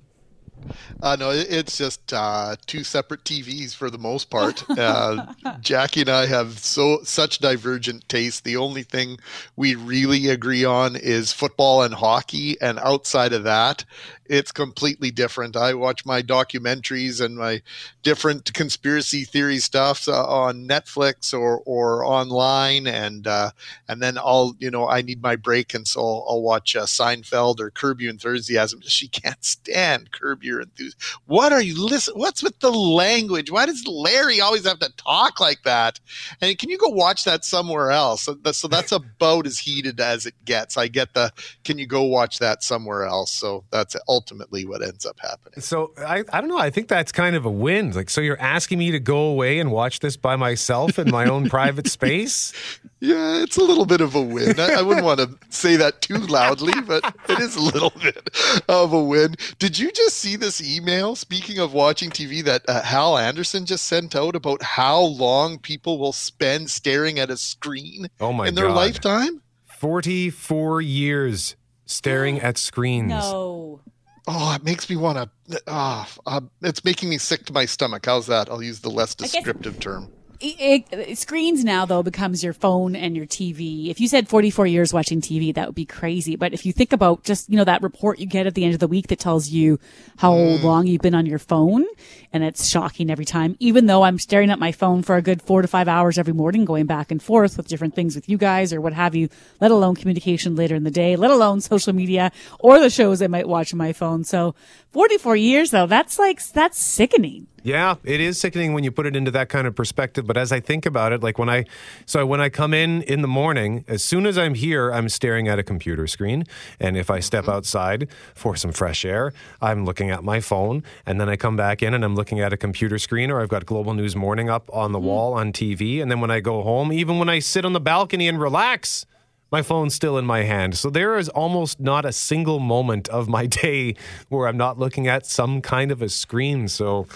Uh, 1.01 1.17
no, 1.17 1.31
it's 1.31 1.79
just 1.79 2.13
uh, 2.13 2.57
two 2.67 2.83
separate 2.85 3.25
TVs 3.25 3.75
for 3.75 3.91
the 3.91 3.99
most 3.99 4.31
part. 4.31 4.65
Uh, 4.69 5.33
Jackie 5.61 6.01
and 6.01 6.11
I 6.11 6.27
have 6.27 6.59
so 6.59 7.01
such 7.05 7.39
divergent 7.39 8.09
tastes. 8.09 8.41
The 8.41 8.57
only 8.57 8.83
thing 8.83 9.19
we 9.57 9.75
really 9.75 10.29
agree 10.29 10.65
on 10.65 10.97
is 10.97 11.33
football 11.33 11.83
and 11.83 11.95
hockey, 11.95 12.61
and 12.61 12.79
outside 12.81 13.33
of 13.33 13.45
that, 13.45 13.85
it's 14.27 14.53
completely 14.53 15.11
different. 15.11 15.57
I 15.57 15.75
watch 15.75 16.05
my 16.05 16.23
documentaries 16.23 17.25
and 17.25 17.37
my 17.37 17.63
different 18.03 18.53
conspiracy 18.53 19.25
theory 19.25 19.59
stuff 19.59 20.07
uh, 20.09 20.27
on 20.27 20.69
Netflix 20.69 21.33
or 21.33 21.63
or 21.65 22.05
online, 22.05 22.87
and 22.87 23.27
uh, 23.27 23.51
and 23.89 24.03
then 24.03 24.19
I'll 24.19 24.57
you 24.59 24.71
know 24.71 24.89
I 24.89 25.03
need 25.03 25.23
my 25.23 25.37
break, 25.37 25.75
and 25.75 25.87
so 25.87 26.01
I'll, 26.01 26.27
I'll 26.29 26.43
watch 26.43 26.77
uh, 26.77 26.85
Seinfeld 26.85 27.61
or 27.61 27.71
Curb 27.71 28.01
Your 28.01 28.11
Enthusiasm. 28.11 28.81
She 28.99 29.07
can't 29.07 29.45
stand 29.45 30.11
Curb 30.11 30.43
Your 30.43 30.48
Enthusiasm. 30.57 30.99
What 31.27 31.53
are 31.53 31.63
you 31.63 31.85
listen? 31.85 32.15
What's 32.17 32.43
with 32.43 32.59
the 32.61 32.71
language? 32.73 33.51
Why 33.51 33.67
does 33.67 33.87
Larry 33.87 34.41
always 34.41 34.67
have 34.67 34.79
to 34.81 34.91
talk 34.97 35.41
like 35.41 35.63
that? 35.65 36.01
And 36.41 36.59
can 36.59 36.71
you 36.71 36.79
go 36.79 36.89
watch 36.89 37.25
that 37.25 37.45
somewhere 37.45 37.91
else? 37.91 38.23
So, 38.23 38.35
that- 38.35 38.55
so 38.55 38.69
that's 38.69 38.93
about 38.93 39.47
as 39.47 39.59
heated 39.59 40.01
as 40.01 40.27
it 40.27 40.35
gets. 40.45 40.77
I 40.77 40.89
get 40.89 41.15
the. 41.15 41.33
Can 41.65 41.79
you 41.79 41.87
go 41.87 42.03
watch 42.05 42.39
that 42.39 42.63
somewhere 42.63 43.05
else? 43.05 43.31
So 43.31 43.65
that's 43.71 43.95
ultimately 44.09 44.65
what 44.65 44.83
ends 44.83 45.05
up 45.07 45.19
happening. 45.21 45.61
So 45.61 45.93
I, 45.99 46.25
I 46.33 46.41
don't 46.41 46.49
know. 46.49 46.59
I 46.59 46.71
think 46.71 46.89
that's 46.89 47.13
kind 47.13 47.37
of 47.37 47.45
a 47.45 47.51
win. 47.51 47.93
Like, 47.93 48.11
so 48.11 48.21
you're 48.21 48.41
asking 48.41 48.79
me 48.79 48.91
to 48.93 49.01
go 49.01 49.19
away 49.19 49.59
and 49.59 49.71
watch 49.71 50.01
this 50.01 50.17
by 50.17 50.37
myself 50.37 50.99
in 50.99 51.11
my 51.11 51.27
own 51.27 51.49
private 51.49 51.87
space? 51.99 52.53
Yeah, 53.01 53.43
it's 53.43 53.57
a 53.57 53.63
little 53.63 53.87
bit 53.87 54.01
of 54.01 54.17
a 54.17 54.21
win. 54.23 54.59
I, 54.59 54.75
I 54.79 54.83
wouldn't 54.83 55.07
want 55.07 55.21
to 55.21 55.31
say 55.51 55.77
that 55.77 56.03
too 56.03 56.17
loudly, 56.19 56.73
but 56.85 57.05
it 57.29 57.39
is 57.39 57.55
a 57.55 57.61
little 57.63 57.93
bit 58.03 58.29
of 58.69 58.93
a 58.93 59.01
win. 59.03 59.37
Did 59.61 59.79
you 59.79 59.93
just 59.93 60.19
see 60.19 60.35
this 60.35 60.61
email? 60.61 61.15
Speaking 61.15 61.59
of 61.61 61.73
watching 61.73 62.11
TV, 62.11 62.43
that 62.45 62.63
uh, 62.67 62.83
Hal 62.83 63.17
Anderson 63.17 63.67
just 63.67 63.87
sent 63.87 64.17
out 64.17 64.35
about 64.35 64.63
how 64.63 65.01
long 65.01 65.59
people 65.61 65.99
will 65.99 66.13
spend 66.13 66.71
staring 66.71 67.21
at 67.21 67.31
a 67.31 67.37
screen 67.37 68.09
Oh 68.19 68.33
my 68.33 68.49
in 68.49 68.57
their 68.57 68.67
God. 68.67 68.77
lifetime. 68.77 69.43
44 69.67 70.81
years 70.81 71.55
staring 71.87 72.41
at 72.41 72.59
screens. 72.59 73.11
No. 73.11 73.81
Oh, 74.27 74.55
it 74.55 74.65
makes 74.65 74.91
me 74.91 74.97
want 74.97 75.31
to. 75.49 75.63
Ah, 75.69 76.07
uh, 76.27 76.41
it's 76.63 76.85
making 76.85 77.09
me 77.09 77.17
sick 77.17 77.47
to 77.47 77.53
my 77.53 77.65
stomach. 77.65 78.05
How's 78.05 78.27
that? 78.27 78.51
I'll 78.51 78.63
use 78.63 78.81
the 78.81 78.91
less 78.91 79.15
descriptive 79.15 79.79
term. 79.81 80.11
It, 80.41 80.87
it, 80.93 81.19
screens 81.19 81.65
now 81.65 81.85
though 81.85 82.05
becomes 82.05 82.45
your 82.45 82.53
phone 82.53 82.95
and 82.95 83.17
your 83.17 83.27
TV. 83.27 83.89
If 83.89 84.01
you 84.01 84.07
said 84.07 84.29
44 84.29 84.69
years 84.69 84.93
watching 84.93 85.21
TV, 85.21 85.53
that 85.55 85.67
would 85.67 85.75
be 85.75 85.85
crazy. 85.85 86.37
But 86.37 86.53
if 86.53 86.65
you 86.65 86.73
think 86.73 86.93
about 86.93 87.25
just, 87.25 87.51
you 87.51 87.57
know, 87.57 87.65
that 87.65 87.83
report 87.83 88.21
you 88.21 88.27
get 88.27 88.47
at 88.47 88.55
the 88.55 88.65
end 88.65 88.75
of 88.75 88.79
the 88.79 88.87
week 88.87 89.09
that 89.09 89.19
tells 89.19 89.49
you 89.49 89.81
how 90.19 90.35
mm. 90.35 90.63
long 90.63 90.87
you've 90.87 91.01
been 91.01 91.17
on 91.17 91.27
your 91.27 91.41
phone 91.41 91.85
and 92.33 92.45
it's 92.45 92.69
shocking 92.69 93.11
every 93.11 93.25
time, 93.25 93.57
even 93.59 93.87
though 93.87 94.05
I'm 94.05 94.21
staring 94.21 94.51
at 94.51 94.61
my 94.61 94.71
phone 94.71 95.03
for 95.03 95.17
a 95.17 95.23
good 95.23 95.43
four 95.43 95.61
to 95.61 95.67
five 95.67 95.89
hours 95.89 96.19
every 96.19 96.35
morning, 96.35 96.65
going 96.65 96.87
back 96.87 97.11
and 97.11 97.21
forth 97.21 97.57
with 97.57 97.67
different 97.67 97.97
things 97.97 98.15
with 98.15 98.29
you 98.29 98.39
guys 98.39 98.73
or 98.73 98.81
what 98.81 98.93
have 98.93 99.17
you, 99.17 99.29
let 99.61 99.73
alone 99.73 99.97
communication 99.97 100.55
later 100.55 100.77
in 100.77 100.85
the 100.85 100.91
day, 100.93 101.17
let 101.17 101.33
alone 101.33 101.61
social 101.61 101.93
media 101.93 102.31
or 102.61 102.79
the 102.79 102.91
shows 102.91 103.21
I 103.21 103.27
might 103.27 103.49
watch 103.49 103.73
on 103.73 103.79
my 103.79 103.93
phone. 103.93 104.23
So 104.23 104.55
44 104.93 105.35
years 105.35 105.73
though, 105.73 105.87
that's 105.87 106.17
like, 106.17 106.47
that's 106.47 106.79
sickening. 106.79 107.49
Yeah, 107.69 107.97
it 108.03 108.23
is 108.23 108.41
sickening 108.41 108.73
when 108.73 108.83
you 108.83 108.91
put 108.91 109.05
it 109.05 109.15
into 109.15 109.31
that 109.33 109.51
kind 109.51 109.67
of 109.67 109.75
perspective. 109.75 110.27
But 110.27 110.39
as 110.39 110.53
I 110.53 110.59
think 110.59 110.87
about 110.87 111.13
it, 111.13 111.23
like 111.23 111.39
when 111.39 111.51
I, 111.51 111.67
so 112.07 112.25
when 112.25 112.41
I 112.41 112.49
come 112.49 112.73
in 112.73 113.03
in 113.03 113.21
the 113.21 113.29
morning, 113.29 113.85
as 113.87 114.03
soon 114.03 114.25
as 114.25 114.39
I'm 114.39 114.55
here, 114.55 114.91
I'm 114.91 115.11
staring 115.11 115.49
at 115.49 115.59
a 115.59 115.63
computer 115.63 116.07
screen. 116.07 116.45
And 116.81 116.97
if 116.97 117.11
I 117.11 117.21
step 117.21 117.43
mm-hmm. 117.43 117.53
outside 117.53 118.09
for 118.35 118.57
some 118.57 118.73
fresh 118.73 119.05
air, 119.05 119.35
I'm 119.61 119.85
looking 119.85 120.11
at 120.11 120.25
my 120.25 120.41
phone. 120.41 120.83
And 121.05 121.21
then 121.21 121.29
I 121.29 121.37
come 121.37 121.57
back 121.57 121.83
in 121.83 121.93
and 121.93 122.07
I'm 122.07 122.15
looking 122.15 122.41
at 122.41 122.55
a 122.55 122.57
computer 122.57 122.99
screen 122.99 123.31
or 123.31 123.43
I've 123.43 123.51
got 123.51 123.67
Global 123.67 123.93
News 123.93 124.17
Morning 124.17 124.49
up 124.49 124.71
on 124.73 124.93
the 124.93 124.99
mm. 124.99 125.03
wall 125.03 125.35
on 125.35 125.53
TV. 125.53 126.01
And 126.01 126.11
then 126.11 126.21
when 126.21 126.31
I 126.31 126.41
go 126.41 126.63
home, 126.63 126.91
even 126.91 127.19
when 127.19 127.29
I 127.29 127.39
sit 127.39 127.67
on 127.67 127.75
the 127.75 127.81
balcony 127.81 128.29
and 128.29 128.41
relax, 128.41 129.05
my 129.51 129.63
phone's 129.63 129.95
still 129.95 130.19
in 130.19 130.27
my 130.27 130.43
hand. 130.43 130.77
So 130.77 130.91
there 130.91 131.17
is 131.17 131.29
almost 131.29 131.81
not 131.81 132.05
a 132.05 132.13
single 132.13 132.61
moment 132.61 133.09
of 133.09 133.29
my 133.29 133.45
day 133.63 133.95
where 134.31 134.49
I'm 134.49 134.57
not 134.57 134.79
looking 134.79 135.07
at 135.07 135.27
some 135.27 135.61
kind 135.61 135.91
of 135.91 136.01
a 136.01 136.09
screen. 136.09 136.69
So 136.69 137.07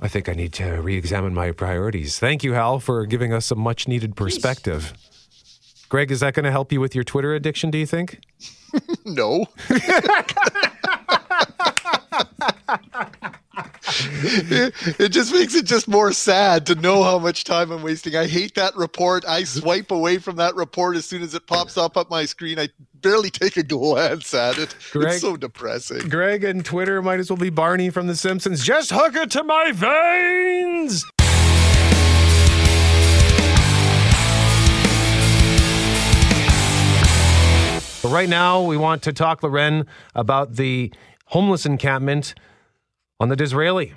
I 0.00 0.08
think 0.08 0.28
I 0.28 0.32
need 0.32 0.52
to 0.54 0.80
re 0.80 0.96
examine 0.96 1.34
my 1.34 1.52
priorities. 1.52 2.18
Thank 2.18 2.42
you, 2.42 2.54
Hal, 2.54 2.80
for 2.80 3.06
giving 3.06 3.32
us 3.32 3.50
a 3.50 3.54
much 3.54 3.86
needed 3.86 4.16
perspective. 4.16 4.94
Jeez. 4.96 5.88
Greg, 5.88 6.10
is 6.10 6.20
that 6.20 6.34
going 6.34 6.44
to 6.44 6.52
help 6.52 6.72
you 6.72 6.80
with 6.80 6.94
your 6.94 7.04
Twitter 7.04 7.34
addiction, 7.34 7.70
do 7.70 7.78
you 7.78 7.86
think? 7.86 8.20
no. 9.04 9.46
it, 13.92 15.08
just 15.10 15.32
makes 15.32 15.54
it 15.54 15.64
just 15.64 15.88
more 15.88 16.12
sad 16.12 16.66
to 16.66 16.74
know 16.74 17.02
how 17.02 17.18
much 17.18 17.44
time 17.44 17.70
I'm 17.70 17.82
wasting. 17.82 18.16
I 18.16 18.26
hate 18.26 18.54
that 18.54 18.76
report. 18.76 19.24
I 19.26 19.44
swipe 19.44 19.90
away 19.90 20.18
from 20.18 20.36
that 20.36 20.54
report 20.54 20.96
as 20.96 21.06
soon 21.06 21.22
as 21.22 21.34
it 21.34 21.46
pops 21.46 21.76
up 21.76 21.96
on 21.96 22.06
my 22.10 22.24
screen. 22.24 22.58
I 22.58 22.68
barely 22.94 23.30
take 23.30 23.56
a 23.56 23.62
glance 23.62 24.34
at 24.34 24.58
it. 24.58 24.74
Greg, 24.92 25.12
it's 25.12 25.20
so 25.20 25.36
depressing. 25.36 26.08
Greg 26.08 26.44
and 26.44 26.64
Twitter 26.64 27.02
might 27.02 27.20
as 27.20 27.30
well 27.30 27.36
be 27.36 27.50
Barney 27.50 27.90
from 27.90 28.06
The 28.06 28.16
Simpsons. 28.16 28.64
Just 28.64 28.90
hook 28.90 29.16
it 29.16 29.30
to 29.32 29.42
my 29.42 29.72
veins. 29.72 31.04
But 38.02 38.12
right 38.12 38.30
now, 38.30 38.62
we 38.62 38.78
want 38.78 39.02
to 39.02 39.12
talk, 39.12 39.42
Lauren, 39.42 39.86
about 40.14 40.56
the 40.56 40.90
homeless 41.26 41.66
encampment 41.66 42.34
on 43.20 43.28
the 43.28 43.36
Disraeli. 43.36 43.92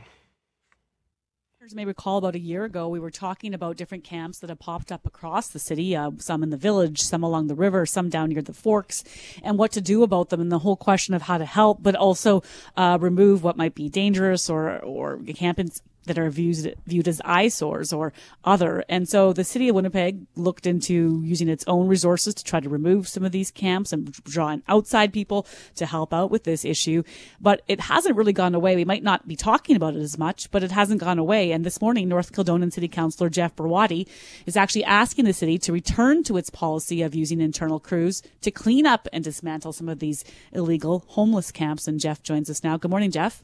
You 1.65 1.77
may 1.77 1.85
recall 1.85 2.17
about 2.17 2.35
a 2.35 2.39
year 2.39 2.65
ago, 2.65 2.89
we 2.89 2.99
were 2.99 3.09
talking 3.09 3.53
about 3.53 3.77
different 3.77 4.03
camps 4.03 4.39
that 4.39 4.49
have 4.49 4.59
popped 4.59 4.91
up 4.91 5.05
across 5.05 5.47
the 5.47 5.59
city, 5.59 5.95
uh, 5.95 6.11
some 6.17 6.43
in 6.43 6.49
the 6.49 6.57
village, 6.57 7.01
some 7.01 7.23
along 7.23 7.47
the 7.47 7.55
river, 7.55 7.85
some 7.85 8.09
down 8.09 8.29
near 8.29 8.41
the 8.41 8.53
forks, 8.53 9.01
and 9.41 9.57
what 9.57 9.71
to 9.71 9.79
do 9.79 10.03
about 10.03 10.29
them, 10.29 10.41
and 10.41 10.51
the 10.51 10.59
whole 10.59 10.75
question 10.75 11.13
of 11.13 11.21
how 11.21 11.37
to 11.37 11.45
help, 11.45 11.81
but 11.81 11.95
also 11.95 12.43
uh, 12.75 12.97
remove 12.99 13.45
what 13.45 13.55
might 13.55 13.75
be 13.75 13.87
dangerous 13.87 14.49
or 14.49 14.77
or 14.79 15.17
camps 15.19 15.81
that 16.05 16.17
are 16.17 16.29
viewed 16.29 16.75
viewed 16.85 17.07
as 17.07 17.21
eyesores 17.25 17.93
or 17.93 18.13
other. 18.43 18.83
And 18.89 19.07
so 19.07 19.33
the 19.33 19.43
city 19.43 19.69
of 19.69 19.75
Winnipeg 19.75 20.25
looked 20.35 20.65
into 20.65 21.21
using 21.23 21.49
its 21.49 21.63
own 21.67 21.87
resources 21.87 22.33
to 22.35 22.43
try 22.43 22.59
to 22.59 22.69
remove 22.69 23.07
some 23.07 23.23
of 23.23 23.31
these 23.31 23.51
camps 23.51 23.93
and 23.93 24.11
draw 24.23 24.49
in 24.49 24.63
outside 24.67 25.13
people 25.13 25.47
to 25.75 25.85
help 25.85 26.13
out 26.13 26.31
with 26.31 26.43
this 26.43 26.65
issue. 26.65 27.03
But 27.39 27.61
it 27.67 27.79
hasn't 27.79 28.15
really 28.15 28.33
gone 28.33 28.55
away. 28.55 28.75
We 28.75 28.85
might 28.85 29.03
not 29.03 29.27
be 29.27 29.35
talking 29.35 29.75
about 29.75 29.95
it 29.95 30.01
as 30.01 30.17
much, 30.17 30.51
but 30.51 30.63
it 30.63 30.71
hasn't 30.71 31.01
gone 31.01 31.19
away. 31.19 31.51
And 31.51 31.65
this 31.65 31.81
morning, 31.81 32.09
North 32.09 32.31
Kildonan 32.33 32.71
City 32.71 32.87
Councillor 32.87 33.29
Jeff 33.29 33.55
Browaty 33.55 34.07
is 34.45 34.57
actually 34.57 34.83
asking 34.83 35.25
the 35.25 35.33
city 35.33 35.57
to 35.59 35.73
return 35.73 36.23
to 36.23 36.37
its 36.37 36.49
policy 36.49 37.01
of 37.01 37.15
using 37.15 37.41
internal 37.41 37.79
crews 37.79 38.21
to 38.41 38.51
clean 38.51 38.85
up 38.85 39.07
and 39.13 39.23
dismantle 39.23 39.73
some 39.73 39.89
of 39.89 39.99
these 39.99 40.23
illegal 40.51 41.05
homeless 41.09 41.51
camps. 41.51 41.87
And 41.87 41.99
Jeff 41.99 42.21
joins 42.23 42.49
us 42.49 42.63
now. 42.63 42.77
Good 42.77 42.91
morning, 42.91 43.11
Jeff. 43.11 43.43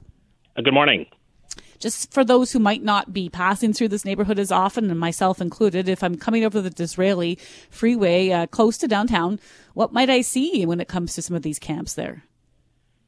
Uh, 0.55 0.61
good 0.61 0.73
morning 0.73 1.05
just 1.79 2.13
for 2.13 2.23
those 2.23 2.51
who 2.51 2.59
might 2.59 2.83
not 2.83 3.13
be 3.13 3.29
passing 3.29 3.73
through 3.73 3.87
this 3.89 4.05
neighborhood 4.05 4.39
as 4.39 4.51
often, 4.51 4.89
and 4.89 4.99
myself 4.99 5.41
included, 5.41 5.89
if 5.89 6.03
I'm 6.03 6.15
coming 6.15 6.43
over 6.43 6.61
the 6.61 6.69
Disraeli 6.69 7.37
freeway 7.69 8.29
uh, 8.29 8.47
close 8.47 8.77
to 8.79 8.87
downtown, 8.87 9.39
what 9.73 9.93
might 9.93 10.09
I 10.09 10.21
see 10.21 10.65
when 10.65 10.79
it 10.79 10.87
comes 10.87 11.13
to 11.15 11.21
some 11.21 11.35
of 11.35 11.41
these 11.41 11.59
camps 11.59 11.93
there? 11.93 12.23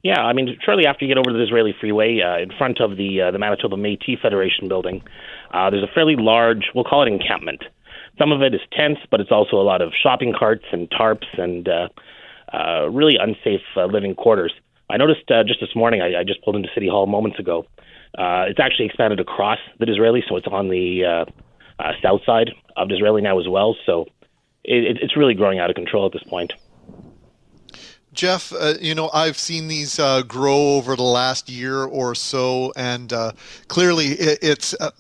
Yeah, 0.04 0.22
I 0.22 0.34
mean, 0.34 0.58
shortly 0.66 0.88
after 0.88 1.06
you 1.06 1.14
get 1.14 1.20
over 1.20 1.32
the 1.32 1.44
Disraeli 1.44 1.76
Freeway, 1.80 2.22
uh, 2.22 2.42
in 2.42 2.52
front 2.58 2.82
of 2.82 2.98
the 2.98 3.22
uh, 3.22 3.32
the 3.32 3.38
Manitoba 3.38 3.76
Métis 3.76 4.20
Federation 4.20 4.68
building, 4.68 5.04
uh, 5.54 5.70
there's 5.70 5.84
a 5.84 5.94
fairly 5.94 6.16
large, 6.18 6.72
we'll 6.74 6.84
call 6.84 7.04
it 7.04 7.08
encampment. 7.08 7.64
Some 8.18 8.32
of 8.32 8.42
it 8.42 8.54
is 8.56 8.62
tents, 8.74 9.02
but 9.12 9.20
it's 9.20 9.32
also 9.32 9.58
a 9.58 9.64
lot 9.64 9.82
of 9.82 9.94
shopping 10.02 10.34
carts 10.38 10.66
and 10.72 10.90
tarps 10.90 11.28
and 11.38 11.70
uh, 11.70 11.90
uh, 12.52 12.90
really 12.90 13.18
unsafe 13.18 13.62
uh, 13.76 13.86
living 13.86 14.16
quarters. 14.16 14.54
I 14.90 14.98
noticed 14.98 15.30
uh, 15.30 15.44
just 15.44 15.60
this 15.60 15.76
morning, 15.76 16.02
I, 16.02 16.20
I 16.20 16.24
just 16.24 16.44
pulled 16.44 16.56
into 16.56 16.70
City 16.74 16.88
Hall 16.88 17.06
moments 17.06 17.40
ago, 17.40 17.66
uh, 18.18 18.46
it's 18.48 18.60
actually 18.60 18.86
expanded 18.86 19.20
across 19.20 19.60
the 19.80 19.86
Disraeli, 19.86 20.24
so 20.28 20.36
it's 20.36 20.48
on 20.48 20.70
the 20.70 21.06
uh, 21.06 21.26
uh, 21.80 21.94
south 22.02 22.22
side 22.26 22.52
of 22.76 22.90
Disraeli 22.90 23.22
now 23.22 23.40
as 23.40 23.48
well. 23.48 23.76
So 23.86 24.08
it, 24.64 24.98
it's 25.02 25.16
really 25.16 25.34
growing 25.34 25.60
out 25.60 25.70
of 25.70 25.76
control 25.76 26.06
at 26.06 26.12
this 26.12 26.24
point. 26.24 26.54
Jeff, 28.14 28.52
uh, 28.52 28.74
you 28.82 28.94
know, 28.94 29.10
I've 29.14 29.38
seen 29.38 29.70
these 29.70 29.98
uh, 29.98 30.24
grow 30.24 30.76
over 30.76 30.98
the 30.98 31.04
last 31.04 31.50
year 31.50 31.84
or 31.84 32.14
so, 32.14 32.74
and 32.76 33.12
uh, 33.14 33.32
clearly 33.70 34.08
it, 34.08 34.40
it's 34.42 34.74
uh, 34.82 34.92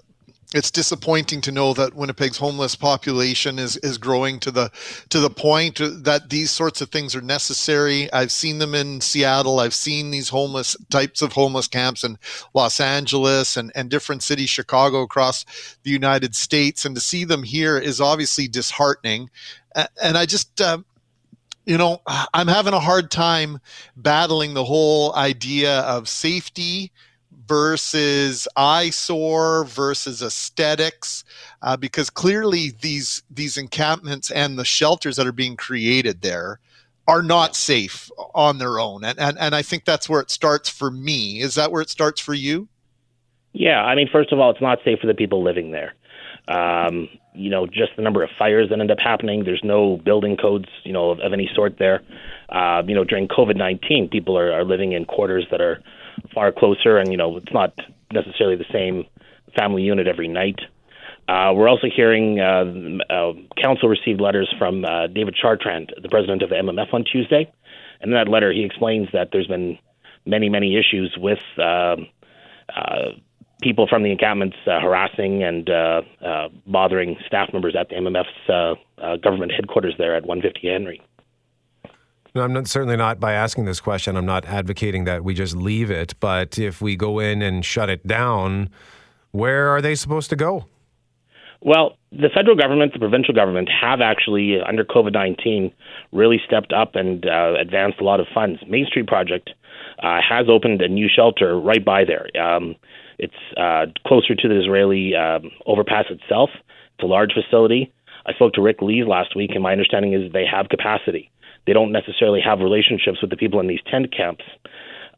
it's 0.53 0.71
disappointing 0.71 1.41
to 1.41 1.51
know 1.51 1.73
that 1.73 1.93
Winnipeg's 1.93 2.37
homeless 2.37 2.75
population 2.75 3.57
is, 3.57 3.77
is 3.77 3.97
growing 3.97 4.39
to 4.41 4.51
the 4.51 4.69
to 5.09 5.19
the 5.19 5.29
point 5.29 5.79
that 5.79 6.29
these 6.29 6.51
sorts 6.51 6.81
of 6.81 6.89
things 6.89 7.15
are 7.15 7.21
necessary. 7.21 8.11
I've 8.11 8.31
seen 8.31 8.57
them 8.57 8.75
in 8.75 8.99
Seattle. 8.99 9.59
I've 9.59 9.73
seen 9.73 10.11
these 10.11 10.29
homeless 10.29 10.75
types 10.89 11.21
of 11.21 11.33
homeless 11.33 11.67
camps 11.67 12.03
in 12.03 12.17
Los 12.53 12.79
Angeles 12.79 13.55
and, 13.55 13.71
and 13.75 13.89
different 13.89 14.23
cities, 14.23 14.49
Chicago, 14.49 15.01
across 15.01 15.45
the 15.83 15.91
United 15.91 16.35
States. 16.35 16.83
And 16.83 16.95
to 16.95 17.01
see 17.01 17.23
them 17.23 17.43
here 17.43 17.77
is 17.77 18.01
obviously 18.01 18.47
disheartening. 18.47 19.29
And 20.01 20.17
I 20.17 20.25
just 20.25 20.59
uh, 20.59 20.79
you 21.65 21.77
know, 21.77 22.01
I'm 22.33 22.47
having 22.47 22.73
a 22.73 22.79
hard 22.79 23.09
time 23.11 23.59
battling 23.95 24.53
the 24.53 24.65
whole 24.65 25.15
idea 25.15 25.79
of 25.81 26.09
safety 26.09 26.91
versus 27.51 28.47
eyesore 28.55 29.65
versus 29.65 30.21
aesthetics 30.21 31.25
uh, 31.61 31.75
because 31.75 32.09
clearly 32.09 32.71
these 32.79 33.23
these 33.29 33.57
encampments 33.57 34.31
and 34.31 34.57
the 34.57 34.63
shelters 34.63 35.17
that 35.17 35.27
are 35.27 35.33
being 35.33 35.57
created 35.57 36.21
there 36.21 36.61
are 37.09 37.21
not 37.21 37.53
safe 37.53 38.09
on 38.33 38.57
their 38.57 38.79
own. 38.79 39.03
And, 39.03 39.19
and 39.19 39.37
and 39.37 39.53
I 39.53 39.63
think 39.63 39.83
that's 39.83 40.07
where 40.07 40.21
it 40.21 40.31
starts 40.31 40.69
for 40.69 40.89
me. 40.89 41.41
Is 41.41 41.55
that 41.55 41.73
where 41.73 41.81
it 41.81 41.89
starts 41.89 42.21
for 42.21 42.33
you? 42.33 42.69
Yeah 43.51 43.83
I 43.83 43.95
mean 43.95 44.07
first 44.09 44.31
of 44.31 44.39
all 44.39 44.49
it's 44.51 44.61
not 44.61 44.79
safe 44.85 44.99
for 44.99 45.07
the 45.07 45.13
people 45.13 45.43
living 45.43 45.71
there. 45.71 45.93
Um, 46.47 47.09
you 47.33 47.49
know 47.49 47.67
just 47.67 47.97
the 47.97 48.01
number 48.01 48.23
of 48.23 48.29
fires 48.39 48.69
that 48.69 48.79
end 48.79 48.91
up 48.91 48.99
happening 48.99 49.43
there's 49.43 49.63
no 49.63 49.97
building 50.05 50.37
codes 50.37 50.69
you 50.85 50.93
know 50.93 51.09
of, 51.09 51.19
of 51.19 51.33
any 51.33 51.49
sort 51.53 51.79
there. 51.79 52.01
Uh, 52.47 52.81
you 52.87 52.95
know 52.95 53.03
during 53.03 53.27
COVID-19 53.27 54.09
people 54.09 54.37
are, 54.37 54.53
are 54.53 54.63
living 54.63 54.93
in 54.93 55.03
quarters 55.03 55.45
that 55.51 55.59
are 55.59 55.83
far 56.33 56.51
closer, 56.51 56.97
and 56.97 57.11
you 57.11 57.17
know 57.17 57.37
it's 57.37 57.53
not 57.53 57.73
necessarily 58.11 58.55
the 58.55 58.65
same 58.71 59.05
family 59.55 59.83
unit 59.83 60.07
every 60.07 60.27
night. 60.27 60.59
Uh, 61.27 61.53
we're 61.53 61.69
also 61.69 61.87
hearing 61.93 62.39
uh, 62.39 62.65
uh, 63.13 63.33
council 63.61 63.87
received 63.87 64.19
letters 64.19 64.53
from 64.57 64.83
uh, 64.83 65.07
David 65.07 65.35
Chartrand, 65.41 65.89
the 66.01 66.09
president 66.09 66.41
of 66.41 66.49
the 66.49 66.55
MMF, 66.55 66.93
on 66.93 67.05
Tuesday, 67.09 67.51
and 68.01 68.11
in 68.11 68.17
that 68.17 68.27
letter 68.27 68.51
he 68.51 68.63
explains 68.63 69.07
that 69.13 69.29
there's 69.31 69.47
been 69.47 69.77
many, 70.25 70.49
many 70.49 70.77
issues 70.77 71.15
with 71.17 71.39
uh, 71.57 71.95
uh, 72.75 73.11
people 73.61 73.87
from 73.87 74.03
the 74.03 74.11
encampments 74.11 74.57
harassing 74.65 75.43
and 75.43 75.69
bothering 76.65 77.17
staff 77.27 77.49
members 77.53 77.75
at 77.79 77.89
the 77.89 77.95
MMF's 77.95 79.21
government 79.21 79.51
headquarters 79.51 79.93
there 79.97 80.15
at 80.15 80.25
150 80.25 80.67
Henry. 80.67 81.01
No, 82.33 82.43
I'm 82.43 82.53
not, 82.53 82.67
certainly 82.67 82.95
not 82.95 83.19
by 83.19 83.33
asking 83.33 83.65
this 83.65 83.81
question. 83.81 84.15
I'm 84.15 84.25
not 84.25 84.45
advocating 84.45 85.03
that 85.03 85.23
we 85.23 85.33
just 85.33 85.55
leave 85.55 85.91
it. 85.91 86.13
But 86.19 86.57
if 86.57 86.81
we 86.81 86.95
go 86.95 87.19
in 87.19 87.41
and 87.41 87.65
shut 87.65 87.89
it 87.89 88.07
down, 88.07 88.69
where 89.31 89.67
are 89.67 89.81
they 89.81 89.95
supposed 89.95 90.29
to 90.29 90.35
go? 90.35 90.65
Well, 91.61 91.97
the 92.11 92.29
federal 92.33 92.55
government, 92.55 92.93
the 92.93 92.99
provincial 92.99 93.35
government 93.35 93.69
have 93.69 94.01
actually, 94.01 94.59
under 94.61 94.83
COVID 94.83 95.13
19, 95.13 95.71
really 96.11 96.41
stepped 96.45 96.73
up 96.73 96.95
and 96.95 97.25
uh, 97.25 97.53
advanced 97.59 97.99
a 97.99 98.03
lot 98.03 98.19
of 98.19 98.27
funds. 98.33 98.59
Main 98.67 98.85
Street 98.87 99.07
Project 99.07 99.51
uh, 100.01 100.19
has 100.27 100.47
opened 100.49 100.81
a 100.81 100.87
new 100.87 101.07
shelter 101.13 101.59
right 101.59 101.83
by 101.83 102.03
there. 102.03 102.27
Um, 102.41 102.75
it's 103.19 103.33
uh, 103.57 103.85
closer 104.07 104.33
to 104.33 104.47
the 104.47 104.55
Disraeli 104.55 105.15
um, 105.15 105.51
overpass 105.67 106.05
itself. 106.09 106.49
It's 106.95 107.03
a 107.03 107.05
large 107.05 107.33
facility. 107.33 107.93
I 108.25 108.33
spoke 108.33 108.53
to 108.53 108.61
Rick 108.61 108.81
Lees 108.81 109.05
last 109.05 109.35
week, 109.35 109.51
and 109.53 109.61
my 109.61 109.71
understanding 109.71 110.13
is 110.13 110.31
they 110.31 110.45
have 110.51 110.69
capacity. 110.69 111.31
They 111.67 111.73
don't 111.73 111.91
necessarily 111.91 112.41
have 112.41 112.59
relationships 112.59 113.21
with 113.21 113.29
the 113.29 113.37
people 113.37 113.59
in 113.59 113.67
these 113.67 113.81
tent 113.89 114.13
camps, 114.15 114.43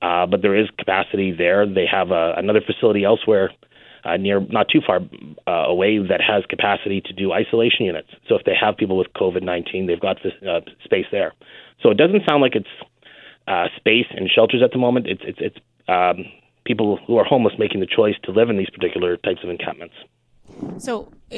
uh, 0.01 0.25
but 0.25 0.41
there 0.41 0.55
is 0.55 0.67
capacity 0.77 1.31
there. 1.31 1.65
They 1.65 1.85
have 1.89 2.11
uh, 2.11 2.33
another 2.35 2.61
facility 2.61 3.05
elsewhere 3.05 3.51
uh, 4.03 4.17
near, 4.17 4.41
not 4.49 4.67
too 4.69 4.81
far 4.85 4.99
uh, 5.47 5.51
away, 5.51 5.97
that 5.97 6.21
has 6.21 6.43
capacity 6.49 7.01
to 7.01 7.13
do 7.13 7.31
isolation 7.31 7.85
units. 7.85 8.09
So 8.27 8.35
if 8.35 8.43
they 8.45 8.55
have 8.59 8.75
people 8.75 8.97
with 8.97 9.07
COVID 9.15 9.43
19, 9.43 9.87
they've 9.87 9.99
got 9.99 10.17
uh, 10.25 10.59
space 10.83 11.05
there. 11.11 11.33
So 11.81 11.89
it 11.89 11.97
doesn't 11.97 12.23
sound 12.27 12.41
like 12.41 12.55
it's 12.55 12.67
uh, 13.47 13.67
space 13.77 14.07
and 14.11 14.29
shelters 14.29 14.61
at 14.63 14.71
the 14.71 14.77
moment. 14.77 15.07
It's 15.07 15.21
it's 15.23 15.39
it's 15.41 15.57
um, 15.87 16.25
people 16.65 16.99
who 17.07 17.17
are 17.17 17.25
homeless 17.25 17.53
making 17.57 17.79
the 17.79 17.87
choice 17.87 18.15
to 18.23 18.31
live 18.31 18.49
in 18.49 18.57
these 18.57 18.69
particular 18.69 19.17
types 19.17 19.39
of 19.43 19.49
encampments. 19.49 19.95
So 20.77 21.11
uh, 21.31 21.37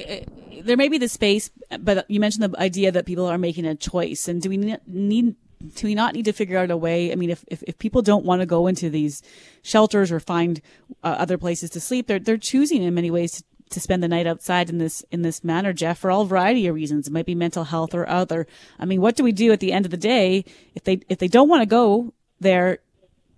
there 0.63 0.77
may 0.77 0.87
be 0.87 0.97
the 0.97 1.09
space, 1.09 1.49
but 1.79 2.09
you 2.09 2.19
mentioned 2.19 2.43
the 2.43 2.59
idea 2.59 2.91
that 2.91 3.05
people 3.05 3.25
are 3.25 3.37
making 3.37 3.65
a 3.65 3.75
choice. 3.75 4.27
And 4.27 4.41
do 4.41 4.49
we 4.49 4.57
need 4.57 5.35
do 5.73 5.87
we 5.87 5.95
not 5.95 6.13
need 6.13 6.25
to 6.25 6.33
figure 6.33 6.57
out 6.57 6.71
a 6.71 6.77
way? 6.77 7.11
I 7.11 7.15
mean, 7.15 7.29
if 7.29 7.43
if, 7.47 7.63
if 7.63 7.77
people 7.79 8.01
don't 8.01 8.25
want 8.25 8.41
to 8.41 8.45
go 8.45 8.67
into 8.67 8.89
these 8.89 9.21
shelters 9.61 10.11
or 10.11 10.19
find 10.19 10.61
uh, 11.03 11.15
other 11.17 11.37
places 11.37 11.69
to 11.71 11.79
sleep, 11.79 12.07
they're 12.07 12.19
they're 12.19 12.37
choosing 12.37 12.83
in 12.83 12.93
many 12.93 13.11
ways 13.11 13.31
to, 13.33 13.43
to 13.71 13.79
spend 13.79 14.03
the 14.03 14.07
night 14.07 14.27
outside 14.27 14.69
in 14.69 14.77
this 14.77 15.03
in 15.11 15.21
this 15.21 15.43
manner, 15.43 15.73
Jeff, 15.73 15.99
for 15.99 16.11
all 16.11 16.25
variety 16.25 16.67
of 16.67 16.75
reasons. 16.75 17.07
It 17.07 17.13
might 17.13 17.25
be 17.25 17.35
mental 17.35 17.63
health 17.65 17.93
or 17.93 18.07
other. 18.07 18.47
I 18.79 18.85
mean, 18.85 19.01
what 19.01 19.15
do 19.15 19.23
we 19.23 19.31
do 19.31 19.51
at 19.51 19.59
the 19.59 19.71
end 19.71 19.85
of 19.85 19.91
the 19.91 19.97
day 19.97 20.45
if 20.75 20.83
they 20.83 20.99
if 21.09 21.19
they 21.19 21.27
don't 21.27 21.49
want 21.49 21.61
to 21.61 21.67
go 21.67 22.13
there? 22.39 22.79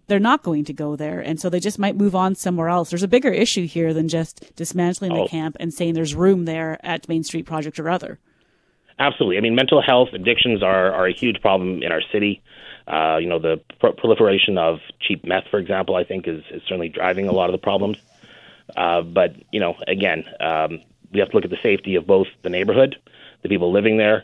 They're 0.08 0.20
not 0.20 0.41
going 0.41 0.64
to 0.66 0.74
go 0.74 0.95
there, 0.95 1.20
and 1.20 1.39
so 1.39 1.49
they 1.49 1.60
just 1.60 1.78
might 1.78 1.95
move 1.95 2.16
on 2.16 2.36
somewhere 2.36 2.70
else. 2.70 2.89
There's 2.89 3.03
a 3.03 3.08
bigger 3.08 3.32
issue 3.32 3.68
here 3.68 3.93
than 3.93 4.08
just 4.08 4.55
dismantling 4.55 5.12
oh. 5.12 5.24
the 5.24 5.30
camp 5.30 5.58
and 5.60 5.74
saying 5.74 5.93
there's 5.93 6.16
room 6.16 6.45
there 6.45 6.80
at 6.84 7.10
Main 7.10 7.24
Street 7.24 7.45
Project 7.45 7.80
or 7.80 7.89
other. 7.89 8.20
Absolutely. 8.99 9.38
I 9.38 9.41
mean, 9.41 9.53
mental 9.53 9.82
health 9.82 10.10
addictions 10.14 10.64
are, 10.64 10.91
are 10.91 11.08
a 11.08 11.14
huge 11.14 11.41
problem 11.41 11.84
in 11.84 11.91
our 11.91 12.01
city. 12.12 12.41
Uh, 12.88 13.18
you 13.18 13.28
know, 13.28 13.38
the 13.38 13.62
pro- 13.80 13.91
proliferation 13.91 14.58
of 14.58 14.80
cheap 14.99 15.26
meth, 15.26 15.43
for 15.51 15.60
example, 15.60 15.95
I 15.95 16.03
think 16.03 16.28
is, 16.28 16.43
is 16.51 16.62
certainly 16.64 16.89
driving 16.89 17.28
a 17.28 17.34
lot 17.34 17.49
of 17.49 17.51
the 17.51 17.60
problems. 17.60 17.97
Uh, 18.76 19.01
but, 19.01 19.36
you 19.51 19.60
know, 19.60 19.76
again, 19.88 20.24
um, 20.39 20.82
we 21.12 21.20
have 21.20 21.30
to 21.30 21.36
look 21.36 21.45
at 21.45 21.51
the 21.51 21.60
safety 21.62 21.95
of 21.95 22.08
both 22.08 22.28
the 22.43 22.49
neighborhood, 22.49 22.97
the 23.43 23.49
people 23.49 23.72
living 23.72 23.97
there, 23.97 24.24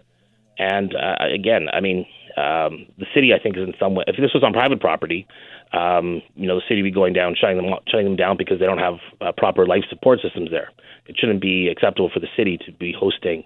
and 0.58 0.96
uh, 0.96 1.16
again, 1.20 1.68
I 1.72 1.80
mean, 1.80 2.06
um, 2.38 2.86
the 2.98 3.06
city, 3.14 3.34
I 3.34 3.40
think, 3.40 3.58
is 3.58 3.64
in 3.64 3.74
some 3.80 3.96
way. 3.96 4.04
If 4.08 4.18
this 4.18 4.34
was 4.34 4.44
on 4.44 4.54
private 4.54 4.80
property, 4.80 5.28
um, 5.72 6.22
you 6.36 6.48
know, 6.48 6.56
the 6.56 6.66
city 6.68 6.82
would 6.82 6.88
be 6.88 6.94
going 6.94 7.14
down, 7.14 7.36
shutting 7.40 7.58
them, 7.58 7.74
shutting 7.88 8.06
them 8.06 8.16
down 8.16 8.38
because 8.38 8.60
they 8.60 8.66
don't 8.66 8.80
have 8.80 8.96
uh, 9.22 9.32
proper 9.36 9.66
life 9.66 9.84
support 9.90 10.20
systems 10.22 10.50
there. 10.50 10.70
It 11.08 11.18
shouldn't 11.18 11.42
be 11.42 11.68
acceptable 11.68 12.10
for 12.14 12.20
the 12.20 12.28
city 12.38 12.58
to 12.66 12.72
be 12.72 12.94
hosting 12.98 13.44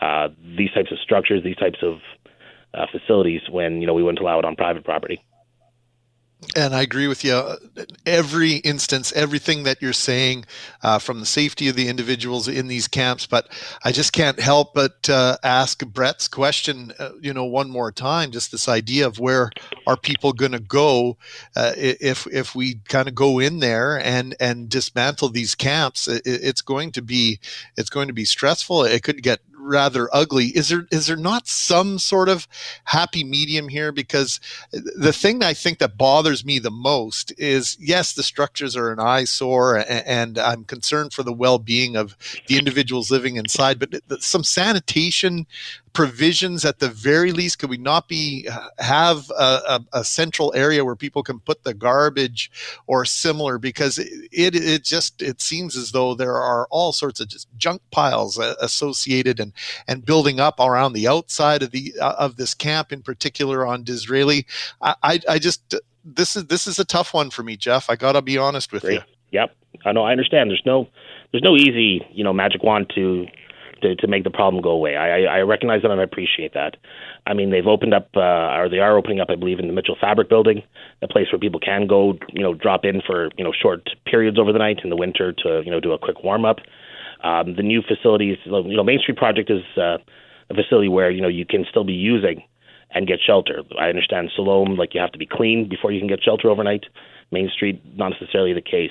uh, 0.00 0.28
these 0.56 0.70
types 0.72 0.92
of 0.92 0.98
structures, 0.98 1.42
these 1.42 1.56
types 1.56 1.78
of 1.82 1.98
uh, 2.74 2.86
facilities 2.90 3.42
when 3.50 3.80
you 3.80 3.86
know 3.86 3.94
we 3.94 4.02
wouldn't 4.02 4.20
allow 4.20 4.38
it 4.38 4.44
on 4.44 4.56
private 4.56 4.84
property. 4.84 5.22
And 6.56 6.74
I 6.74 6.82
agree 6.82 7.06
with 7.06 7.22
you. 7.22 7.42
Every 8.06 8.56
instance, 8.56 9.12
everything 9.12 9.64
that 9.64 9.80
you're 9.80 9.92
saying, 9.92 10.46
uh, 10.82 10.98
from 10.98 11.20
the 11.20 11.26
safety 11.26 11.68
of 11.68 11.76
the 11.76 11.88
individuals 11.88 12.48
in 12.48 12.66
these 12.66 12.88
camps, 12.88 13.26
but 13.26 13.48
I 13.84 13.92
just 13.92 14.12
can't 14.12 14.40
help 14.40 14.74
but 14.74 15.08
uh, 15.08 15.36
ask 15.44 15.84
Brett's 15.86 16.28
question, 16.28 16.92
uh, 16.98 17.10
you 17.20 17.34
know, 17.34 17.44
one 17.44 17.70
more 17.70 17.92
time. 17.92 18.30
Just 18.30 18.52
this 18.52 18.68
idea 18.68 19.06
of 19.06 19.18
where 19.18 19.50
are 19.86 19.96
people 19.96 20.32
going 20.32 20.52
to 20.52 20.60
go 20.60 21.18
uh, 21.54 21.72
if 21.76 22.26
if 22.26 22.54
we 22.54 22.76
kind 22.88 23.06
of 23.06 23.14
go 23.14 23.38
in 23.38 23.58
there 23.60 24.00
and 24.00 24.34
and 24.40 24.68
dismantle 24.68 25.28
these 25.28 25.54
camps? 25.54 26.08
It, 26.08 26.22
it's 26.24 26.62
going 26.62 26.92
to 26.92 27.02
be 27.02 27.38
it's 27.76 27.90
going 27.90 28.08
to 28.08 28.14
be 28.14 28.24
stressful. 28.24 28.84
It 28.84 29.02
could 29.02 29.22
get 29.22 29.40
rather 29.60 30.08
ugly. 30.12 30.46
Is 30.46 30.68
there 30.68 30.86
is 30.90 31.06
there 31.06 31.16
not 31.16 31.46
some 31.46 31.98
sort 31.98 32.28
of 32.28 32.48
happy 32.84 33.24
medium 33.24 33.68
here? 33.68 33.92
Because 33.92 34.40
the 34.72 35.12
thing 35.12 35.42
I 35.42 35.54
think 35.54 35.78
that 35.78 35.96
bothers 35.96 36.44
me 36.44 36.58
the 36.58 36.70
most 36.70 37.32
is 37.38 37.76
yes, 37.80 38.12
the 38.12 38.22
structures 38.22 38.76
are 38.76 38.92
an 38.92 39.00
eyesore, 39.00 39.76
and, 39.76 40.06
and 40.06 40.38
I'm 40.38 40.64
concerned 40.64 41.12
for 41.12 41.22
the 41.22 41.32
well 41.32 41.58
being 41.58 41.96
of 41.96 42.16
the 42.46 42.58
individuals 42.58 43.10
living 43.10 43.36
inside, 43.36 43.78
but 43.78 44.22
some 44.22 44.44
sanitation 44.44 45.46
provisions 45.92 46.64
at 46.64 46.78
the 46.78 46.88
very 46.88 47.32
least? 47.32 47.58
Could 47.58 47.70
we 47.70 47.78
not 47.78 48.08
be 48.08 48.48
have 48.78 49.30
a, 49.30 49.42
a, 49.42 49.84
a, 49.94 50.04
central 50.04 50.52
area 50.54 50.84
where 50.84 50.96
people 50.96 51.22
can 51.22 51.40
put 51.40 51.64
the 51.64 51.74
garbage 51.74 52.50
or 52.86 53.04
similar? 53.04 53.58
Because 53.58 53.98
it, 53.98 54.08
it, 54.32 54.54
it 54.54 54.84
just 54.84 55.20
it 55.22 55.40
seems 55.40 55.76
as 55.76 55.92
though 55.92 56.14
there 56.14 56.36
are 56.36 56.66
all 56.70 56.92
sorts 56.92 57.20
of 57.20 57.28
just 57.28 57.48
junk 57.56 57.82
piles 57.90 58.38
uh, 58.38 58.54
associated 58.60 59.40
and 59.40 59.52
and 59.88 60.04
building 60.04 60.40
up 60.40 60.60
around 60.60 60.92
the 60.92 61.08
outside 61.08 61.62
of 61.62 61.70
the 61.70 61.92
uh, 62.00 62.14
of 62.18 62.36
this 62.36 62.54
camp 62.54 62.92
in 62.92 63.02
particular 63.02 63.66
on 63.66 63.82
Disraeli. 63.82 64.46
I, 64.80 64.94
I, 65.02 65.20
I 65.28 65.38
just 65.38 65.74
this 66.04 66.36
is 66.36 66.46
this 66.46 66.66
is 66.66 66.78
a 66.78 66.84
tough 66.84 67.12
one 67.14 67.30
for 67.30 67.42
me 67.42 67.56
Jeff. 67.56 67.90
I 67.90 67.96
gotta 67.96 68.22
be 68.22 68.38
honest 68.38 68.72
with 68.72 68.82
Great. 68.82 68.94
you. 68.94 69.00
Yep. 69.32 69.56
I 69.84 69.92
know. 69.92 70.02
I 70.02 70.12
understand. 70.12 70.50
There's 70.50 70.62
no 70.66 70.88
there's 71.32 71.42
no 71.42 71.56
easy 71.56 72.06
you 72.12 72.24
know 72.24 72.32
magic 72.32 72.62
wand 72.62 72.90
to 72.94 73.26
to, 73.82 73.96
to 73.96 74.06
make 74.06 74.24
the 74.24 74.30
problem 74.30 74.62
go 74.62 74.70
away. 74.70 74.96
I, 74.96 75.22
I 75.24 75.40
recognize 75.40 75.82
that 75.82 75.90
and 75.90 76.00
I 76.00 76.04
appreciate 76.04 76.54
that. 76.54 76.76
I 77.26 77.34
mean, 77.34 77.50
they've 77.50 77.66
opened 77.66 77.94
up, 77.94 78.08
uh, 78.16 78.56
or 78.58 78.68
they 78.68 78.78
are 78.78 78.96
opening 78.96 79.20
up, 79.20 79.28
I 79.30 79.36
believe, 79.36 79.58
in 79.58 79.66
the 79.66 79.72
Mitchell 79.72 79.96
Fabric 80.00 80.28
Building, 80.28 80.62
a 81.02 81.08
place 81.08 81.26
where 81.32 81.38
people 81.38 81.60
can 81.60 81.86
go, 81.86 82.14
you 82.32 82.42
know, 82.42 82.54
drop 82.54 82.84
in 82.84 83.02
for 83.06 83.30
you 83.36 83.44
know 83.44 83.52
short 83.52 83.88
periods 84.06 84.38
over 84.38 84.52
the 84.52 84.58
night 84.58 84.80
in 84.82 84.90
the 84.90 84.96
winter 84.96 85.32
to 85.32 85.62
you 85.64 85.70
know 85.70 85.80
do 85.80 85.92
a 85.92 85.98
quick 85.98 86.22
warm 86.22 86.44
up. 86.44 86.58
Um, 87.22 87.54
the 87.56 87.62
new 87.62 87.82
facilities, 87.82 88.38
you 88.44 88.76
know, 88.76 88.84
Main 88.84 88.98
Street 88.98 89.18
Project 89.18 89.50
is 89.50 89.62
uh, 89.76 89.98
a 90.48 90.54
facility 90.54 90.88
where 90.88 91.10
you 91.10 91.20
know 91.20 91.28
you 91.28 91.44
can 91.44 91.66
still 91.68 91.84
be 91.84 91.92
using 91.92 92.42
and 92.92 93.06
get 93.06 93.18
shelter. 93.24 93.62
I 93.78 93.88
understand 93.88 94.30
Siloam, 94.34 94.76
like 94.76 94.94
you 94.94 95.00
have 95.00 95.12
to 95.12 95.18
be 95.18 95.26
clean 95.26 95.68
before 95.68 95.92
you 95.92 96.00
can 96.00 96.08
get 96.08 96.22
shelter 96.22 96.50
overnight. 96.50 96.84
Main 97.30 97.48
Street, 97.54 97.80
not 97.96 98.12
necessarily 98.20 98.52
the 98.52 98.62
case. 98.62 98.90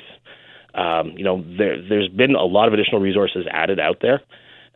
Um, 0.74 1.14
you 1.18 1.24
know, 1.24 1.44
there, 1.58 1.82
there's 1.82 2.08
been 2.10 2.36
a 2.36 2.44
lot 2.44 2.68
of 2.68 2.74
additional 2.74 3.02
resources 3.02 3.46
added 3.52 3.80
out 3.80 3.98
there 4.02 4.22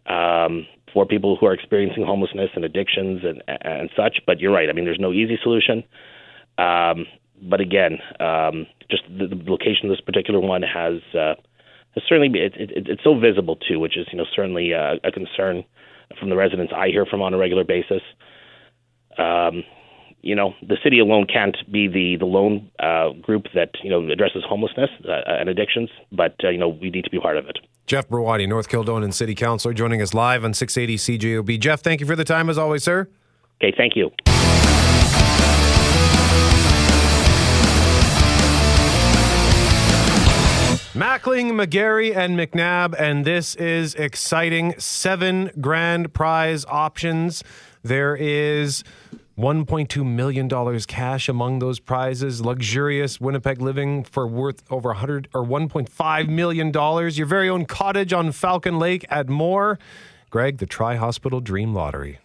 um, 0.08 0.66
for 0.94 1.06
people 1.06 1.36
who 1.36 1.46
are 1.48 1.54
experiencing 1.54 2.06
homelessness 2.06 2.52
and 2.56 2.64
addictions 2.64 3.22
and, 3.24 3.44
and 3.48 3.90
such. 3.96 4.20
But 4.26 4.40
you're 4.40 4.54
right. 4.54 4.70
I 4.70 4.74
mean, 4.74 4.86
there's 4.86 5.00
no 5.00 5.12
easy 5.12 5.38
solution. 5.42 5.84
Um, 6.58 7.06
but 7.42 7.60
again, 7.60 8.00
um, 8.20 8.68
just 8.90 9.04
the, 9.10 9.28
the, 9.28 9.44
location 9.50 9.90
of 9.90 9.90
this 9.90 10.02
particular 10.02 10.40
one 10.40 10.62
has, 10.62 11.02
uh, 11.14 11.36
has 11.96 12.04
certainly 12.08 12.40
it, 12.40 12.54
it, 12.56 12.88
it's 12.88 13.04
so 13.04 13.18
visible 13.20 13.56
too, 13.56 13.80
which 13.80 13.98
is 13.98 14.08
you 14.12 14.18
know 14.18 14.26
certainly 14.36 14.72
a, 14.72 14.96
a 15.04 15.12
concern 15.12 15.64
from 16.20 16.30
the 16.30 16.36
residents 16.36 16.72
I 16.76 16.90
hear 16.90 17.06
from 17.06 17.22
on 17.22 17.34
a 17.34 17.38
regular 17.38 17.64
basis. 17.64 18.02
Um, 19.18 19.64
you 20.22 20.36
know, 20.36 20.54
the 20.62 20.78
city 20.82 21.00
alone 21.00 21.28
can't 21.32 21.58
be 21.72 21.88
the 21.88 22.16
the 22.18 22.26
lone 22.26 22.72
uh, 22.80 23.10
group 23.22 23.48
that 23.56 23.72
you 23.84 23.90
know 23.90 24.10
addresses 24.10 24.44
homelessness 24.48 24.90
uh, 25.08 25.22
and 25.28 25.50
addictions, 25.50 25.90
but 26.12 26.36
uh, 26.44 26.50
you 26.50 26.58
know 26.58 26.70
we 26.70 26.90
need 26.90 27.04
to 27.04 27.10
be 27.10 27.20
part 27.20 27.38
of 27.38 27.48
it. 27.48 27.58
Jeff 27.86 28.08
Browaty, 28.08 28.48
North 28.48 28.70
Kildonan 28.70 29.14
City 29.14 29.36
Councilor, 29.36 29.74
joining 29.74 30.02
us 30.02 30.14
live 30.14 30.46
on 30.46 30.54
680 30.54 31.20
CJOB. 31.20 31.60
Jeff, 31.60 31.82
thank 31.82 32.00
you 32.00 32.08
for 32.08 32.16
the 32.16 32.24
time 32.24 32.50
as 32.50 32.58
always, 32.58 32.84
sir. 32.84 33.08
Okay, 33.62 33.74
thank 33.76 33.96
you. 33.96 34.12
Mackling, 40.94 41.54
McGarry, 41.54 42.16
and 42.16 42.38
McNabb, 42.38 42.94
and 43.00 43.26
this 43.26 43.56
is 43.56 43.96
exciting. 43.96 44.76
Seven 44.78 45.50
grand 45.60 46.14
prize 46.14 46.66
options. 46.66 47.44
There 47.82 48.16
is 48.16 48.84
$1.2 49.38 50.06
million 50.06 50.80
cash 50.82 51.28
among 51.28 51.60
those 51.60 51.80
prizes. 51.80 52.42
Luxurious 52.42 53.20
Winnipeg 53.20 53.62
living 53.62 54.04
for 54.04 54.28
worth 54.28 54.64
over 54.70 54.90
100 54.90 55.28
or 55.34 55.44
$1.5 55.44 56.30
million. 56.30 56.72
Your 57.16 57.26
very 57.26 57.50
own 57.50 57.66
cottage 57.66 58.14
on 58.14 58.32
Falcon 58.32 58.78
Lake 58.78 59.06
at 59.10 59.28
Moore. 59.28 59.80
Greg, 60.30 60.58
the 60.58 60.66
Tri 60.66 60.96
Hospital 60.96 61.42
Dream 61.42 61.74
Lottery. 61.74 62.20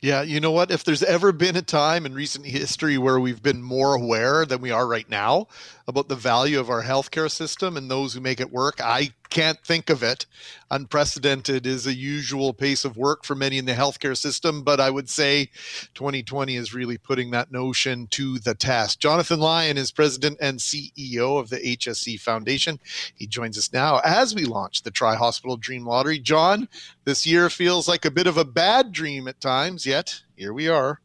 Yeah, 0.00 0.22
you 0.22 0.38
know 0.38 0.52
what? 0.52 0.70
If 0.70 0.84
there's 0.84 1.02
ever 1.02 1.32
been 1.32 1.56
a 1.56 1.62
time 1.62 2.06
in 2.06 2.14
recent 2.14 2.46
history 2.46 2.98
where 2.98 3.18
we've 3.18 3.42
been 3.42 3.60
more 3.60 3.94
aware 3.94 4.46
than 4.46 4.60
we 4.60 4.70
are 4.70 4.86
right 4.86 5.08
now 5.10 5.48
about 5.88 6.08
the 6.08 6.14
value 6.14 6.60
of 6.60 6.70
our 6.70 6.84
healthcare 6.84 7.28
system 7.28 7.76
and 7.76 7.90
those 7.90 8.14
who 8.14 8.20
make 8.20 8.38
it 8.38 8.52
work, 8.52 8.80
I 8.80 9.10
can't 9.30 9.62
think 9.64 9.90
of 9.90 10.02
it. 10.02 10.26
Unprecedented 10.70 11.66
is 11.66 11.86
a 11.86 11.94
usual 11.94 12.52
pace 12.52 12.84
of 12.84 12.96
work 12.96 13.24
for 13.24 13.34
many 13.34 13.58
in 13.58 13.64
the 13.64 13.72
healthcare 13.72 14.16
system, 14.16 14.62
but 14.62 14.80
I 14.80 14.90
would 14.90 15.08
say 15.08 15.50
2020 15.94 16.56
is 16.56 16.74
really 16.74 16.98
putting 16.98 17.30
that 17.30 17.50
notion 17.50 18.06
to 18.08 18.38
the 18.38 18.54
test. 18.54 19.00
Jonathan 19.00 19.40
Lyon 19.40 19.78
is 19.78 19.90
president 19.90 20.38
and 20.40 20.58
CEO 20.58 21.40
of 21.40 21.50
the 21.50 21.58
HSC 21.58 22.20
Foundation. 22.20 22.78
He 23.14 23.26
joins 23.26 23.56
us 23.58 23.72
now 23.72 24.00
as 24.04 24.34
we 24.34 24.44
launch 24.44 24.82
the 24.82 24.90
Tri 24.90 25.14
Hospital 25.14 25.56
Dream 25.56 25.86
Lottery. 25.86 26.18
John, 26.18 26.68
this 27.04 27.26
year 27.26 27.48
feels 27.50 27.88
like 27.88 28.04
a 28.04 28.10
bit 28.10 28.26
of 28.26 28.36
a 28.36 28.44
bad 28.44 28.92
dream 28.92 29.28
at 29.28 29.40
times, 29.40 29.86
yet 29.86 30.22
here 30.36 30.52
we 30.52 30.68
are. 30.68 31.00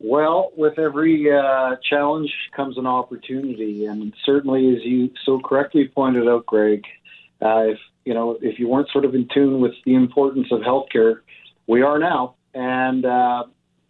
Well, 0.00 0.52
with 0.56 0.78
every 0.78 1.28
uh, 1.32 1.76
challenge 1.82 2.32
comes 2.54 2.78
an 2.78 2.86
opportunity, 2.86 3.86
and 3.86 4.14
certainly, 4.24 4.76
as 4.76 4.84
you 4.84 5.10
so 5.24 5.40
correctly 5.40 5.88
pointed 5.88 6.28
out, 6.28 6.46
Greg, 6.46 6.84
uh, 7.42 7.70
if 7.70 7.78
you 8.04 8.14
know 8.14 8.38
if 8.40 8.60
you 8.60 8.68
weren't 8.68 8.88
sort 8.90 9.04
of 9.04 9.14
in 9.14 9.28
tune 9.32 9.60
with 9.60 9.74
the 9.84 9.94
importance 9.94 10.48
of 10.52 10.60
healthcare, 10.60 11.20
we 11.66 11.82
are 11.82 11.98
now, 11.98 12.36
and 12.54 13.04
uh, 13.04 13.44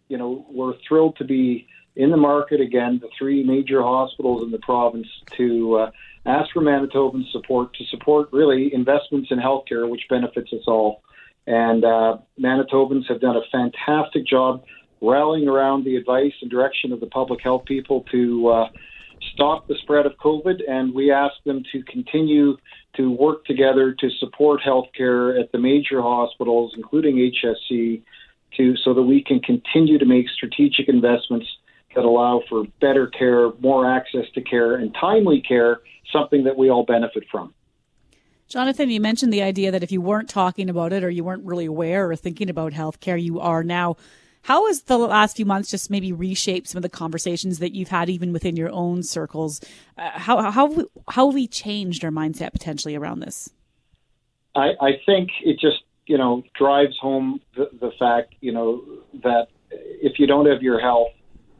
you 0.07 0.17
know 0.17 0.47
we're 0.49 0.73
thrilled 0.87 1.15
to 1.17 1.25
be 1.25 1.67
in 1.95 2.09
the 2.09 2.17
market 2.17 2.59
again. 2.59 2.97
The 2.99 3.09
three 3.15 3.43
major 3.43 3.83
hospitals 3.83 4.41
in 4.41 4.49
the 4.49 4.59
province 4.59 5.07
to 5.37 5.75
uh, 5.75 5.91
ask 6.25 6.51
for 6.53 6.61
Manitoban 6.63 7.31
support 7.31 7.75
to 7.75 7.85
support 7.85 8.29
really 8.31 8.73
investments 8.73 9.29
in 9.29 9.37
healthcare, 9.37 9.87
which 9.87 10.07
benefits 10.09 10.51
us 10.53 10.63
all. 10.65 11.03
And 11.45 11.83
uh, 11.83 12.17
Manitobans 12.39 13.07
have 13.09 13.21
done 13.21 13.35
a 13.35 13.41
fantastic 13.51 14.25
job 14.25 14.63
rallying 15.01 15.47
around 15.47 15.85
the 15.85 15.95
advice 15.95 16.33
and 16.41 16.49
direction 16.49 16.91
of 16.91 16.99
the 16.99 17.07
public 17.07 17.41
health 17.41 17.65
people 17.65 18.05
to 18.11 18.47
uh, 18.47 18.69
stop 19.33 19.67
the 19.67 19.75
spread 19.81 20.05
of 20.05 20.13
COVID. 20.17 20.61
And 20.67 20.93
we 20.93 21.11
ask 21.11 21.35
them 21.45 21.63
to 21.71 21.83
continue 21.83 22.57
to 22.95 23.11
work 23.11 23.45
together 23.45 23.93
to 23.99 24.09
support 24.19 24.61
healthcare 24.65 25.39
at 25.39 25.51
the 25.51 25.57
major 25.57 26.01
hospitals, 26.01 26.73
including 26.75 27.15
HSC, 27.15 28.01
to 28.57 28.75
so 28.77 28.93
that 28.93 29.03
we 29.03 29.23
can 29.23 29.39
continue 29.39 29.97
to 29.97 30.05
make 30.05 30.27
strategic 30.29 30.89
investments 30.89 31.47
that 31.95 32.03
allow 32.03 32.41
for 32.49 32.65
better 32.81 33.07
care, 33.07 33.51
more 33.59 33.89
access 33.89 34.25
to 34.33 34.41
care, 34.41 34.75
and 34.75 34.95
timely 34.99 35.41
care, 35.41 35.81
something 36.11 36.43
that 36.43 36.57
we 36.57 36.69
all 36.69 36.83
benefit 36.83 37.23
from. 37.31 37.53
Jonathan, 38.47 38.89
you 38.89 38.99
mentioned 38.99 39.31
the 39.31 39.43
idea 39.43 39.71
that 39.71 39.83
if 39.83 39.91
you 39.91 40.01
weren't 40.01 40.29
talking 40.29 40.69
about 40.69 40.91
it 40.91 41.03
or 41.03 41.09
you 41.09 41.23
weren't 41.23 41.45
really 41.45 41.65
aware 41.65 42.09
or 42.09 42.15
thinking 42.15 42.49
about 42.49 42.73
healthcare, 42.73 43.21
you 43.21 43.39
are 43.39 43.63
now. 43.63 43.95
How 44.49 44.65
has 44.65 44.81
the 44.81 44.97
last 44.97 45.35
few 45.35 45.45
months 45.45 45.69
just 45.69 45.91
maybe 45.91 46.11
reshaped 46.11 46.69
some 46.69 46.79
of 46.79 46.81
the 46.81 46.89
conversations 46.89 47.59
that 47.59 47.75
you've 47.75 47.89
had 47.89 48.09
even 48.09 48.33
within 48.33 48.55
your 48.55 48.71
own 48.71 49.03
circles? 49.03 49.61
Uh, 49.95 50.09
how 50.15 50.41
how 50.49 50.73
how 51.07 51.27
have 51.27 51.35
we 51.35 51.47
changed 51.47 52.03
our 52.03 52.09
mindset 52.09 52.51
potentially 52.51 52.95
around 52.95 53.19
this? 53.19 53.51
I, 54.55 54.69
I 54.81 54.91
think 55.05 55.29
it 55.45 55.59
just 55.59 55.83
you 56.07 56.17
know 56.17 56.41
drives 56.55 56.97
home 56.99 57.41
the, 57.55 57.69
the 57.79 57.91
fact 57.99 58.33
you 58.41 58.51
know 58.51 58.81
that 59.21 59.49
if 59.69 60.17
you 60.17 60.25
don't 60.25 60.47
have 60.47 60.63
your 60.63 60.79
health, 60.79 61.11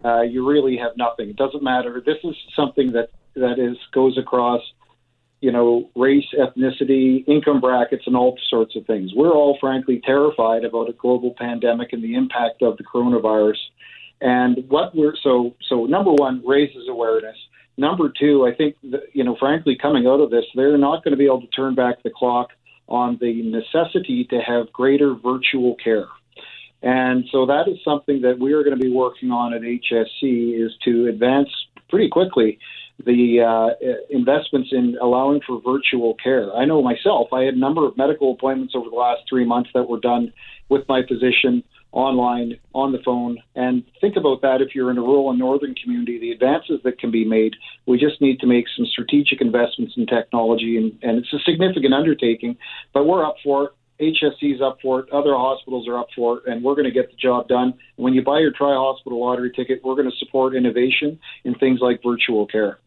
uh, 0.03 0.21
you 0.21 0.49
really 0.49 0.75
have 0.77 0.97
nothing. 0.97 1.29
It 1.29 1.35
doesn't 1.35 1.61
matter. 1.61 2.01
This 2.03 2.17
is 2.23 2.35
something 2.55 2.93
that 2.93 3.11
that 3.35 3.59
is 3.59 3.77
goes 3.93 4.17
across 4.17 4.63
you 5.41 5.51
know, 5.51 5.89
race, 5.95 6.25
ethnicity, 6.37 7.25
income 7.27 7.61
brackets, 7.61 8.03
and 8.05 8.15
all 8.15 8.37
sorts 8.49 8.75
of 8.75 8.85
things. 8.85 9.11
We're 9.15 9.31
all, 9.31 9.57
frankly, 9.59 10.01
terrified 10.05 10.65
about 10.65 10.89
a 10.89 10.93
global 10.93 11.33
pandemic 11.37 11.93
and 11.93 12.03
the 12.03 12.15
impact 12.15 12.61
of 12.61 12.77
the 12.77 12.83
coronavirus. 12.83 13.57
And 14.21 14.65
what 14.67 14.93
we're 14.95 15.15
so 15.23 15.55
so 15.69 15.85
number 15.85 16.11
one 16.11 16.43
raises 16.45 16.89
awareness. 16.89 17.37
Number 17.77 18.11
two, 18.19 18.45
I 18.45 18.53
think 18.53 18.75
that, 18.91 19.03
you 19.13 19.23
know, 19.23 19.37
frankly, 19.39 19.77
coming 19.81 20.05
out 20.05 20.19
of 20.19 20.29
this, 20.29 20.43
they're 20.53 20.77
not 20.77 21.01
going 21.01 21.13
to 21.13 21.17
be 21.17 21.25
able 21.25 21.41
to 21.41 21.47
turn 21.47 21.75
back 21.75 22.03
the 22.03 22.09
clock 22.09 22.49
on 22.89 23.17
the 23.21 23.41
necessity 23.43 24.25
to 24.31 24.39
have 24.41 24.73
greater 24.73 25.13
virtual 25.13 25.75
care. 25.81 26.07
And 26.81 27.25
so 27.31 27.45
that 27.45 27.69
is 27.69 27.77
something 27.85 28.21
that 28.21 28.39
we 28.39 28.51
are 28.51 28.63
going 28.63 28.77
to 28.77 28.83
be 28.83 28.91
working 28.91 29.31
on 29.31 29.53
at 29.53 29.61
HSC 29.61 30.65
is 30.65 30.73
to 30.83 31.07
advance 31.07 31.49
pretty 31.89 32.09
quickly 32.09 32.59
the 33.05 33.41
uh, 33.41 33.95
investments 34.09 34.69
in 34.71 34.97
allowing 35.01 35.41
for 35.47 35.61
virtual 35.61 36.15
care. 36.21 36.53
I 36.53 36.65
know 36.65 36.81
myself, 36.81 37.29
I 37.33 37.43
had 37.43 37.53
a 37.53 37.59
number 37.59 37.85
of 37.85 37.97
medical 37.97 38.33
appointments 38.33 38.73
over 38.75 38.89
the 38.89 38.95
last 38.95 39.21
three 39.29 39.45
months 39.45 39.69
that 39.73 39.89
were 39.89 39.99
done 39.99 40.33
with 40.69 40.87
my 40.87 41.01
physician 41.07 41.63
online, 41.91 42.59
on 42.73 42.91
the 42.91 42.99
phone. 43.03 43.37
And 43.55 43.83
think 43.99 44.15
about 44.15 44.41
that 44.41 44.61
if 44.61 44.75
you're 44.75 44.91
in 44.91 44.97
a 44.97 45.01
rural 45.01 45.29
and 45.29 45.39
northern 45.39 45.73
community, 45.75 46.19
the 46.19 46.31
advances 46.31 46.79
that 46.83 46.99
can 46.99 47.11
be 47.11 47.25
made. 47.25 47.55
We 47.87 47.97
just 47.97 48.21
need 48.21 48.39
to 48.41 48.47
make 48.47 48.65
some 48.75 48.85
strategic 48.85 49.41
investments 49.41 49.95
in 49.97 50.05
technology, 50.05 50.77
and, 50.77 50.97
and 51.01 51.17
it's 51.17 51.33
a 51.33 51.39
significant 51.39 51.93
undertaking, 51.93 52.57
but 52.93 53.05
we're 53.05 53.25
up 53.25 53.35
for 53.43 53.65
it. 53.65 53.71
HSC's 53.99 54.61
up 54.61 54.77
for 54.81 55.01
it, 55.01 55.09
other 55.11 55.33
hospitals 55.33 55.87
are 55.87 55.97
up 55.97 56.07
for 56.15 56.37
it, 56.37 56.43
and 56.45 56.63
we're 56.63 56.75
going 56.75 56.85
to 56.85 56.91
get 56.91 57.09
the 57.09 57.17
job 57.17 57.49
done. 57.49 57.73
When 57.97 58.13
you 58.13 58.23
buy 58.23 58.39
your 58.39 58.51
Tri 58.51 58.73
Hospital 58.73 59.19
lottery 59.19 59.51
ticket, 59.53 59.81
we're 59.83 59.95
going 59.95 60.09
to 60.09 60.15
support 60.17 60.55
innovation 60.55 61.19
in 61.43 61.55
things 61.55 61.79
like 61.81 62.01
virtual 62.01 62.47
care. 62.47 62.79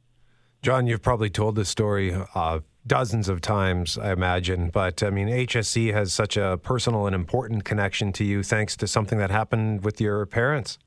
John, 0.62 0.86
you've 0.86 1.02
probably 1.02 1.28
told 1.28 1.56
this 1.56 1.68
story 1.68 2.14
uh, 2.36 2.60
dozens 2.86 3.28
of 3.28 3.40
times, 3.40 3.98
I 3.98 4.12
imagine, 4.12 4.70
but 4.70 5.02
I 5.02 5.10
mean, 5.10 5.26
HSC 5.26 5.92
has 5.92 6.12
such 6.12 6.36
a 6.36 6.56
personal 6.62 7.06
and 7.08 7.16
important 7.16 7.64
connection 7.64 8.12
to 8.12 8.24
you 8.24 8.44
thanks 8.44 8.76
to 8.76 8.86
something 8.86 9.18
that 9.18 9.32
happened 9.32 9.84
with 9.84 10.00
your 10.00 10.24
parents. 10.24 10.78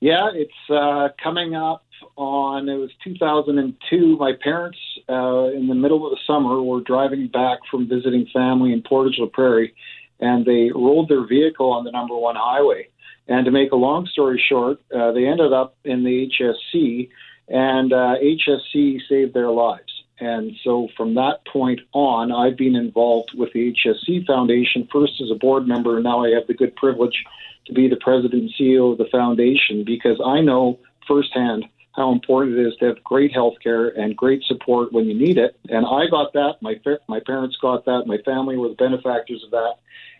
Yeah, 0.00 0.30
it's 0.32 0.70
uh, 0.70 1.08
coming 1.22 1.54
up 1.54 1.84
on, 2.16 2.70
it 2.70 2.76
was 2.76 2.90
2002. 3.04 4.16
My 4.16 4.32
parents, 4.42 4.78
uh, 5.10 5.50
in 5.54 5.66
the 5.68 5.74
middle 5.74 6.06
of 6.06 6.12
the 6.12 6.18
summer, 6.26 6.62
were 6.62 6.80
driving 6.80 7.28
back 7.28 7.58
from 7.70 7.86
visiting 7.86 8.26
family 8.32 8.72
in 8.72 8.80
Portage 8.80 9.16
la 9.18 9.26
Prairie, 9.26 9.74
and 10.20 10.46
they 10.46 10.70
rolled 10.74 11.10
their 11.10 11.26
vehicle 11.26 11.70
on 11.70 11.84
the 11.84 11.90
number 11.90 12.16
one 12.16 12.36
highway. 12.36 12.88
And 13.28 13.44
to 13.44 13.50
make 13.50 13.72
a 13.72 13.76
long 13.76 14.06
story 14.06 14.42
short, 14.48 14.80
uh, 14.94 15.12
they 15.12 15.26
ended 15.26 15.52
up 15.52 15.76
in 15.84 16.02
the 16.02 16.30
HSC 16.30 17.10
and 17.48 17.92
uh, 17.92 18.16
HSC 18.22 19.00
saved 19.08 19.34
their 19.34 19.50
lives. 19.50 19.92
And 20.20 20.52
so 20.62 20.88
from 20.96 21.14
that 21.14 21.44
point 21.50 21.80
on, 21.92 22.30
I've 22.30 22.56
been 22.56 22.76
involved 22.76 23.32
with 23.36 23.52
the 23.52 23.74
HSC 23.74 24.26
Foundation, 24.26 24.88
first 24.92 25.20
as 25.20 25.30
a 25.30 25.34
board 25.34 25.66
member, 25.66 25.96
and 25.96 26.04
now 26.04 26.24
I 26.24 26.30
have 26.30 26.46
the 26.46 26.54
good 26.54 26.76
privilege 26.76 27.24
to 27.66 27.72
be 27.72 27.88
the 27.88 27.96
president 27.96 28.42
and 28.42 28.52
CEO 28.58 28.92
of 28.92 28.98
the 28.98 29.08
foundation 29.10 29.84
because 29.84 30.20
I 30.24 30.40
know 30.40 30.78
firsthand 31.08 31.64
how 31.96 32.12
important 32.12 32.58
it 32.58 32.66
is 32.66 32.76
to 32.76 32.86
have 32.86 33.04
great 33.04 33.32
health 33.32 33.54
care 33.62 33.88
and 33.88 34.16
great 34.16 34.42
support 34.44 34.92
when 34.92 35.06
you 35.06 35.14
need 35.14 35.38
it. 35.38 35.56
And 35.68 35.86
I 35.86 36.08
got 36.10 36.32
that. 36.32 36.56
My, 36.60 36.74
my 37.08 37.20
parents 37.24 37.56
got 37.60 37.84
that. 37.84 38.04
My 38.06 38.18
family 38.24 38.56
were 38.56 38.68
the 38.68 38.74
benefactors 38.74 39.42
of 39.44 39.50
that. 39.52 39.74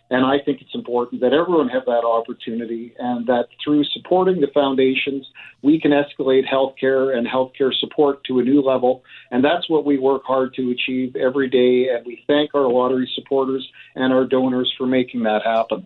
And 0.09 0.23
I 0.23 0.37
think 0.43 0.61
it's 0.61 0.75
important 0.75 1.21
that 1.21 1.33
everyone 1.33 1.67
have 1.69 1.85
that 1.85 2.05
opportunity 2.05 2.93
and 2.99 3.25
that 3.25 3.47
through 3.63 3.83
supporting 3.85 4.39
the 4.39 4.47
foundations, 4.53 5.27
we 5.63 5.79
can 5.79 5.91
escalate 5.91 6.43
healthcare 6.47 7.17
and 7.17 7.27
healthcare 7.27 7.73
support 7.73 8.23
to 8.25 8.39
a 8.39 8.43
new 8.43 8.61
level. 8.61 9.03
And 9.31 9.43
that's 9.43 9.67
what 9.67 9.83
we 9.83 9.97
work 9.97 10.23
hard 10.23 10.53
to 10.55 10.71
achieve 10.71 11.15
every 11.15 11.49
day. 11.49 11.89
And 11.89 12.05
we 12.05 12.23
thank 12.27 12.53
our 12.53 12.69
lottery 12.69 13.09
supporters 13.15 13.67
and 13.95 14.13
our 14.13 14.25
donors 14.25 14.71
for 14.77 14.85
making 14.85 15.23
that 15.23 15.41
happen. 15.43 15.85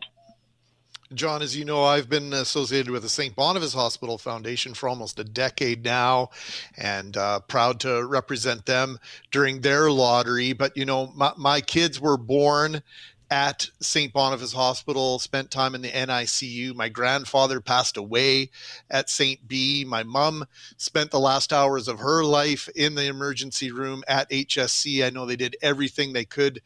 John, 1.13 1.41
as 1.41 1.57
you 1.57 1.65
know, 1.65 1.83
I've 1.83 2.07
been 2.07 2.33
associated 2.33 2.91
with 2.91 3.01
the 3.01 3.09
St. 3.09 3.35
Boniface 3.35 3.73
Hospital 3.73 4.19
Foundation 4.19 4.75
for 4.75 4.87
almost 4.87 5.17
a 5.17 5.23
decade 5.23 5.83
now 5.83 6.29
and 6.77 7.17
uh, 7.17 7.39
proud 7.39 7.79
to 7.79 8.05
represent 8.05 8.67
them 8.67 8.99
during 9.31 9.61
their 9.61 9.89
lottery. 9.89 10.53
But, 10.53 10.77
you 10.77 10.85
know, 10.85 11.11
my, 11.15 11.31
my 11.35 11.61
kids 11.61 11.99
were 11.99 12.17
born 12.17 12.83
at 13.31 13.69
St. 13.79 14.11
Boniface 14.11 14.53
Hospital, 14.53 15.19
spent 15.19 15.51
time 15.51 15.75
in 15.75 15.81
the 15.81 15.91
NICU. 15.91 16.73
My 16.75 16.89
grandfather 16.89 17.61
passed 17.61 17.97
away 17.97 18.49
at 18.89 19.09
St. 19.09 19.47
B. 19.47 19.85
My 19.85 20.03
mom 20.03 20.45
spent 20.77 21.11
the 21.11 21.19
last 21.19 21.53
hours 21.53 21.87
of 21.87 21.99
her 21.99 22.23
life 22.23 22.69
in 22.75 22.95
the 22.95 23.05
emergency 23.05 23.71
room 23.71 24.03
at 24.07 24.29
HSC. 24.29 25.05
I 25.05 25.09
know 25.09 25.25
they 25.25 25.35
did 25.35 25.55
everything 25.61 26.13
they 26.13 26.25
could 26.25 26.61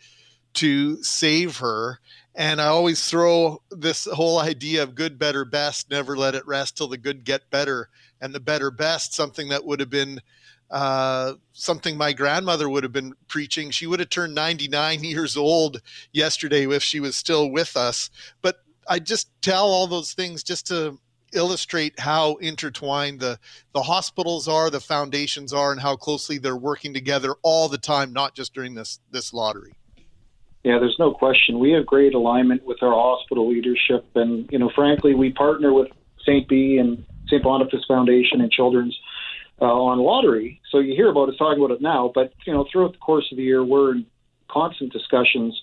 to 0.54 1.04
save 1.04 1.58
her. 1.58 2.00
And 2.36 2.62
I 2.62 2.68
always 2.68 3.08
throw 3.08 3.62
this 3.70 4.06
whole 4.06 4.40
idea 4.40 4.84
of 4.84 4.96
good, 4.96 5.20
better, 5.20 5.46
best, 5.46 5.90
never 5.90 6.18
let 6.18 6.36
it 6.36 6.48
rest 6.48 6.78
till 6.78 6.88
the 6.88 6.98
good 6.98 7.26
get 7.26 7.50
better. 7.50 7.90
And 8.22 8.34
the 8.34 8.40
better, 8.40 8.72
best, 8.72 9.14
something 9.14 9.50
that 9.50 9.66
would 9.66 9.80
have 9.80 9.90
been 9.90 10.22
uh, 10.74 11.36
something 11.54 11.96
my 11.96 12.12
grandmother 12.12 12.68
would 12.68 12.84
have 12.84 12.92
been 12.92 13.14
preaching. 13.28 13.70
She 13.70 13.86
would 13.86 14.00
have 14.00 14.10
turned 14.10 14.34
99 14.34 15.04
years 15.04 15.38
old 15.38 15.82
yesterday 16.12 16.68
if 16.68 16.82
she 16.82 17.00
was 17.00 17.16
still 17.16 17.50
with 17.50 17.78
us. 17.78 18.10
But 18.42 18.58
I 18.90 19.00
just 19.00 19.30
tell 19.42 19.66
all 19.66 19.88
those 19.88 20.14
things 20.14 20.44
just 20.44 20.68
to 20.68 20.98
illustrate 21.32 22.00
how 22.00 22.36
intertwined 22.36 23.20
the, 23.20 23.40
the 23.74 23.84
hospitals 23.84 24.48
are, 24.48 24.72
the 24.72 24.80
foundations 24.80 25.54
are, 25.54 25.72
and 25.72 25.80
how 25.80 25.96
closely 25.96 26.40
they're 26.40 26.56
working 26.56 26.94
together 26.94 27.36
all 27.44 27.70
the 27.70 27.78
time, 27.78 28.12
not 28.12 28.34
just 28.34 28.54
during 28.56 28.74
this, 28.74 29.00
this 29.12 29.32
lottery. 29.32 29.74
Yeah, 30.64 30.80
there's 30.80 30.98
no 30.98 31.14
question. 31.14 31.60
We 31.60 31.72
have 31.74 31.86
great 31.86 32.16
alignment 32.16 32.66
with 32.66 32.82
our 32.82 32.94
hospital 32.94 33.48
leadership. 33.48 34.06
And, 34.16 34.50
you 34.52 34.58
know, 34.58 34.72
frankly, 34.74 35.14
we 35.14 35.32
partner 35.32 35.72
with 35.72 35.90
St. 36.22 36.48
B 36.48 36.78
and 36.78 37.06
St. 37.28 37.44
Boniface 37.44 37.86
Foundation 37.88 38.42
and 38.42 38.52
Children's 38.52 38.98
uh, 39.64 39.68
on 39.68 40.00
lottery. 40.00 40.60
So 40.70 40.80
you 40.80 40.94
hear 40.94 41.10
about 41.10 41.30
us 41.30 41.36
talking 41.38 41.64
about 41.64 41.74
it 41.74 41.82
now, 41.82 42.12
but 42.14 42.34
you 42.46 42.54
know 42.54 42.66
throughout 42.72 42.92
the 42.92 42.98
course 42.98 43.26
of 43.32 43.38
the 43.38 43.44
year, 43.44 43.64
we're 43.64 43.94
in 43.94 44.06
constant 44.52 44.92
discussions 44.92 45.60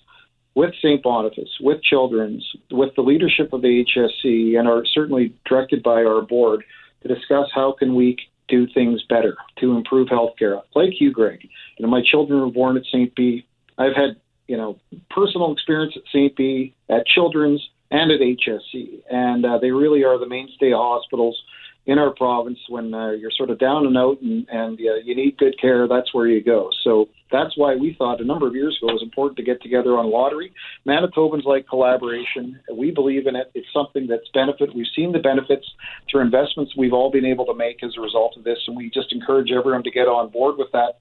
with 0.55 0.73
St. 0.79 1.01
Boniface, 1.01 1.51
with 1.61 1.81
Children's, 1.83 2.45
with 2.71 2.93
the 2.95 3.03
leadership 3.03 3.53
of 3.53 3.61
the 3.61 3.85
HSC, 3.85 4.59
and 4.59 4.67
are 4.67 4.83
certainly 4.85 5.33
directed 5.47 5.83
by 5.83 6.03
our 6.03 6.21
board 6.21 6.63
to 7.03 7.07
discuss 7.07 7.47
how 7.53 7.73
can 7.77 7.95
we 7.95 8.17
do 8.49 8.67
things 8.73 9.01
better 9.07 9.37
to 9.59 9.77
improve 9.77 10.09
healthcare. 10.09 10.61
Like 10.75 10.99
you, 10.99 11.11
Greg, 11.11 11.47
you 11.77 11.85
know 11.85 11.91
my 11.91 12.01
children 12.03 12.41
were 12.41 12.51
born 12.51 12.77
at 12.77 12.83
St. 12.85 13.13
B. 13.15 13.45
I've 13.77 13.95
had 13.95 14.17
you 14.47 14.57
know 14.57 14.79
personal 15.11 15.53
experience 15.53 15.93
at 15.95 16.03
St. 16.11 16.35
B, 16.35 16.73
at 16.89 17.05
Children's, 17.05 17.61
and 17.91 18.11
at 18.11 18.19
HSC. 18.19 19.03
And 19.11 19.45
uh, 19.45 19.59
they 19.59 19.69
really 19.71 20.03
are 20.03 20.17
the 20.17 20.27
mainstay 20.27 20.71
hospitals 20.71 21.39
in 21.85 21.97
our 21.97 22.13
province 22.13 22.59
when 22.69 22.93
uh, 22.93 23.11
you're 23.11 23.31
sort 23.35 23.49
of 23.49 23.57
down 23.57 23.87
and 23.87 23.97
out 23.97 24.21
and, 24.21 24.47
and 24.49 24.79
uh, 24.79 24.95
you 25.03 25.15
need 25.15 25.37
good 25.37 25.59
care, 25.59 25.87
that's 25.87 26.13
where 26.13 26.27
you 26.27 26.43
go. 26.43 26.69
So 26.83 27.09
that's 27.31 27.57
why 27.57 27.75
we 27.75 27.95
thought 27.97 28.21
a 28.21 28.25
number 28.25 28.47
of 28.47 28.53
years 28.53 28.77
ago 28.79 28.89
it 28.89 28.93
was 28.93 29.03
important 29.03 29.37
to 29.37 29.43
get 29.43 29.61
together 29.61 29.97
on 29.97 30.11
lottery. 30.11 30.53
Manitobans 30.87 31.45
like 31.45 31.67
collaboration. 31.67 32.59
We 32.71 32.91
believe 32.91 33.25
in 33.25 33.35
it. 33.35 33.51
It's 33.55 33.67
something 33.73 34.05
that's 34.07 34.27
benefit. 34.33 34.75
We've 34.75 34.85
seen 34.95 35.11
the 35.11 35.19
benefits 35.19 35.65
through 36.09 36.21
investments 36.21 36.73
we've 36.77 36.93
all 36.93 37.09
been 37.09 37.25
able 37.25 37.45
to 37.45 37.55
make 37.55 37.83
as 37.83 37.93
a 37.97 38.01
result 38.01 38.37
of 38.37 38.43
this, 38.43 38.59
and 38.67 38.77
we 38.77 38.91
just 38.93 39.11
encourage 39.11 39.51
everyone 39.51 39.83
to 39.83 39.91
get 39.91 40.07
on 40.07 40.29
board 40.29 40.55
with 40.57 40.71
that 40.73 40.99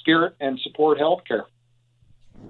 spirit 0.00 0.34
and 0.40 0.58
support 0.60 0.98
healthcare. 0.98 1.44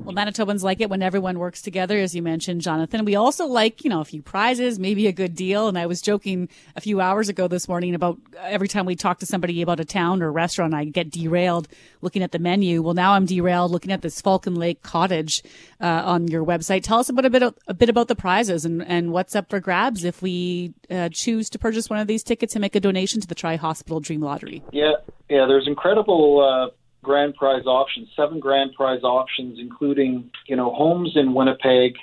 Well, 0.01 0.17
Manitobans 0.17 0.65
like 0.65 0.81
it 0.81 0.91
when 0.91 1.01
everyone 1.01 1.39
works 1.39 1.63
together, 1.63 1.97
as 1.97 2.13
you 2.13 2.23
mentioned, 2.23 2.61
Jonathan. 2.61 3.05
We 3.05 3.15
also 3.15 3.47
like, 3.47 3.85
you 3.85 3.91
know, 3.91 4.01
a 4.01 4.05
few 4.05 4.21
prizes, 4.21 4.79
maybe 4.79 5.07
a 5.07 5.13
good 5.13 5.37
deal. 5.37 5.69
And 5.69 5.79
I 5.79 5.87
was 5.87 6.03
joking 6.03 6.49
a 6.75 6.81
few 6.81 7.01
hours 7.01 7.29
ago 7.29 7.47
this 7.47 7.69
morning 7.69 7.95
about 7.95 8.19
every 8.41 8.67
time 8.67 8.85
we 8.85 8.97
talk 8.97 9.21
to 9.21 9.27
somebody 9.27 9.63
about 9.63 9.79
a 9.79 9.85
town 9.85 10.21
or 10.21 10.33
restaurant, 10.33 10.75
I 10.75 10.87
get 10.87 11.11
derailed 11.11 11.69
looking 12.01 12.23
at 12.23 12.33
the 12.33 12.41
menu. 12.41 12.83
Well, 12.83 12.95
now 12.95 13.13
I'm 13.13 13.27
derailed 13.27 13.71
looking 13.71 13.93
at 13.93 14.03
this 14.03 14.21
Falcon 14.21 14.57
Lake 14.57 14.83
Cottage 14.83 15.45
uh, 15.81 16.03
on 16.05 16.27
your 16.27 16.45
website. 16.45 16.83
Tell 16.83 16.99
us 16.99 17.09
about 17.09 17.25
a 17.25 17.31
bit 17.31 17.45
of, 17.45 17.55
a 17.69 17.75
bit 17.75 17.89
about 17.89 18.09
the 18.09 18.17
prizes 18.17 18.65
and, 18.65 18.85
and 18.85 19.13
what's 19.13 19.37
up 19.37 19.51
for 19.51 19.61
grabs 19.61 20.03
if 20.03 20.21
we 20.21 20.75
uh, 20.91 21.11
choose 21.13 21.49
to 21.51 21.61
purchase 21.61 21.89
one 21.89 22.01
of 22.01 22.09
these 22.09 22.25
tickets 22.25 22.57
and 22.57 22.61
make 22.61 22.75
a 22.75 22.81
donation 22.81 23.21
to 23.21 23.29
the 23.29 23.37
Tri 23.37 23.55
Hospital 23.55 24.01
Dream 24.01 24.21
Lottery. 24.21 24.65
Yeah, 24.73 24.95
yeah. 25.29 25.47
There's 25.47 25.69
incredible. 25.69 26.71
Uh 26.71 26.75
grand 27.03 27.35
prize 27.35 27.67
options, 27.67 28.09
seven 28.17 28.41
grand 28.41 28.73
prize 28.75 29.03
options, 29.03 29.59
including 29.59 30.31
you 30.47 30.57
know 30.57 30.73
homes 30.73 31.13
in 31.17 31.35
Winnipeg. 31.35 31.95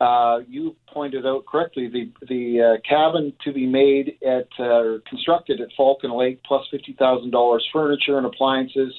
Uh, 0.00 0.40
you 0.48 0.74
pointed 0.92 1.24
out 1.24 1.46
correctly 1.46 1.88
the 1.88 2.10
the 2.28 2.60
uh, 2.60 2.88
cabin 2.88 3.32
to 3.44 3.52
be 3.52 3.66
made 3.66 4.18
at 4.26 4.48
uh, 4.58 4.98
constructed 5.08 5.60
at 5.60 5.68
Falcon 5.76 6.12
Lake 6.12 6.40
plus 6.44 6.66
fifty 6.70 6.94
thousand 6.98 7.30
dollars 7.30 7.66
furniture 7.72 8.18
and 8.18 8.26
appliances, 8.26 8.92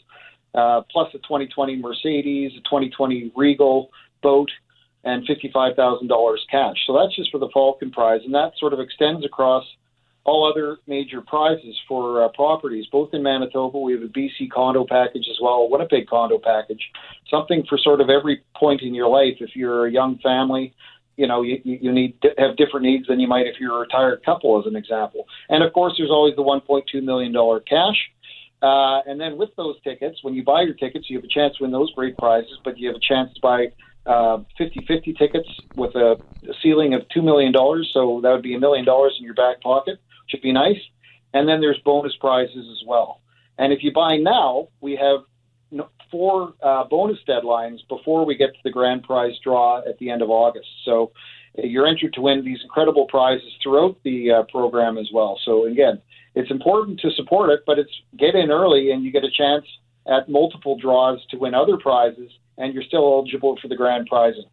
uh, 0.55 0.81
plus 0.89 1.09
a 1.13 1.17
2020 1.19 1.75
Mercedes, 1.77 2.51
a 2.57 2.61
2020 2.61 3.31
Regal 3.35 3.89
boat, 4.21 4.49
and 5.03 5.25
fifty 5.25 5.51
five 5.53 5.75
thousand 5.75 6.07
dollars 6.07 6.45
cash. 6.49 6.77
So 6.87 6.97
that's 6.97 7.15
just 7.15 7.31
for 7.31 7.37
the 7.37 7.49
Falcon 7.53 7.91
prize, 7.91 8.21
and 8.23 8.33
that 8.33 8.53
sort 8.57 8.73
of 8.73 8.79
extends 8.79 9.25
across 9.25 9.65
all 10.25 10.49
other 10.49 10.77
major 10.87 11.21
prizes 11.21 11.77
for 11.87 12.23
uh, 12.23 12.29
properties, 12.29 12.85
both 12.91 13.13
in 13.13 13.23
Manitoba. 13.23 13.77
We 13.77 13.93
have 13.93 14.03
a 14.03 14.07
BC 14.07 14.49
condo 14.53 14.85
package 14.87 15.27
as 15.29 15.37
well, 15.41 15.55
a 15.55 15.69
Winnipeg 15.69 16.07
condo 16.07 16.39
package, 16.39 16.81
something 17.29 17.65
for 17.67 17.77
sort 17.77 17.99
of 17.99 18.09
every 18.09 18.41
point 18.55 18.81
in 18.81 18.93
your 18.93 19.09
life. 19.09 19.37
If 19.41 19.55
you're 19.55 19.85
a 19.85 19.91
young 19.91 20.17
family, 20.19 20.73
you 21.17 21.27
know, 21.27 21.41
you, 21.41 21.59
you 21.63 21.91
need 21.91 22.21
to 22.21 22.29
have 22.37 22.55
different 22.55 22.85
needs 22.85 23.07
than 23.07 23.19
you 23.19 23.27
might 23.27 23.47
if 23.47 23.55
you're 23.59 23.75
a 23.75 23.79
retired 23.79 24.23
couple, 24.23 24.59
as 24.59 24.65
an 24.65 24.75
example. 24.75 25.27
And 25.49 25.63
of 25.63 25.73
course, 25.73 25.93
there's 25.97 26.09
always 26.09 26.35
the 26.35 26.41
$1.2 26.41 27.03
million 27.03 27.33
cash. 27.69 27.97
Uh, 28.61 29.01
and 29.05 29.19
then 29.19 29.37
with 29.37 29.49
those 29.57 29.75
tickets, 29.81 30.19
when 30.23 30.33
you 30.33 30.43
buy 30.43 30.61
your 30.61 30.73
tickets, 30.73 31.09
you 31.09 31.17
have 31.17 31.25
a 31.25 31.27
chance 31.27 31.57
to 31.57 31.63
win 31.63 31.71
those 31.71 31.91
great 31.91 32.17
prizes, 32.17 32.57
but 32.63 32.79
you 32.79 32.87
have 32.87 32.95
a 32.95 32.99
chance 32.99 33.31
to 33.33 33.41
buy 33.41 33.67
uh, 34.05 34.37
50-50 34.59 35.17
tickets 35.17 35.49
with 35.75 35.93
a, 35.95 36.15
ceiling 36.61 36.93
of 36.93 37.01
$2 37.15 37.23
million. 37.23 37.53
So 37.93 38.21
that 38.23 38.31
would 38.31 38.41
be 38.41 38.55
a 38.55 38.59
million 38.59 38.85
dollars 38.85 39.15
in 39.19 39.25
your 39.25 39.33
back 39.33 39.61
pocket 39.61 39.99
should 40.27 40.41
be 40.41 40.51
nice. 40.51 40.79
And 41.33 41.47
then 41.47 41.61
there's 41.61 41.79
bonus 41.83 42.15
prizes 42.19 42.67
as 42.71 42.83
well. 42.87 43.21
And 43.57 43.73
if 43.73 43.83
you 43.83 43.91
buy 43.91 44.17
now, 44.17 44.69
we 44.81 44.95
have 44.95 45.21
four 46.11 46.53
uh, 46.61 46.83
bonus 46.83 47.17
deadlines 47.27 47.79
before 47.89 48.23
we 48.23 48.35
get 48.35 48.53
to 48.53 48.59
the 48.63 48.69
grand 48.69 49.03
prize 49.03 49.33
draw 49.43 49.79
at 49.79 49.97
the 49.97 50.11
end 50.11 50.21
of 50.21 50.29
August. 50.29 50.67
So 50.85 51.11
uh, 51.57 51.63
you're 51.63 51.87
entered 51.87 52.13
to 52.13 52.21
win 52.21 52.45
these 52.45 52.59
incredible 52.63 53.07
prizes 53.07 53.51
throughout 53.61 53.97
the 54.03 54.31
uh, 54.31 54.43
program 54.43 54.99
as 54.99 55.09
well. 55.11 55.39
So 55.43 55.65
again, 55.65 55.99
it's 56.35 56.51
important 56.51 56.99
to 56.99 57.11
support 57.11 57.49
it, 57.49 57.61
but 57.65 57.79
it's 57.79 57.91
get 58.17 58.35
in 58.35 58.51
early 58.51 58.91
and 58.91 59.03
you 59.03 59.11
get 59.11 59.23
a 59.23 59.31
chance 59.31 59.65
at 60.07 60.29
multiple 60.29 60.77
draws 60.77 61.19
to 61.31 61.37
win 61.37 61.53
other 61.53 61.77
prizes, 61.77 62.29
and 62.57 62.73
you're 62.73 62.83
still 62.83 63.05
eligible 63.05 63.57
for 63.61 63.67
the 63.67 63.75
grand 63.75 64.07
prizes. 64.07 64.45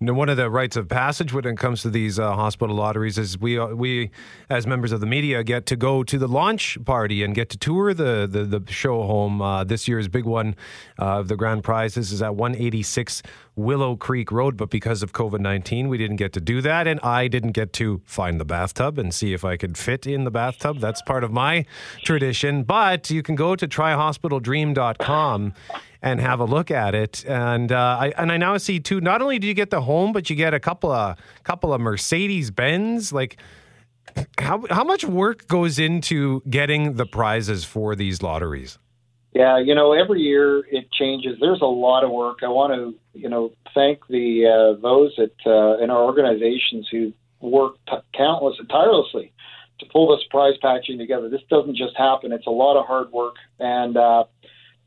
One 0.00 0.28
of 0.28 0.36
the 0.36 0.48
rites 0.48 0.76
of 0.76 0.88
passage 0.88 1.32
when 1.32 1.44
it 1.44 1.56
comes 1.58 1.82
to 1.82 1.90
these 1.90 2.20
uh, 2.20 2.32
hospital 2.32 2.76
lotteries 2.76 3.18
is 3.18 3.36
we, 3.36 3.58
uh, 3.58 3.66
we, 3.68 4.10
as 4.48 4.64
members 4.64 4.92
of 4.92 5.00
the 5.00 5.06
media, 5.06 5.42
get 5.42 5.66
to 5.66 5.76
go 5.76 6.04
to 6.04 6.18
the 6.18 6.28
launch 6.28 6.78
party 6.84 7.24
and 7.24 7.34
get 7.34 7.48
to 7.50 7.58
tour 7.58 7.92
the 7.92 8.28
the, 8.30 8.44
the 8.44 8.72
show 8.72 9.02
home. 9.02 9.42
Uh, 9.42 9.64
this 9.64 9.88
year's 9.88 10.06
big 10.06 10.24
one 10.24 10.54
uh, 11.00 11.18
of 11.18 11.26
the 11.26 11.36
grand 11.36 11.64
prizes 11.64 12.12
is 12.12 12.22
at 12.22 12.36
186 12.36 13.24
Willow 13.58 13.96
Creek 13.96 14.30
Road, 14.30 14.56
but 14.56 14.70
because 14.70 15.02
of 15.02 15.12
COVID 15.12 15.40
19, 15.40 15.88
we 15.88 15.98
didn't 15.98 16.16
get 16.16 16.32
to 16.34 16.40
do 16.40 16.60
that. 16.62 16.86
And 16.86 17.00
I 17.00 17.28
didn't 17.28 17.52
get 17.52 17.72
to 17.74 18.00
find 18.04 18.40
the 18.40 18.44
bathtub 18.44 18.98
and 18.98 19.12
see 19.12 19.34
if 19.34 19.44
I 19.44 19.56
could 19.56 19.76
fit 19.76 20.06
in 20.06 20.24
the 20.24 20.30
bathtub. 20.30 20.78
That's 20.78 21.02
part 21.02 21.24
of 21.24 21.32
my 21.32 21.66
tradition. 22.04 22.62
But 22.62 23.10
you 23.10 23.22
can 23.22 23.34
go 23.34 23.56
to 23.56 23.66
trihospitaldream.com 23.66 25.54
and 26.00 26.20
have 26.20 26.40
a 26.40 26.44
look 26.44 26.70
at 26.70 26.94
it. 26.94 27.24
And 27.26 27.72
uh, 27.72 27.98
I 28.00 28.12
and 28.16 28.30
I 28.30 28.36
now 28.36 28.56
see 28.58 28.78
too. 28.78 29.00
Not 29.00 29.20
only 29.20 29.38
do 29.38 29.46
you 29.46 29.54
get 29.54 29.70
the 29.70 29.82
home, 29.82 30.12
but 30.12 30.30
you 30.30 30.36
get 30.36 30.54
a 30.54 30.60
couple 30.60 30.92
of 30.92 31.18
couple 31.42 31.74
of 31.74 31.80
Mercedes 31.80 32.50
Benz. 32.50 33.12
Like 33.12 33.36
how 34.38 34.64
how 34.70 34.84
much 34.84 35.04
work 35.04 35.48
goes 35.48 35.78
into 35.78 36.42
getting 36.48 36.94
the 36.94 37.06
prizes 37.06 37.64
for 37.64 37.96
these 37.96 38.22
lotteries? 38.22 38.78
Yeah, 39.34 39.58
you 39.58 39.74
know, 39.74 39.92
every 39.92 40.20
year 40.22 40.64
it 40.66 40.90
changes. 40.90 41.36
There's 41.40 41.60
a 41.60 41.66
lot 41.66 42.02
of 42.02 42.10
work. 42.10 42.38
I 42.42 42.48
want 42.48 42.72
to, 42.72 42.98
you 43.18 43.28
know, 43.28 43.52
thank 43.74 44.06
the 44.08 44.46
uh, 44.46 44.80
those 44.80 45.12
at 45.18 45.34
uh, 45.46 45.78
in 45.78 45.90
our 45.90 46.02
organizations 46.02 46.88
who 46.90 47.12
work 47.40 47.74
t- 47.88 47.96
countless 48.16 48.56
and 48.58 48.68
tirelessly 48.68 49.32
to 49.80 49.86
pull 49.92 50.14
this 50.14 50.26
prize 50.30 50.54
packaging 50.60 50.98
together. 50.98 51.28
This 51.28 51.42
doesn't 51.50 51.76
just 51.76 51.96
happen. 51.96 52.32
It's 52.32 52.46
a 52.46 52.50
lot 52.50 52.78
of 52.78 52.86
hard 52.86 53.12
work, 53.12 53.36
and 53.60 53.96
uh, 53.96 54.24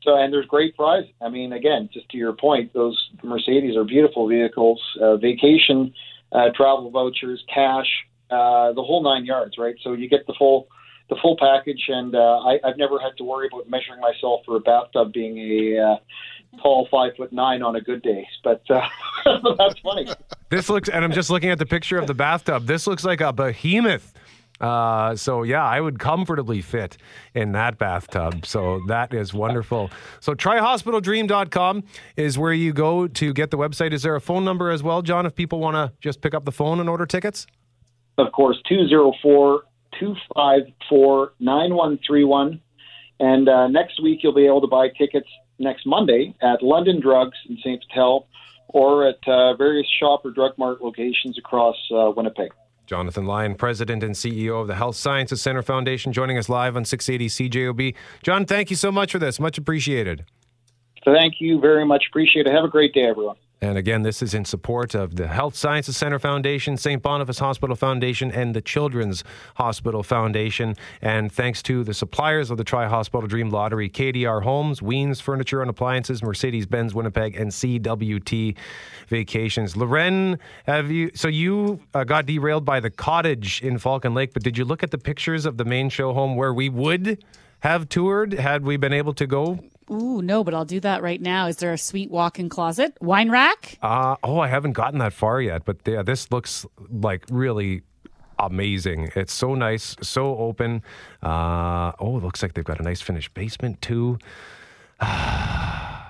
so, 0.02 0.16
and 0.16 0.32
there's 0.32 0.46
great 0.46 0.76
prizes. 0.76 1.10
I 1.20 1.28
mean, 1.28 1.52
again, 1.52 1.88
just 1.92 2.08
to 2.10 2.16
your 2.16 2.32
point, 2.32 2.72
those 2.72 2.98
Mercedes 3.22 3.76
are 3.76 3.84
beautiful 3.84 4.28
vehicles, 4.28 4.80
uh, 5.00 5.16
vacation, 5.16 5.94
uh, 6.32 6.48
travel 6.54 6.90
vouchers, 6.90 7.42
cash, 7.52 7.86
uh, 8.30 8.72
the 8.72 8.82
whole 8.82 9.02
nine 9.02 9.24
yards, 9.24 9.54
right? 9.58 9.76
So 9.82 9.92
you 9.92 10.08
get 10.08 10.26
the 10.26 10.34
full, 10.38 10.66
the 11.08 11.16
full 11.22 11.36
package, 11.38 11.84
and 11.88 12.14
uh, 12.14 12.38
I, 12.40 12.58
I've 12.64 12.78
never 12.78 12.98
had 12.98 13.16
to 13.18 13.24
worry 13.24 13.48
about 13.52 13.68
measuring 13.68 14.00
myself 14.00 14.40
for 14.44 14.56
a 14.56 14.60
bathtub 14.60 15.12
being 15.12 15.38
a 15.38 15.78
uh, 15.78 15.96
tall 16.60 16.88
five 16.90 17.12
foot 17.16 17.32
nine 17.32 17.62
on 17.62 17.76
a 17.76 17.80
good 17.80 18.02
day. 18.02 18.26
But 18.42 18.62
uh, 18.70 18.86
that's 19.58 19.78
funny. 19.80 20.08
This 20.50 20.68
looks, 20.68 20.88
and 20.88 21.04
I'm 21.04 21.12
just 21.12 21.30
looking 21.30 21.50
at 21.50 21.58
the 21.58 21.66
picture 21.66 21.98
of 21.98 22.06
the 22.06 22.14
bathtub. 22.14 22.66
This 22.66 22.86
looks 22.86 23.04
like 23.04 23.20
a 23.20 23.32
behemoth. 23.32 24.12
Uh, 24.60 25.16
so 25.16 25.42
yeah, 25.42 25.64
I 25.64 25.80
would 25.80 25.98
comfortably 25.98 26.62
fit 26.62 26.96
in 27.34 27.52
that 27.52 27.78
bathtub. 27.78 28.46
So 28.46 28.80
that 28.86 29.12
is 29.12 29.34
wonderful. 29.34 29.90
So 30.20 30.34
trihospitaldream.com 30.34 31.82
is 32.16 32.38
where 32.38 32.52
you 32.52 32.72
go 32.72 33.08
to 33.08 33.32
get 33.32 33.50
the 33.50 33.58
website. 33.58 33.92
Is 33.92 34.02
there 34.02 34.14
a 34.14 34.20
phone 34.20 34.44
number 34.44 34.70
as 34.70 34.82
well, 34.82 35.02
John, 35.02 35.26
if 35.26 35.34
people 35.34 35.58
want 35.58 35.74
to 35.74 35.92
just 36.00 36.20
pick 36.20 36.32
up 36.32 36.44
the 36.44 36.52
phone 36.52 36.78
and 36.78 36.88
order 36.88 37.06
tickets? 37.06 37.46
Of 38.18 38.30
course, 38.32 38.58
204 38.68 39.62
254 39.98 41.32
9131. 41.40 42.60
And 43.18 43.48
uh, 43.48 43.68
next 43.68 44.02
week, 44.02 44.20
you'll 44.22 44.34
be 44.34 44.46
able 44.46 44.60
to 44.60 44.66
buy 44.66 44.88
tickets 44.96 45.28
next 45.58 45.86
Monday 45.86 46.34
at 46.42 46.62
London 46.62 47.00
Drugs 47.00 47.36
in 47.48 47.56
St. 47.58 47.82
Vital 47.88 48.26
or 48.68 49.06
at 49.06 49.18
uh, 49.26 49.54
various 49.54 49.86
Shoppers 50.00 50.34
Drug 50.34 50.56
Mart 50.58 50.82
locations 50.82 51.38
across 51.38 51.76
uh, 51.94 52.10
Winnipeg. 52.16 52.52
Jonathan 52.86 53.26
Lyon, 53.26 53.54
President 53.54 54.02
and 54.02 54.14
CEO 54.14 54.60
of 54.60 54.66
the 54.66 54.74
Health 54.74 54.96
Sciences 54.96 55.40
Center 55.40 55.62
Foundation, 55.62 56.12
joining 56.12 56.36
us 56.36 56.48
live 56.48 56.76
on 56.76 56.84
680 56.84 57.48
CJOB. 57.48 57.94
John, 58.22 58.44
thank 58.44 58.70
you 58.70 58.76
so 58.76 58.90
much 58.90 59.12
for 59.12 59.18
this. 59.18 59.38
Much 59.38 59.56
appreciated. 59.56 60.24
Thank 61.04 61.34
you 61.40 61.60
very 61.60 61.84
much. 61.84 62.04
Appreciate 62.08 62.46
it. 62.46 62.52
Have 62.52 62.64
a 62.64 62.68
great 62.68 62.92
day, 62.92 63.04
everyone. 63.04 63.36
And 63.62 63.78
again, 63.78 64.02
this 64.02 64.22
is 64.22 64.34
in 64.34 64.44
support 64.44 64.92
of 64.92 65.14
the 65.14 65.28
Health 65.28 65.54
Sciences 65.54 65.96
Center 65.96 66.18
Foundation, 66.18 66.76
St. 66.76 67.00
Boniface 67.00 67.38
Hospital 67.38 67.76
Foundation, 67.76 68.32
and 68.32 68.56
the 68.56 68.60
Children's 68.60 69.22
Hospital 69.54 70.02
Foundation. 70.02 70.74
And 71.00 71.30
thanks 71.30 71.62
to 71.62 71.84
the 71.84 71.94
suppliers 71.94 72.50
of 72.50 72.58
the 72.58 72.64
Tri 72.64 72.88
Hospital 72.88 73.28
Dream 73.28 73.50
Lottery 73.50 73.88
KDR 73.88 74.42
Homes, 74.42 74.80
Weens 74.80 75.22
Furniture 75.22 75.60
and 75.60 75.70
Appliances, 75.70 76.24
Mercedes 76.24 76.66
Benz 76.66 76.92
Winnipeg, 76.92 77.36
and 77.36 77.52
CWT 77.52 78.56
Vacations. 79.06 79.76
Lauren, 79.76 80.40
have 80.66 80.90
you? 80.90 81.12
So 81.14 81.28
you 81.28 81.78
uh, 81.94 82.02
got 82.02 82.26
derailed 82.26 82.64
by 82.64 82.80
the 82.80 82.90
cottage 82.90 83.62
in 83.62 83.78
Falcon 83.78 84.12
Lake, 84.12 84.32
but 84.34 84.42
did 84.42 84.58
you 84.58 84.64
look 84.64 84.82
at 84.82 84.90
the 84.90 84.98
pictures 84.98 85.46
of 85.46 85.56
the 85.56 85.64
main 85.64 85.88
show 85.88 86.12
home 86.12 86.34
where 86.34 86.52
we 86.52 86.68
would 86.68 87.24
have 87.60 87.88
toured 87.88 88.32
had 88.32 88.64
we 88.64 88.76
been 88.76 88.92
able 88.92 89.14
to 89.14 89.26
go? 89.28 89.60
Ooh, 89.92 90.22
no, 90.22 90.42
but 90.42 90.54
I'll 90.54 90.64
do 90.64 90.80
that 90.80 91.02
right 91.02 91.20
now. 91.20 91.46
Is 91.48 91.58
there 91.58 91.72
a 91.72 91.78
sweet 91.78 92.10
walk-in 92.10 92.48
closet? 92.48 92.96
Wine 93.00 93.30
rack? 93.30 93.78
Uh, 93.82 94.16
oh, 94.24 94.38
I 94.38 94.48
haven't 94.48 94.72
gotten 94.72 94.98
that 95.00 95.12
far 95.12 95.40
yet, 95.40 95.64
but 95.64 95.76
yeah, 95.86 96.02
this 96.02 96.30
looks 96.32 96.64
like 96.90 97.24
really 97.30 97.82
amazing. 98.38 99.10
It's 99.14 99.32
so 99.32 99.54
nice, 99.54 99.94
so 100.00 100.36
open. 100.38 100.82
Uh, 101.22 101.92
oh, 102.00 102.16
it 102.18 102.24
looks 102.24 102.42
like 102.42 102.54
they've 102.54 102.64
got 102.64 102.80
a 102.80 102.82
nice 102.82 103.00
finished 103.02 103.34
basement 103.34 103.80
too. 103.82 104.18
I 105.00 105.98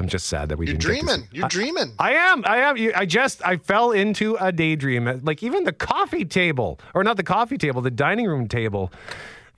I'm 0.00 0.06
just 0.06 0.26
sad 0.28 0.48
that 0.50 0.58
we 0.58 0.66
You're 0.68 0.76
didn't. 0.76 0.84
get 0.92 1.00
to 1.00 1.06
dreaming. 1.06 1.22
see- 1.28 1.36
You're 1.36 1.46
I- 1.46 1.48
dreaming. 1.48 1.92
I 1.98 2.12
am. 2.14 2.44
I 2.46 2.58
am. 2.58 2.76
I 2.94 3.04
just. 3.04 3.44
I 3.44 3.56
fell 3.56 3.90
into 3.90 4.36
a 4.38 4.52
daydream. 4.52 5.22
Like 5.24 5.42
even 5.42 5.64
the 5.64 5.72
coffee 5.72 6.24
table, 6.24 6.78
or 6.94 7.02
not 7.02 7.16
the 7.16 7.24
coffee 7.24 7.58
table, 7.58 7.80
the 7.82 7.90
dining 7.90 8.26
room 8.26 8.46
table. 8.46 8.92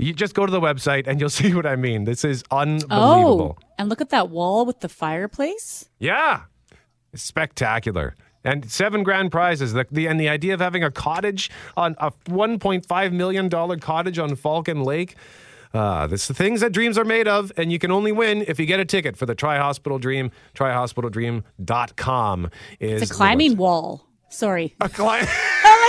You 0.01 0.12
just 0.14 0.34
go 0.34 0.46
to 0.46 0.53
the 0.53 0.61
website 0.61 1.07
and 1.07 1.20
you'll 1.20 1.30
see 1.40 1.55
what 1.55 1.66
I 1.66 1.76
mean. 1.76 2.05
This 2.05 2.24
is 2.24 2.42
unbelievable. 2.51 3.59
Oh, 3.61 3.64
and 3.78 3.88
look 3.88 4.01
at 4.01 4.11
that 4.11 4.30
wall 4.30 4.64
with 4.66 4.80
the 4.80 4.88
fireplace. 4.88 5.88
Yeah, 5.98 6.42
it's 7.12 7.22
spectacular. 7.22 8.14
And 8.42 8.70
seven 8.70 9.03
grand 9.03 9.30
prizes. 9.30 9.74
The, 9.74 9.86
the 9.90 10.07
and 10.07 10.18
the 10.18 10.30
idea 10.30 10.55
of 10.55 10.61
having 10.61 10.82
a 10.82 10.90
cottage 10.90 11.51
on 11.76 11.94
a 11.98 12.11
1.5 12.26 13.12
million 13.12 13.51
dollar 13.51 13.76
cottage 13.76 14.18
on 14.18 14.34
Falcon 14.34 14.82
Lake. 14.82 15.14
Uh, 15.74 16.07
this 16.07 16.26
the 16.26 16.34
things 16.34 16.62
that 16.62 16.72
dreams 16.72 16.96
are 16.98 17.05
made 17.05 17.28
of, 17.28 17.53
and 17.57 17.70
you 17.70 17.78
can 17.78 17.92
only 17.92 18.12
win 18.12 18.42
if 18.48 18.59
you 18.59 18.64
get 18.66 18.80
a 18.80 18.84
ticket 18.84 19.16
for 19.16 19.26
the 19.26 19.34
Tri 19.34 19.59
Hospital 19.59 19.98
Dream. 19.98 20.30
TriHospitalDream.com 20.55 22.51
is 22.80 23.03
It's 23.03 23.11
a 23.11 23.14
climbing 23.14 23.57
wall. 23.57 24.07
Sorry. 24.30 24.74
A 24.80 24.88
climb. 24.88 25.26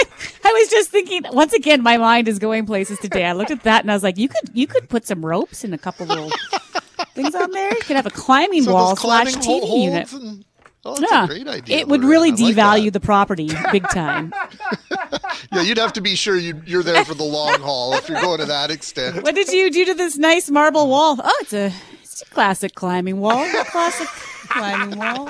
I 0.43 0.51
was 0.53 0.69
just 0.69 0.89
thinking. 0.89 1.23
Once 1.31 1.53
again, 1.53 1.81
my 1.83 1.97
mind 1.97 2.27
is 2.27 2.39
going 2.39 2.65
places 2.65 2.99
today. 2.99 3.25
I 3.25 3.33
looked 3.33 3.51
at 3.51 3.63
that 3.63 3.83
and 3.83 3.91
I 3.91 3.93
was 3.95 4.03
like, 4.03 4.17
you 4.17 4.27
could 4.29 4.49
you 4.53 4.67
could 4.67 4.89
put 4.89 5.05
some 5.05 5.25
ropes 5.25 5.63
and 5.63 5.73
a 5.73 5.77
couple 5.77 6.05
little 6.05 6.29
things 7.15 7.35
on 7.35 7.51
there. 7.51 7.69
You 7.73 7.81
could 7.81 7.95
have 7.95 8.05
a 8.05 8.11
climbing 8.11 8.63
So 8.63 8.73
wall 8.73 8.89
those 8.89 8.99
slash 9.01 9.35
climbing 9.35 9.61
TV 9.61 9.83
unit. 9.83 10.13
and- 10.13 10.45
oh, 10.85 10.95
that's 10.95 11.11
yeah, 11.11 11.23
a 11.23 11.27
great 11.27 11.47
idea. 11.47 11.77
it 11.77 11.87
would 11.87 12.01
Lorraine. 12.01 12.09
really 12.11 12.29
I 12.29 12.31
like 12.33 12.55
devalue 12.55 12.91
the 12.93 12.99
property 12.99 13.49
big 13.71 13.87
time. 13.89 14.33
Yeah, 15.53 15.61
you'd 15.63 15.77
have 15.79 15.91
to 15.93 16.01
be 16.01 16.15
sure 16.15 16.37
you, 16.37 16.61
you're 16.65 16.83
there 16.83 17.03
for 17.03 17.13
the 17.13 17.23
long 17.25 17.59
haul 17.59 17.93
if 17.95 18.07
you're 18.07 18.21
going 18.21 18.39
to 18.39 18.45
that 18.45 18.71
extent. 18.71 19.21
what 19.23 19.35
did 19.35 19.49
you 19.51 19.69
do 19.69 19.83
to 19.85 19.93
this 19.93 20.17
nice 20.17 20.49
marble 20.49 20.87
wall? 20.87 21.17
Oh, 21.21 21.37
it's 21.41 21.51
a 21.53 21.73
it's 22.01 22.21
a 22.21 22.25
classic 22.25 22.73
climbing 22.73 23.19
wall. 23.19 23.45
Classic 23.65 24.07
climbing 24.47 24.97
wall. 24.97 25.29